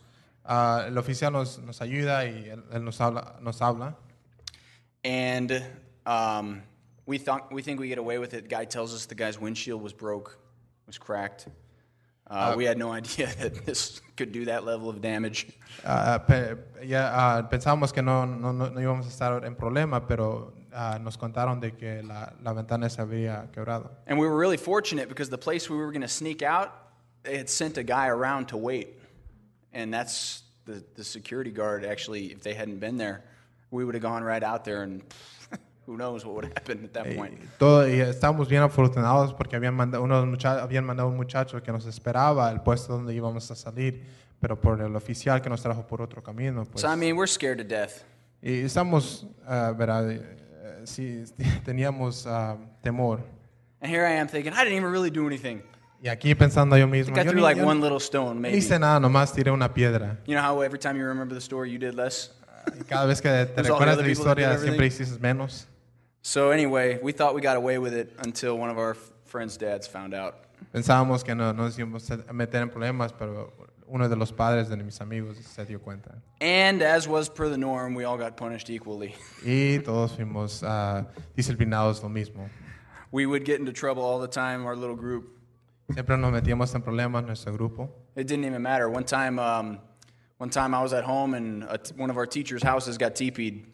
Ah, 0.45 0.85
el 0.85 0.95
oficial 0.95 1.31
nos, 1.31 1.59
nos 1.59 1.79
ayuda 1.79 2.25
y 2.25 2.51
él, 2.51 2.65
él 2.73 2.83
nos, 2.83 2.99
habla, 2.99 3.37
nos 3.41 3.61
habla. 3.61 3.95
And 5.05 5.63
um, 6.05 6.65
we 7.07 7.19
thought 7.19 7.53
we 7.53 7.63
think 7.63 7.79
we 7.79 7.87
get 7.87 7.99
away 7.99 8.19
with 8.19 8.35
it. 8.35 8.49
The 8.49 8.49
guy 8.49 8.65
tells 8.65 8.93
us 8.93 9.07
the 9.07 9.15
guy's 9.15 9.39
windshield 9.39 9.81
was 9.81 9.93
broke, 9.93 10.41
was 10.89 10.99
cracked. 10.99 11.47
Uh, 12.31 12.55
we 12.57 12.64
had 12.64 12.79
no 12.79 12.93
idea 12.93 13.27
that 13.40 13.66
this 13.66 14.01
could 14.16 14.31
do 14.31 14.45
that 14.45 14.64
level 14.64 14.88
of 14.88 15.01
damage. 15.01 15.49
Pe- 15.83 16.57
ya, 16.85 17.11
ah, 17.12 17.43
pensábamos 17.51 17.93
que 17.93 18.03
no, 18.03 18.25
no, 18.25 18.53
no, 18.53 18.69
no 18.69 18.81
íbamos 18.81 19.07
a 19.07 19.09
estar 19.09 19.45
en 19.45 19.57
problema, 19.57 20.07
pero 20.07 20.53
nos 21.01 21.16
contaron 21.16 21.61
de 21.61 21.73
que 21.73 22.03
la, 22.03 22.33
la 22.43 22.53
ventana 22.53 22.88
se 22.88 23.03
había 23.03 23.51
quebrado. 23.53 23.90
And 24.07 24.19
we 24.19 24.27
were 24.27 24.37
really 24.37 24.57
fortunate 24.57 25.09
because 25.09 25.29
the 25.29 25.38
place 25.38 25.69
we 25.69 25.77
were 25.77 25.90
going 25.90 26.03
to 26.03 26.09
sneak 26.09 26.43
out, 26.43 26.73
they 27.25 27.37
had 27.37 27.51
sent 27.51 27.77
a 27.79 27.83
guy 27.83 28.07
around 28.07 28.47
to 28.49 28.57
wait. 28.57 28.97
And 29.73 29.93
that's 29.93 30.43
the, 30.66 30.85
the 30.95 31.05
security 31.05 31.51
guard, 31.51 31.85
actually, 31.85 32.27
if 32.27 32.43
they 32.43 32.55
hadn't 32.55 32.79
been 32.79 32.97
there, 32.97 33.25
we 33.71 33.85
would 33.85 33.95
have 33.95 34.03
gone 34.03 34.23
right 34.23 34.43
out 34.43 34.64
there 34.64 34.83
and 34.83 35.03
who 35.90 35.96
knows 35.96 36.24
what 36.24 36.35
would 36.35 36.44
have 36.44 36.55
happened 36.57 36.85
at 36.85 36.92
that 36.92 37.07
Y, 37.11 37.16
point. 37.16 37.38
todo, 37.59 37.88
y 37.88 38.00
estábamos 38.00 38.48
bien 38.48 38.62
afortunados 38.62 39.35
porque 39.35 39.57
habían 39.57 39.74
mandado, 39.74 40.05
unos 40.05 40.24
mucha- 40.26 40.62
habían 40.62 40.85
mandado 40.85 41.09
un 41.09 41.16
muchacho 41.16 41.61
que 41.62 41.72
nos 41.72 41.85
esperaba 41.87 42.48
al 42.48 42.62
puesto 42.62 42.92
donde 42.92 43.12
íbamos 43.14 43.50
a 43.50 43.57
salir, 43.57 44.03
pero 44.40 44.59
por 44.61 44.81
el 44.81 44.94
oficial 44.94 45.42
que 45.42 45.50
nos 45.50 45.61
trajo 45.62 45.87
por 45.87 46.00
otro 46.00 46.22
camino. 46.22 46.64
Pues, 46.64 46.83
So, 46.83 46.92
I 46.92 46.96
mean, 46.96 47.16
we're 47.16 47.26
scared 47.31 47.59
to 47.59 47.64
death. 47.64 48.03
y 48.42 48.61
estamos, 48.61 49.26
ah, 49.46 49.72
¿verdad? 49.76 50.11
Eh, 50.11 50.83
sí, 50.85 51.24
teníamos 51.64 52.26
ah, 52.26 52.57
temor. 52.83 53.20
And 53.83 53.90
here 53.92 54.07
I 54.07 54.18
am 54.18 54.29
thinking, 54.29 54.53
I 54.53 54.59
didn't 54.64 54.76
even 54.79 54.92
really 54.92 55.11
do 55.11 55.26
anything. 55.26 55.62
Y 56.03 56.09
aquí 56.09 56.35
pensando 56.35 56.76
yo 56.79 56.85
I 56.87 56.90
mismo, 56.90 57.14
think 57.14 57.18
I 57.18 57.24
yo 57.24 57.33
threw 57.33 57.42
like 57.42 57.61
yo 57.61 57.66
one 57.66 57.81
little 57.83 57.98
stone, 58.00 58.35
no 58.37 58.40
maybe. 58.40 58.57
hice 58.57 58.79
nada, 58.79 58.98
nomás 59.00 59.33
tiré 59.35 59.50
una 59.50 59.74
piedra. 59.74 60.18
You 60.26 60.35
know 60.35 60.42
how 60.42 60.62
every 60.62 60.79
time 60.79 60.96
you 60.98 61.05
remember 61.05 61.35
the 61.35 61.40
story, 61.42 61.70
you 61.70 61.79
did 61.79 61.94
less? 61.94 62.31
Y 62.79 62.85
cada 62.85 63.05
vez 63.07 63.20
que 63.20 63.29
te 63.55 63.62
recuerdas 63.62 63.98
la 63.98 64.09
historia, 64.09 64.57
siempre 64.59 64.87
hiciste 64.87 65.18
menos. 65.18 65.66
So, 66.23 66.51
anyway, 66.51 66.99
we 67.03 67.13
thought 67.13 67.35
we 67.35 67.41
got 67.41 67.57
away 67.57 67.79
with 67.79 67.95
it 67.95 68.13
until 68.19 68.59
one 68.59 68.71
of 68.71 68.79
our 68.79 68.95
friends' 69.25 69.57
dads 69.57 69.87
found 69.87 70.15
out. 70.15 70.35
Pensábamos 70.75 71.25
que 71.25 71.35
no 71.35 71.53
no 71.53 71.65
nos 71.65 71.79
íbamos 71.79 72.11
a 72.11 72.33
meter 72.33 72.61
en 72.61 72.71
problemas, 72.71 73.13
pero 73.17 73.53
uno 73.87 74.09
de 74.09 74.17
los 74.17 74.31
padres 74.31 74.69
de 74.69 74.77
mis 74.77 75.01
amigos 75.01 75.37
se 75.43 75.65
dio 75.65 75.79
cuenta. 75.79 76.21
And 76.41 76.83
as 76.83 77.09
was 77.09 77.29
per 77.29 77.49
the 77.49 77.57
norm, 77.57 77.95
we 77.95 78.05
all 78.05 78.19
got 78.19 78.37
punished 78.37 78.71
equally. 78.71 79.15
Y 79.45 79.81
todos 79.83 80.13
fuimos 80.13 80.63
ah, 80.63 81.07
disciplinados 81.37 82.03
lo 82.03 82.09
mismo. 82.09 82.49
We 83.11 83.27
would 83.27 83.45
get 83.45 83.59
into 83.59 83.73
trouble 83.73 84.05
all 84.05 84.21
the 84.21 84.29
time, 84.29 84.65
our 84.67 84.77
little 84.77 84.97
group. 84.97 85.37
Siempre 85.93 86.17
nos 86.17 86.33
metíamos 86.33 86.73
en 86.75 86.83
problemas, 86.83 87.25
nuestro 87.25 87.57
grupo. 87.57 87.89
It 88.15 88.27
didn't 88.27 88.45
even 88.45 88.63
matter. 88.63 88.89
One 88.89 89.05
time, 89.05 89.39
um, 89.39 89.81
one 90.39 90.51
time 90.51 90.75
I 90.75 90.83
was 90.83 90.93
at 90.93 91.03
home 91.03 91.35
and 91.35 91.65
a 91.65 91.81
one 91.97 92.11
of 92.11 92.17
our 92.17 92.27
teachers' 92.27 92.63
houses 92.63 92.97
got 92.99 93.15
TP'd. 93.15 93.67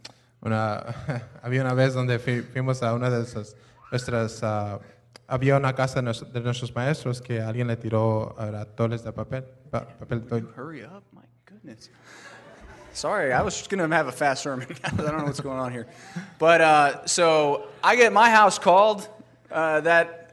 Una, 0.46 0.94
había 1.42 1.62
una 1.62 1.74
vez 1.74 1.92
donde 1.92 2.18
fui- 2.20 2.42
fuimos 2.42 2.80
a 2.82 2.94
una 2.94 3.10
de 3.10 3.22
esas, 3.22 3.56
nuestras, 3.90 4.40
ah, 4.44 4.78
había 5.26 5.56
una 5.56 5.74
casa 5.74 6.00
de, 6.00 6.40
nuestros 6.40 6.72
maestros 6.72 7.20
que 7.20 7.40
alguien 7.40 7.66
le 7.66 7.76
tiró 7.76 8.36
toles 8.76 9.02
de 9.02 9.12
papel, 9.12 9.42
pa- 9.70 9.86
papel. 9.98 10.46
Hurry 10.56 10.84
up, 10.84 11.02
my 11.12 11.22
goodness. 11.46 11.90
Sorry, 12.92 13.32
I 13.32 13.42
was 13.42 13.56
just 13.58 13.68
going 13.68 13.80
to 13.90 13.94
have 13.94 14.06
a 14.06 14.12
fast 14.12 14.42
sermon. 14.42 14.68
I 14.84 14.90
don't 14.90 15.18
know 15.18 15.24
what's 15.24 15.40
going 15.40 15.58
on 15.58 15.72
here. 15.72 15.86
But 16.38 16.60
uh, 16.60 17.06
so 17.06 17.66
I 17.82 17.96
get 17.96 18.12
my 18.12 18.30
house 18.30 18.58
called 18.58 19.06
uh, 19.50 19.80
that, 19.80 20.30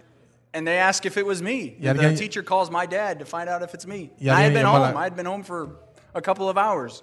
and 0.54 0.66
they 0.66 0.78
ask 0.78 1.06
if 1.08 1.18
it 1.18 1.26
was 1.26 1.42
me. 1.42 1.76
The 1.80 2.16
teacher 2.16 2.44
calls 2.44 2.70
my 2.70 2.86
dad 2.86 3.18
to 3.20 3.26
find 3.26 3.50
out 3.50 3.64
if 3.64 3.74
it's 3.74 3.88
me. 3.88 4.12
I 4.30 4.44
had 4.44 4.54
been 4.54 4.66
home. 4.66 4.96
I 4.96 5.04
had 5.06 5.16
been 5.16 5.26
home 5.26 5.44
for 5.44 5.72
a 6.14 6.22
couple 6.22 6.48
of 6.50 6.58
hours. 6.58 7.02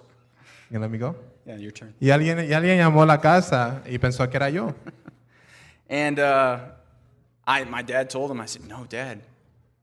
¿Y 0.71 0.77
el 0.77 0.83
amigo? 0.83 1.13
Yeah, 1.45 1.57
your 1.57 1.71
turn. 1.71 1.93
Y 1.99 2.09
alguien, 2.11 2.39
y 2.47 2.53
alguien 2.53 2.77
llamó 2.77 3.01
a 3.03 3.05
la 3.05 3.19
casa 3.19 3.81
y 3.85 3.97
pensó 3.97 4.29
que 4.29 4.37
era 4.37 4.49
yo. 4.49 4.73
And 5.89 6.19
uh, 6.19 6.59
I, 7.45 7.63
my 7.65 7.81
dad 7.81 8.09
told 8.09 8.31
him, 8.31 8.39
I 8.39 8.45
said, 8.45 8.67
"No, 8.67 8.85
Dad, 8.87 9.19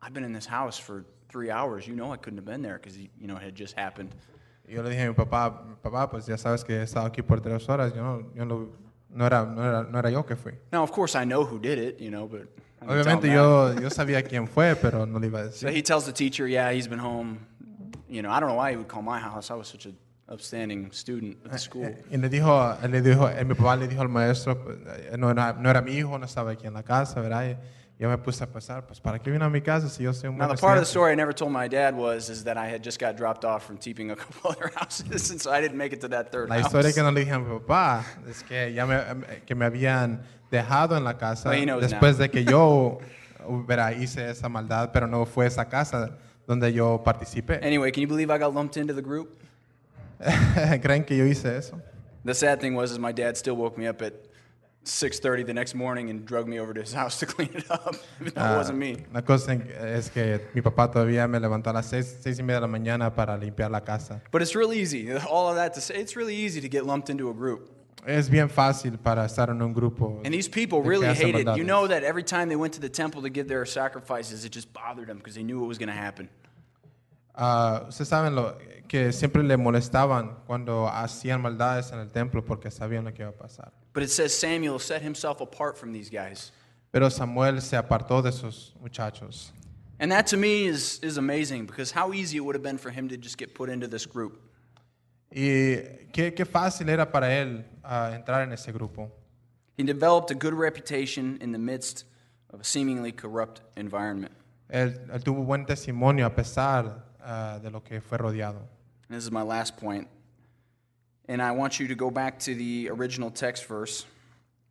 I've 0.00 0.14
been 0.14 0.24
in 0.24 0.32
this 0.32 0.46
house 0.46 0.78
for 0.78 1.04
three 1.28 1.50
hours. 1.50 1.86
You 1.86 1.94
know 1.94 2.12
I 2.12 2.16
couldn't 2.16 2.38
have 2.38 2.46
been 2.46 2.62
there 2.62 2.78
because 2.78 2.96
you 2.96 3.26
know 3.26 3.36
it 3.36 3.42
had 3.42 3.54
just 3.54 3.74
happened." 3.76 4.10
Yo 4.66 4.82
le 4.82 4.90
dije 4.90 5.04
a 5.04 5.08
mi 5.08 5.14
papá, 5.14 5.62
papá, 5.82 6.10
pues 6.10 6.26
ya 6.26 6.36
sabes 6.36 6.62
que 6.64 6.76
he 6.76 6.82
estado 6.82 7.06
aquí 7.06 7.22
por 7.26 7.40
tres 7.40 7.66
horas, 7.68 7.92
yo 7.94 8.02
no, 8.02 8.22
yo 8.34 8.44
no, 8.44 8.68
no, 9.10 9.24
era, 9.26 9.44
no, 9.46 9.62
era, 9.64 9.82
no 9.82 9.98
era 9.98 10.10
yo 10.10 10.22
que 10.24 10.36
fui. 10.36 10.52
Now, 10.70 10.82
of 10.82 10.92
course, 10.92 11.14
I 11.16 11.24
know 11.24 11.42
who 11.44 11.58
did 11.58 11.78
it, 11.78 11.98
you 12.00 12.10
know, 12.10 12.26
but 12.26 12.42
I 12.82 12.86
didn't 12.86 12.86
tell 12.86 12.90
him 12.90 13.18
Obviamente 13.22 13.28
that. 13.28 13.34
yo, 13.34 13.80
yo 13.80 13.88
sabía 13.88 14.22
quién 14.22 14.46
fue, 14.46 14.76
pero 14.76 15.06
no 15.06 15.18
le 15.18 15.28
iba 15.28 15.40
a 15.40 15.52
So 15.52 15.66
decir. 15.68 15.70
he 15.74 15.82
tells 15.82 16.04
the 16.04 16.12
teacher, 16.12 16.46
"Yeah, 16.46 16.70
he's 16.72 16.86
been 16.86 16.98
home." 17.00 17.38
You 18.10 18.22
know, 18.22 18.30
I 18.30 18.40
don't 18.40 18.48
know 18.50 18.56
why 18.56 18.70
he 18.70 18.76
would 18.76 18.88
call 18.88 19.02
my 19.02 19.18
house. 19.18 19.50
I 19.50 19.54
was 19.54 19.68
such 19.68 19.86
a 19.86 19.92
upstanding 20.28 20.90
student 20.92 21.36
at 21.46 21.52
the 21.52 21.58
school. 21.58 21.94
Y 22.10 22.16
le 22.16 22.28
dijo, 22.28 22.76
le 22.88 23.00
dijo, 23.02 23.28
eh, 23.28 23.44
mi 23.44 23.54
papá 23.54 23.76
le 23.76 23.88
dijo 23.88 24.02
al 24.02 24.08
maestro, 24.08 24.58
eh, 24.86 25.16
no 25.18 25.30
era, 25.30 25.52
no 25.54 25.70
era 25.70 25.80
mi 25.82 25.92
hijo, 25.92 26.18
no 26.18 26.26
estaba 26.26 26.52
aquí 26.52 26.66
en 26.66 26.74
la 26.74 26.82
casa, 26.82 27.20
¿verdad? 27.20 27.56
Yo 27.98 28.08
me 28.08 28.16
puse 28.16 28.44
a 28.44 28.46
pensar, 28.46 28.86
pues 28.86 29.00
¿para 29.00 29.18
qué 29.18 29.28
vino 29.28 29.44
a 29.44 29.50
mi 29.50 29.60
casa 29.60 29.88
si 29.88 30.04
yo 30.04 30.12
soy 30.12 30.28
un 30.28 30.38
Now, 30.38 30.46
the 30.48 30.60
part 30.60 30.78
of 30.78 30.84
the 30.84 30.86
story 30.86 31.12
I 31.12 31.16
never 31.16 31.34
told 31.34 31.50
my 31.50 31.66
dad 31.68 31.96
was 31.96 32.30
is 32.30 32.44
that 32.44 32.56
I 32.56 32.68
had 32.72 32.80
just 32.84 33.00
got 33.00 33.16
dropped 33.16 33.44
off 33.44 33.64
from 33.66 33.76
teeping 33.76 34.12
a 34.12 34.14
couple 34.16 34.50
other 34.56 34.70
houses, 34.76 35.30
and 35.32 35.40
so 35.40 35.50
I 35.50 35.60
didn't 35.60 35.76
make 35.78 35.92
it 35.92 36.00
to 36.02 36.08
that 36.10 36.30
third 36.30 36.48
La 36.48 36.56
house. 36.56 36.66
historia 36.66 36.92
que 36.92 37.02
no 37.02 37.10
le 37.10 37.24
dije 37.24 37.32
a 37.32 37.40
mi 37.40 37.58
papá 37.58 38.04
es 38.28 38.44
que 38.44 38.72
ya 38.72 38.86
me, 38.86 39.00
que 39.44 39.54
me 39.56 39.64
habían 39.64 40.22
dejado 40.48 40.96
en 40.96 41.02
la 41.02 41.18
casa 41.18 41.48
Well, 41.48 41.58
he 41.60 41.64
knows 41.66 41.82
después 41.82 42.12
now. 42.18 42.22
de 42.22 42.30
que 42.30 42.44
yo 42.44 42.98
¿verdad? 43.66 43.96
hice 43.96 44.30
esa 44.30 44.48
maldad, 44.48 44.90
pero 44.92 45.08
no 45.08 45.26
fue 45.26 45.46
esa 45.46 45.64
casa 45.68 46.10
donde 46.46 46.72
yo 46.72 47.02
participé. 47.04 47.58
Anyway, 47.64 47.90
can 47.90 48.02
you 48.02 48.08
believe 48.08 48.30
I 48.32 48.38
got 48.38 48.54
lumped 48.54 48.76
into 48.80 48.94
the 48.94 49.02
group? 49.02 49.40
¿Creen 50.82 51.04
que 51.04 51.16
yo 51.16 51.24
hice 51.24 51.56
eso? 51.56 51.80
The 52.24 52.34
sad 52.34 52.60
thing 52.60 52.74
was, 52.74 52.90
is 52.92 52.98
my 52.98 53.12
dad 53.12 53.36
still 53.36 53.56
woke 53.56 53.78
me 53.78 53.86
up 53.86 54.02
at 54.02 54.12
6:30 54.84 55.44
the 55.46 55.54
next 55.54 55.74
morning 55.74 56.08
and 56.10 56.24
drugged 56.26 56.48
me 56.48 56.58
over 56.58 56.72
to 56.74 56.80
his 56.80 56.92
house 57.00 57.18
to 57.20 57.26
clean 57.26 57.50
it 57.54 57.70
up. 57.70 57.94
Even 58.20 58.32
though 58.34 58.40
it 58.42 58.46
Ah, 58.52 58.56
wasn't 58.56 58.78
me. 58.78 59.04
La 59.12 59.20
cosa 59.22 59.52
es 59.52 60.10
que 60.10 60.40
mi 60.54 60.60
papá 60.62 60.90
todavía 60.90 61.28
me 61.28 61.38
levantó 61.38 61.70
a 61.70 61.72
las 61.74 61.86
seis, 61.86 62.18
seis 62.22 62.38
y 62.38 62.42
media 62.42 62.56
de 62.60 62.60
la 62.62 62.68
mañana 62.68 63.14
para 63.14 63.36
limpiar 63.36 63.70
la 63.70 63.80
casa. 63.80 64.20
But 64.30 64.42
it's 64.42 64.54
real 64.54 64.72
easy. 64.72 65.10
All 65.30 65.48
of 65.48 65.56
that 65.56 65.74
to 65.74 65.80
say, 65.80 65.94
it's 65.96 66.16
really 66.16 66.34
easy 66.34 66.60
to 66.60 66.68
get 66.68 66.84
lumped 66.86 67.10
into 67.10 67.28
a 67.30 67.34
group. 67.34 67.70
Es 68.06 68.28
bien 68.30 68.48
fácil 68.48 68.96
para 69.02 69.24
estar 69.24 69.50
en 69.50 69.60
un 69.60 69.74
grupo. 69.74 70.20
And 70.24 70.32
these 70.32 70.48
people 70.48 70.82
really 70.82 71.08
hated. 71.08 71.46
You 71.56 71.64
know 71.64 71.86
that 71.88 72.04
every 72.04 72.22
time 72.22 72.48
they 72.48 72.56
went 72.56 72.72
to 72.74 72.80
the 72.80 72.88
temple 72.88 73.22
to 73.22 73.28
give 73.28 73.48
their 73.48 73.66
sacrifices, 73.66 74.44
it 74.44 74.52
just 74.52 74.72
bothered 74.72 75.08
them 75.08 75.18
because 75.18 75.34
they 75.34 75.42
knew 75.42 75.58
what 75.60 75.68
was 75.68 75.78
going 75.78 75.88
to 75.90 75.94
happen. 76.00 76.28
Ah, 77.34 77.84
Ustedes 77.88 78.08
saben 78.08 78.34
lo, 78.34 78.56
que 78.88 79.12
siempre 79.12 79.42
le 79.42 79.56
molestaban 79.56 80.38
cuando 80.46 80.88
hacían 80.88 81.40
maldades 81.42 81.92
en 81.92 81.98
el 82.00 82.10
templo 82.10 82.44
porque 82.44 82.70
sabían 82.70 83.04
lo 83.04 83.12
que 83.12 83.22
iba 83.22 83.30
a 83.30 83.36
pasar. 83.36 83.72
But 83.92 84.02
it 84.02 84.10
says 84.10 84.32
Samuel 84.32 84.78
set 84.78 85.02
himself 85.02 85.40
apart 85.40 85.76
from 85.76 85.92
these 85.92 86.10
guys. 86.10 86.52
Pero 86.90 87.10
Samuel 87.10 87.60
se 87.60 87.76
apartó 87.76 88.22
de 88.22 88.30
esos 88.30 88.74
muchachos. 88.80 89.52
And 90.00 90.10
that 90.12 90.26
to 90.28 90.36
me 90.36 90.66
is, 90.66 91.00
is 91.02 91.18
amazing 91.18 91.66
because 91.66 91.90
how 91.90 92.12
easy 92.12 92.38
it 92.38 92.40
would 92.40 92.54
have 92.54 92.62
been 92.62 92.78
for 92.78 92.90
him 92.90 93.08
to 93.08 93.16
just 93.16 93.36
get 93.36 93.54
put 93.54 93.68
into 93.68 93.88
this 93.88 94.06
group. 94.06 94.40
Y 95.30 96.06
qué, 96.12 96.32
qué 96.34 96.46
fácil 96.46 96.88
era 96.88 97.10
para 97.10 97.26
él 97.28 97.64
ah, 97.84 98.12
entrar 98.14 98.42
en 98.42 98.52
ese 98.52 98.72
grupo. 98.72 99.10
He 99.76 99.84
developed 99.84 100.30
a 100.30 100.34
good 100.34 100.54
reputation 100.54 101.38
in 101.40 101.52
the 101.52 101.58
midst 101.58 102.04
of 102.50 102.60
a 102.60 102.64
seemingly 102.64 103.12
corrupt 103.12 103.60
environment. 103.76 104.32
Él, 104.70 104.98
él 105.12 105.22
tuvo 105.22 105.44
buen 105.44 105.66
testimonio 105.66 106.26
a 106.26 106.34
pesar 106.34 107.04
ah, 107.20 107.58
de 107.62 107.70
lo 107.70 107.82
que 107.82 108.00
fue 108.00 108.16
rodeado. 108.18 108.77
And 109.08 109.16
this 109.16 109.24
is 109.24 109.30
my 109.30 109.42
last 109.42 109.76
point. 109.76 110.06
And 111.28 111.40
I 111.42 111.52
want 111.52 111.80
you 111.80 111.88
to 111.88 111.94
go 111.94 112.10
back 112.10 112.38
to 112.40 112.54
the 112.54 112.88
original 112.90 113.30
text 113.30 113.66
verse, 113.66 114.06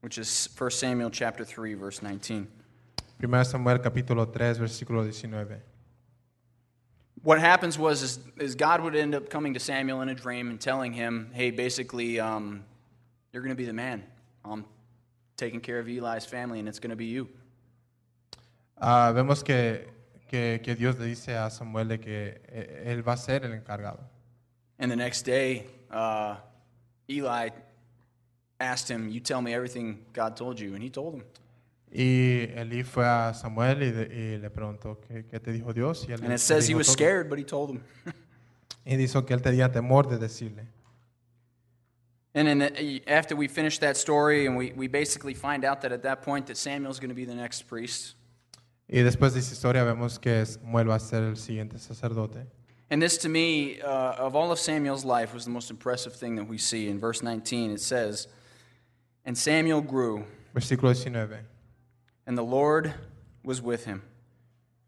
which 0.01 0.17
is 0.17 0.49
1 0.57 0.71
Samuel 0.71 1.09
chapter 1.09 1.43
3 1.43 1.73
verse 1.73 2.01
19. 2.01 2.47
1 3.19 3.45
Samuel 3.45 3.79
capítulo 3.79 4.31
3, 4.31 4.59
versículo 4.59 5.03
19. 5.03 5.61
What 7.23 7.39
happens 7.39 7.79
was 7.79 8.03
is, 8.03 8.19
is 8.37 8.55
God 8.55 8.81
would 8.81 8.95
end 8.95 9.15
up 9.15 9.29
coming 9.29 9.53
to 9.55 9.59
Samuel 9.59 10.01
in 10.01 10.09
a 10.09 10.13
dream 10.13 10.49
and 10.49 10.61
telling 10.61 10.93
him, 10.93 11.29
"Hey, 11.33 11.49
basically, 11.49 12.19
um, 12.19 12.63
you're 13.33 13.41
going 13.41 13.55
to 13.55 13.57
be 13.57 13.65
the 13.65 13.73
man. 13.73 14.03
I'm 14.45 14.63
taking 15.35 15.59
care 15.59 15.79
of 15.79 15.89
Eli's 15.89 16.25
family, 16.25 16.59
and 16.59 16.69
it's 16.69 16.79
going 16.79 16.91
to 16.91 16.95
be 16.95 17.05
you." 17.05 17.27
Ah, 18.79 19.11
vemos 19.11 19.43
que, 19.43 19.87
que, 20.29 20.59
que 20.59 20.75
Dios 20.75 20.95
le 20.99 21.07
dice 21.07 21.29
a 21.29 21.49
Samuel 21.49 21.87
de 21.87 21.97
que 21.97 22.39
eh, 22.47 22.83
él 22.85 23.01
va 23.01 23.13
a 23.13 23.17
ser 23.17 23.43
el 23.43 23.51
encargado. 23.51 23.99
And 24.79 24.91
the 24.91 24.95
next 24.95 25.23
day, 25.25 25.65
uh, 25.91 26.37
Eli 27.09 27.49
asked 28.59 28.89
him, 28.89 29.09
"You 29.09 29.19
tell 29.19 29.41
me 29.41 29.53
everything 29.53 30.05
God 30.13 30.35
told 30.35 30.59
you," 30.59 30.73
and 30.75 30.83
he 30.83 30.89
told 30.89 31.15
him. 31.15 31.23
Y 31.91 32.49
Elí 32.55 32.83
fue 32.83 33.05
a 33.05 33.33
Samuel 33.33 33.81
y, 33.81 33.91
de- 33.91 34.13
y 34.13 34.37
le 34.37 34.49
preguntó, 34.49 34.99
¿qué, 35.07 35.25
qué 35.25 35.39
te 35.39 35.51
dijo 35.53 35.71
Dios? 35.73 36.05
Y, 36.07 36.11
él 36.11 36.19
And 36.19 36.27
le 36.29 36.35
it 36.35 36.39
says 36.41 36.65
he 36.67 36.73
dijo 36.73 36.79
was 36.79 36.87
todo. 36.87 36.93
scared, 36.95 37.29
but 37.29 37.39
he 37.39 37.45
told 37.45 37.69
him. 37.71 37.81
Y 38.85 38.95
dijo 38.97 39.25
que 39.25 39.33
él 39.33 39.41
tenía 39.41 39.71
temor 39.71 40.07
de 40.09 40.17
decirle. 40.17 40.67
And 42.33 42.47
then 42.47 43.01
after 43.07 43.35
we 43.35 43.47
finish 43.47 43.79
that 43.79 43.95
story, 43.97 44.45
and 44.45 44.55
we, 44.55 44.71
we 44.75 44.87
basically 44.87 45.33
find 45.33 45.65
out 45.65 45.81
that 45.81 45.91
at 45.91 46.03
that 46.03 46.21
point 46.21 46.45
that 46.47 46.55
Samuel's 46.57 46.99
going 46.99 47.09
to 47.09 47.15
be 47.15 47.25
the 47.25 47.33
next 47.35 47.63
priest. 47.67 48.15
Y 48.87 49.01
después 49.01 49.33
de 49.33 49.39
esa 49.39 49.53
historia 49.53 49.83
vemos 49.83 50.19
que 50.19 50.45
Samuel 50.45 50.89
va 50.89 50.95
a 50.95 50.99
ser 50.99 51.23
el 51.23 51.35
siguiente 51.37 51.79
sacerdote. 51.79 52.45
And 52.89 53.01
this, 53.01 53.17
to 53.19 53.29
me, 53.29 53.81
uh, 53.81 54.13
of 54.13 54.35
all 54.35 54.51
of 54.51 54.59
Samuel's 54.59 55.03
life, 55.03 55.33
was 55.33 55.43
the 55.43 55.51
most 55.51 55.69
impressive 55.69 56.13
thing 56.13 56.35
that 56.35 56.47
we 56.47 56.57
see. 56.57 56.87
In 56.87 56.99
verse 56.99 57.21
19, 57.21 57.71
it 57.71 57.81
says, 57.81 58.27
And 59.25 59.37
Samuel 59.37 59.81
grew, 59.81 60.25
Versículo 60.55 60.95
19. 60.95 61.39
and 62.25 62.37
the 62.37 62.43
Lord 62.43 62.93
was 63.43 63.61
with 63.61 63.85
him, 63.85 64.03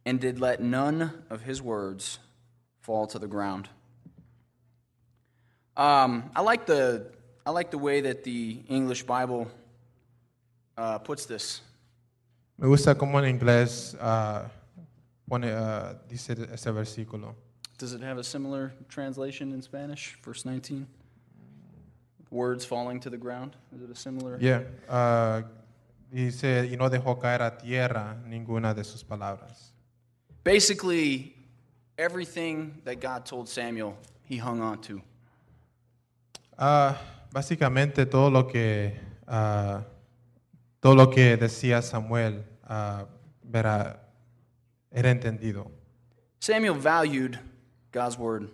and 0.05 0.19
did 0.19 0.39
let 0.39 0.61
none 0.61 1.23
of 1.29 1.41
his 1.41 1.61
words 1.61 2.19
fall 2.79 3.05
to 3.07 3.19
the 3.19 3.27
ground. 3.27 3.67
Um, 5.75 6.31
I, 6.35 6.41
like 6.41 6.65
the, 6.65 7.07
I 7.45 7.51
like 7.51 7.69
the 7.71 7.77
way 7.77 8.01
that 8.01 8.23
the 8.23 8.63
English 8.69 9.03
Bible 9.03 9.51
uh, 10.77 10.99
puts 10.99 11.25
this. 11.25 11.61
Me 12.57 12.67
gusta 12.67 12.95
cómo 12.95 13.19
en 13.19 13.39
inglés 13.39 13.95
ah, 14.01 14.49
pone, 15.29 15.45
ah, 15.51 15.93
dice 16.09 16.31
ese 16.51 16.71
versículo. 16.71 17.35
Does 17.80 17.93
it 17.93 18.01
have 18.01 18.17
a 18.17 18.23
similar 18.25 18.73
translation 18.89 19.53
in 19.53 19.61
Spanish? 19.61 20.17
Verse 20.21 20.43
19? 20.43 20.86
Words 22.30 22.65
falling 22.65 22.99
to 22.99 23.09
the 23.09 23.17
ground? 23.17 23.55
Is 23.73 23.82
it 23.82 23.89
a 23.89 23.95
similar? 23.95 24.38
Yeah. 24.41 24.63
ah, 24.89 25.43
dice, 26.11 26.67
y 26.69 26.75
no 26.75 26.89
dejó 26.89 27.21
caer 27.21 27.41
a 27.41 27.57
tierra 27.57 28.17
ninguna 28.27 28.75
de 28.75 28.84
sus 28.84 29.01
palabras. 29.01 29.71
Basically, 30.43 31.34
everything 31.97 32.82
that 32.84 32.99
God 32.99 33.25
told 33.25 33.47
Samuel, 33.47 33.97
he 34.25 34.36
hung 34.36 34.61
on 34.61 34.82
to. 34.82 35.01
Ah, 36.57 36.99
básicamente 37.32 38.05
todo 38.05 38.30
lo 38.30 38.45
que 38.45 38.93
ah, 39.25 39.86
todo 40.82 40.95
lo 40.95 41.09
que 41.09 41.38
decía 41.38 41.82
Samuel 41.82 42.43
ah, 42.67 43.05
era, 43.53 44.01
era 44.91 45.09
entendido. 45.11 45.71
Samuel 46.41 46.73
valued 46.73 47.39
God's 47.91 48.17
word. 48.17 48.49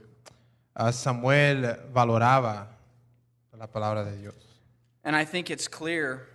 Ah, 0.76 0.92
Samuel 0.92 1.78
valoraba 1.94 2.68
la 3.58 3.68
palabra 3.68 4.04
de 4.04 4.18
Dios. 4.18 4.36
And 5.04 5.16
I 5.16 5.24
think 5.26 5.50
it's 5.50 5.68
clear 5.68 6.28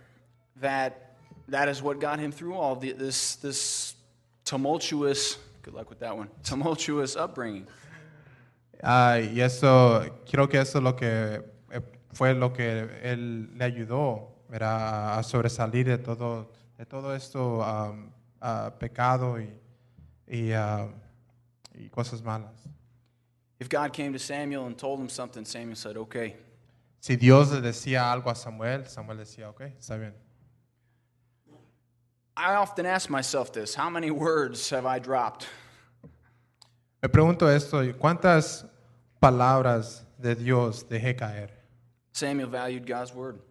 that 0.61 1.15
that 1.47 1.67
is 1.67 1.81
what 1.81 1.99
got 1.99 2.19
him 2.19 2.31
through 2.31 2.55
all 2.55 2.75
the, 2.75 2.93
this, 2.93 3.35
this 3.35 3.95
tumultuous, 4.45 5.37
good 5.61 5.73
luck 5.73 5.89
with 5.89 5.99
that 5.99 6.15
one, 6.15 6.29
tumultuous 6.43 7.15
upbringing. 7.15 7.67
Ah, 8.83 9.19
y 9.19 9.39
eso, 9.41 10.03
creo 10.25 10.49
que 10.49 10.59
eso 10.59 10.79
es 10.79 10.83
lo 10.83 10.93
que 10.93 11.05
eh, 11.71 11.81
fue 12.13 12.33
lo 12.33 12.51
que 12.51 12.89
él 13.03 13.55
le 13.55 13.65
ayudó 13.65 14.29
¿verdad? 14.49 15.19
a 15.19 15.23
sobresalir 15.23 15.85
de 15.85 15.97
todo, 15.99 16.51
de 16.77 16.85
todo 16.85 17.13
esto 17.13 17.63
am, 17.63 18.11
ah, 18.41 18.71
pecado 18.79 19.39
y, 19.39 19.53
y, 20.27 20.51
ah, 20.53 20.87
y 21.75 21.89
cosas 21.89 22.23
malas. 22.23 22.51
If 23.61 23.69
God 23.69 23.93
came 23.93 24.11
to 24.13 24.17
Samuel 24.17 24.65
and 24.65 24.75
told 24.75 24.99
him 24.99 25.07
something, 25.07 25.45
Samuel 25.45 25.75
said, 25.75 25.95
okay. 25.95 26.35
Si 26.99 27.15
Dios 27.15 27.51
le 27.51 27.61
decía 27.61 28.11
algo 28.11 28.31
a 28.31 28.35
Samuel, 28.35 28.87
Samuel 28.87 29.17
decía, 29.17 29.49
ok, 29.49 29.61
está 29.79 29.99
bien. 29.99 30.13
I 32.35 32.55
often 32.55 32.87
ask 32.87 33.07
myself 33.07 33.53
this 33.53 33.75
how 33.75 33.87
many 33.87 34.09
words 34.09 34.67
have 34.71 34.87
I 34.87 34.97
dropped? 34.97 35.45
Me 37.03 37.09
pregunto 37.09 37.47
esto, 37.55 37.83
¿cuántas 37.99 38.65
palabras 39.21 40.05
de 40.19 40.33
Dios 40.33 40.83
dejé 40.89 41.15
caer? 41.15 41.51
Samuel 42.13 42.47
valued 42.47 42.87
God's 42.87 43.13
word. 43.13 43.41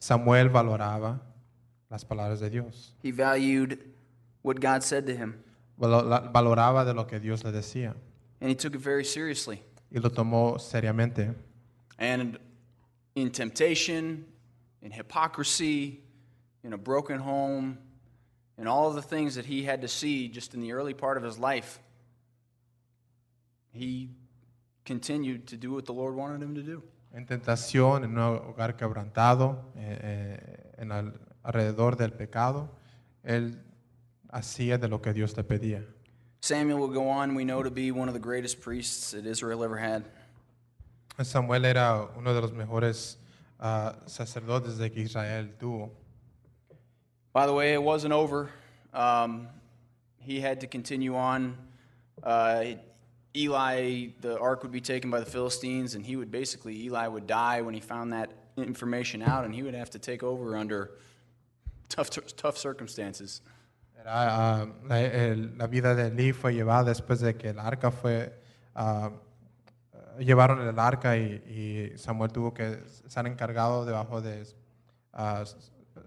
Samuel 0.00 0.48
valoraba 0.48 1.20
las 1.88 2.04
palabras 2.04 2.40
de 2.40 2.50
Dios. 2.50 2.94
He 3.00 3.12
valued 3.12 3.78
what 4.42 4.58
God 4.58 4.82
said 4.82 5.06
to 5.06 5.14
him, 5.14 5.36
Valoraba 5.78 6.84
de 6.84 6.94
lo 6.94 7.06
que 7.06 7.20
Dios 7.20 7.44
le 7.44 7.52
decía 7.52 7.94
and 8.40 8.48
he 8.50 8.54
took 8.54 8.74
it 8.74 8.80
very 8.80 9.04
seriously. 9.04 9.62
y 9.90 9.98
lo 10.00 10.10
tomó 10.10 10.58
seriamente. 10.58 11.34
And 11.98 12.38
in 13.14 13.30
temptation, 13.30 14.26
in 14.82 14.90
hypocrisy, 14.92 16.02
in 16.62 16.72
a 16.72 16.78
broken 16.78 17.18
home, 17.18 17.78
and 18.58 18.68
all 18.68 18.88
of 18.88 18.94
the 18.94 19.02
things 19.02 19.34
that 19.36 19.46
he 19.46 19.64
had 19.64 19.80
to 19.82 19.88
see 19.88 20.28
just 20.28 20.54
in 20.54 20.60
the 20.60 20.72
early 20.72 20.92
part 20.94 21.16
of 21.16 21.22
his 21.24 21.38
life, 21.38 21.78
he 23.72 24.10
continued 24.84 25.46
to 25.48 25.56
do 25.56 25.72
what 25.72 25.84
the 25.86 25.92
Lord 25.92 26.14
wanted 26.14 26.42
him 26.42 26.54
to 26.54 26.62
do. 26.62 26.82
En 27.12 27.24
tentación, 27.26 28.04
en 28.04 28.18
un 28.18 28.38
hogar 28.38 28.76
quebrantado, 28.76 29.64
eh, 29.76 29.98
eh, 30.02 30.72
en 30.78 30.92
al- 30.92 31.18
alrededor 31.42 31.96
del 31.96 32.12
pecado, 32.12 32.68
él 33.24 33.62
hacía 34.30 34.76
de 34.78 34.88
lo 34.88 35.00
que 35.00 35.12
Dios 35.14 35.34
le 35.36 35.44
pedía. 35.44 35.84
Samuel 36.46 36.78
will 36.78 36.86
go 36.86 37.08
on, 37.08 37.34
we 37.34 37.44
know, 37.44 37.60
to 37.60 37.72
be 37.72 37.90
one 37.90 38.06
of 38.06 38.14
the 38.14 38.20
greatest 38.20 38.60
priests 38.60 39.10
that 39.10 39.26
Israel 39.26 39.64
ever 39.64 39.76
had. 39.76 40.04
Samuel 41.20 41.66
era 41.66 42.06
uno 42.16 42.32
de 42.32 42.40
los 42.40 42.52
mejores 42.52 43.16
ah, 43.58 43.96
sacerdotes 44.06 44.78
de 44.78 44.88
que 44.88 45.02
Israel 45.02 45.48
tuvo. 45.58 45.90
By 47.32 47.46
the 47.46 47.52
way, 47.52 47.72
it 47.72 47.82
wasn't 47.82 48.12
over. 48.12 48.48
Um, 48.94 49.48
he 50.20 50.40
had 50.40 50.60
to 50.60 50.68
continue 50.68 51.16
on. 51.16 51.56
Uh, 52.22 52.76
Eli, 53.34 54.10
the 54.20 54.38
ark 54.38 54.62
would 54.62 54.70
be 54.70 54.80
taken 54.80 55.10
by 55.10 55.18
the 55.18 55.26
Philistines, 55.26 55.96
and 55.96 56.06
he 56.06 56.14
would 56.14 56.30
basically, 56.30 56.80
Eli 56.84 57.08
would 57.08 57.26
die 57.26 57.60
when 57.62 57.74
he 57.74 57.80
found 57.80 58.12
that 58.12 58.30
information 58.56 59.20
out, 59.20 59.44
and 59.44 59.52
he 59.52 59.64
would 59.64 59.74
have 59.74 59.90
to 59.90 59.98
take 59.98 60.22
over 60.22 60.56
under 60.56 60.92
tough, 61.88 62.08
tough 62.36 62.56
circumstances. 62.56 63.40
Era, 64.06 64.60
ah, 64.62 64.66
la, 64.84 65.00
el- 65.02 65.58
la 65.58 65.66
vida 65.66 65.94
de 65.94 66.06
Eli 66.08 66.32
fue 66.32 66.54
llevada 66.54 66.84
después 66.84 67.20
de 67.20 67.34
que 67.36 67.48
el 67.50 67.58
arca 67.58 67.90
fue... 67.90 68.40
ah, 68.74 69.10
llevaron 70.18 70.66
el 70.66 70.78
arca 70.78 71.16
y, 71.16 71.92
y 71.94 71.98
Samuel 71.98 72.32
tuvo 72.32 72.54
que 72.54 72.78
estar 73.06 73.26
encargado 73.26 73.84
debajo 73.84 74.22
de 74.22 74.46
ah, 75.12 75.44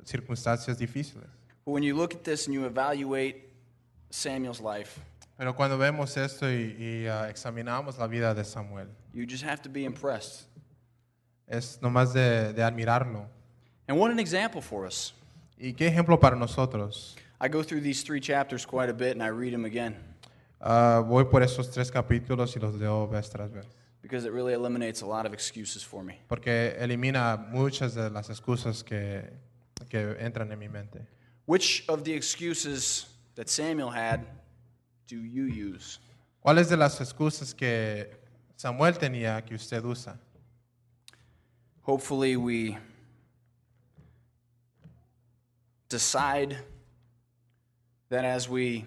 circunstancias 0.03 0.77
difíciles. 0.77 1.27
When 1.65 1.83
you 1.83 1.95
look 1.95 2.13
at 2.15 2.21
this 2.23 2.47
and 2.47 2.55
you 2.55 2.65
evaluate 2.65 3.49
Samuel's 4.09 4.59
life, 4.61 4.99
Pero 5.37 5.55
cuando 5.55 5.77
vemos 5.77 6.17
esto 6.17 6.49
y, 6.49 6.75
y, 6.79 7.07
ah, 7.07 7.29
examinamos 7.29 7.97
la 7.97 8.07
vida 8.07 8.33
de 8.33 8.43
Samuel, 8.43 8.87
you 9.13 9.25
just 9.29 9.43
have 9.43 9.61
to 9.61 9.69
be 9.69 9.83
impressed. 9.83 10.47
es 11.47 11.79
nomás 11.81 12.13
de, 12.13 12.53
de 12.53 12.63
admirarlo. 12.63 13.27
And 13.87 13.97
what 13.99 14.11
an 14.11 14.19
example 14.19 14.61
for 14.61 14.85
us. 14.85 15.13
¿Y 15.57 15.73
qué 15.73 15.87
ejemplo 15.87 16.19
para 16.19 16.35
nosotros? 16.35 17.15
I 17.41 17.47
go 17.47 17.63
through 17.63 17.81
these 17.81 18.03
three 18.03 18.19
chapters 18.19 18.65
quite 18.65 18.89
a 18.89 18.93
bit 18.93 19.11
and 19.13 19.23
I 19.23 19.27
read 19.29 19.53
them 19.53 19.65
again 19.65 19.95
Ah, 20.61 21.01
voy 21.07 21.23
por 21.25 21.41
esos 21.41 21.71
tres 21.71 21.89
capítulos 21.89 22.53
y 22.55 22.59
los 22.59 22.75
leo 22.75 23.07
vez 23.07 23.29
tras 23.29 23.49
vez. 23.51 23.65
because 24.01 24.25
it 24.25 24.31
really 24.33 24.53
eliminates 24.53 25.01
a 25.01 25.05
lot 25.05 25.25
of 25.25 25.33
excuses 25.33 25.81
for 25.83 26.03
me. 26.03 26.19
Porque 26.27 26.75
elimina 26.79 27.37
muchas 27.51 27.93
de 27.95 28.09
las 28.09 28.29
excusas 28.29 28.83
que, 28.83 29.23
que 29.89 30.15
entran 30.19 30.51
en 30.51 30.59
mi 30.59 30.67
mente. 30.67 30.99
Which 31.45 31.83
of 31.87 32.03
the 32.03 32.13
excuses 32.13 33.05
that 33.35 33.47
Samuel 33.49 33.89
had 33.89 34.21
do 35.07 35.17
you 35.17 35.45
use? 35.45 35.99
¿Cuáles 36.45 36.67
de 36.69 36.75
las 36.77 36.99
excusas 37.01 37.53
que 37.55 38.09
Samuel 38.57 38.97
tenía 38.97 39.45
que 39.45 39.55
usted 39.55 39.83
usa? 39.85 40.17
hopefully 41.81 42.35
we 42.37 42.77
decide 45.89 46.57
that 48.09 48.25
as 48.25 48.49
we 48.49 48.85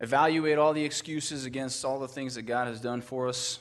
evaluate 0.00 0.58
all 0.58 0.72
the 0.72 0.84
excuses 0.84 1.44
against 1.44 1.84
all 1.84 1.98
the 1.98 2.08
things 2.08 2.34
that 2.34 2.42
God 2.42 2.66
has 2.68 2.80
done 2.80 3.00
for 3.00 3.28
us, 3.28 3.60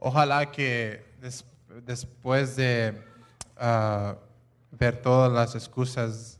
Ojalá 0.00 0.50
que 0.50 1.00
des- 1.20 1.44
después 1.86 2.56
de 2.56 2.94
ah, 3.58 4.16
ver 4.72 4.92
todas 5.02 5.30
las 5.32 5.54
excusas 5.54 6.38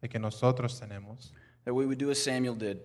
de 0.00 0.08
que 0.08 0.18
nosotros 0.18 0.78
tenemos, 0.80 1.32
that 1.64 1.74
we 1.74 1.86
would 1.86 1.98
do 1.98 2.10
as 2.10 2.22
Samuel 2.22 2.54
did 2.54 2.78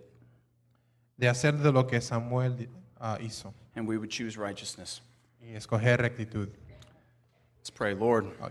de 1.17 1.27
hacer 1.27 1.51
de 1.61 1.71
lo 1.71 1.83
que 1.83 1.99
Samuel 2.01 2.67
ah, 2.99 3.17
hizo 3.19 3.53
and 3.75 3.87
we 3.87 3.97
would 3.97 4.09
choose 4.09 4.37
righteousness. 4.37 5.01
y 5.41 5.55
escoger 5.55 5.97
rectitud. 5.99 6.49
Let's 7.57 7.69
pray, 7.69 7.93
Lord. 7.93 8.25
Ah, 8.41 8.49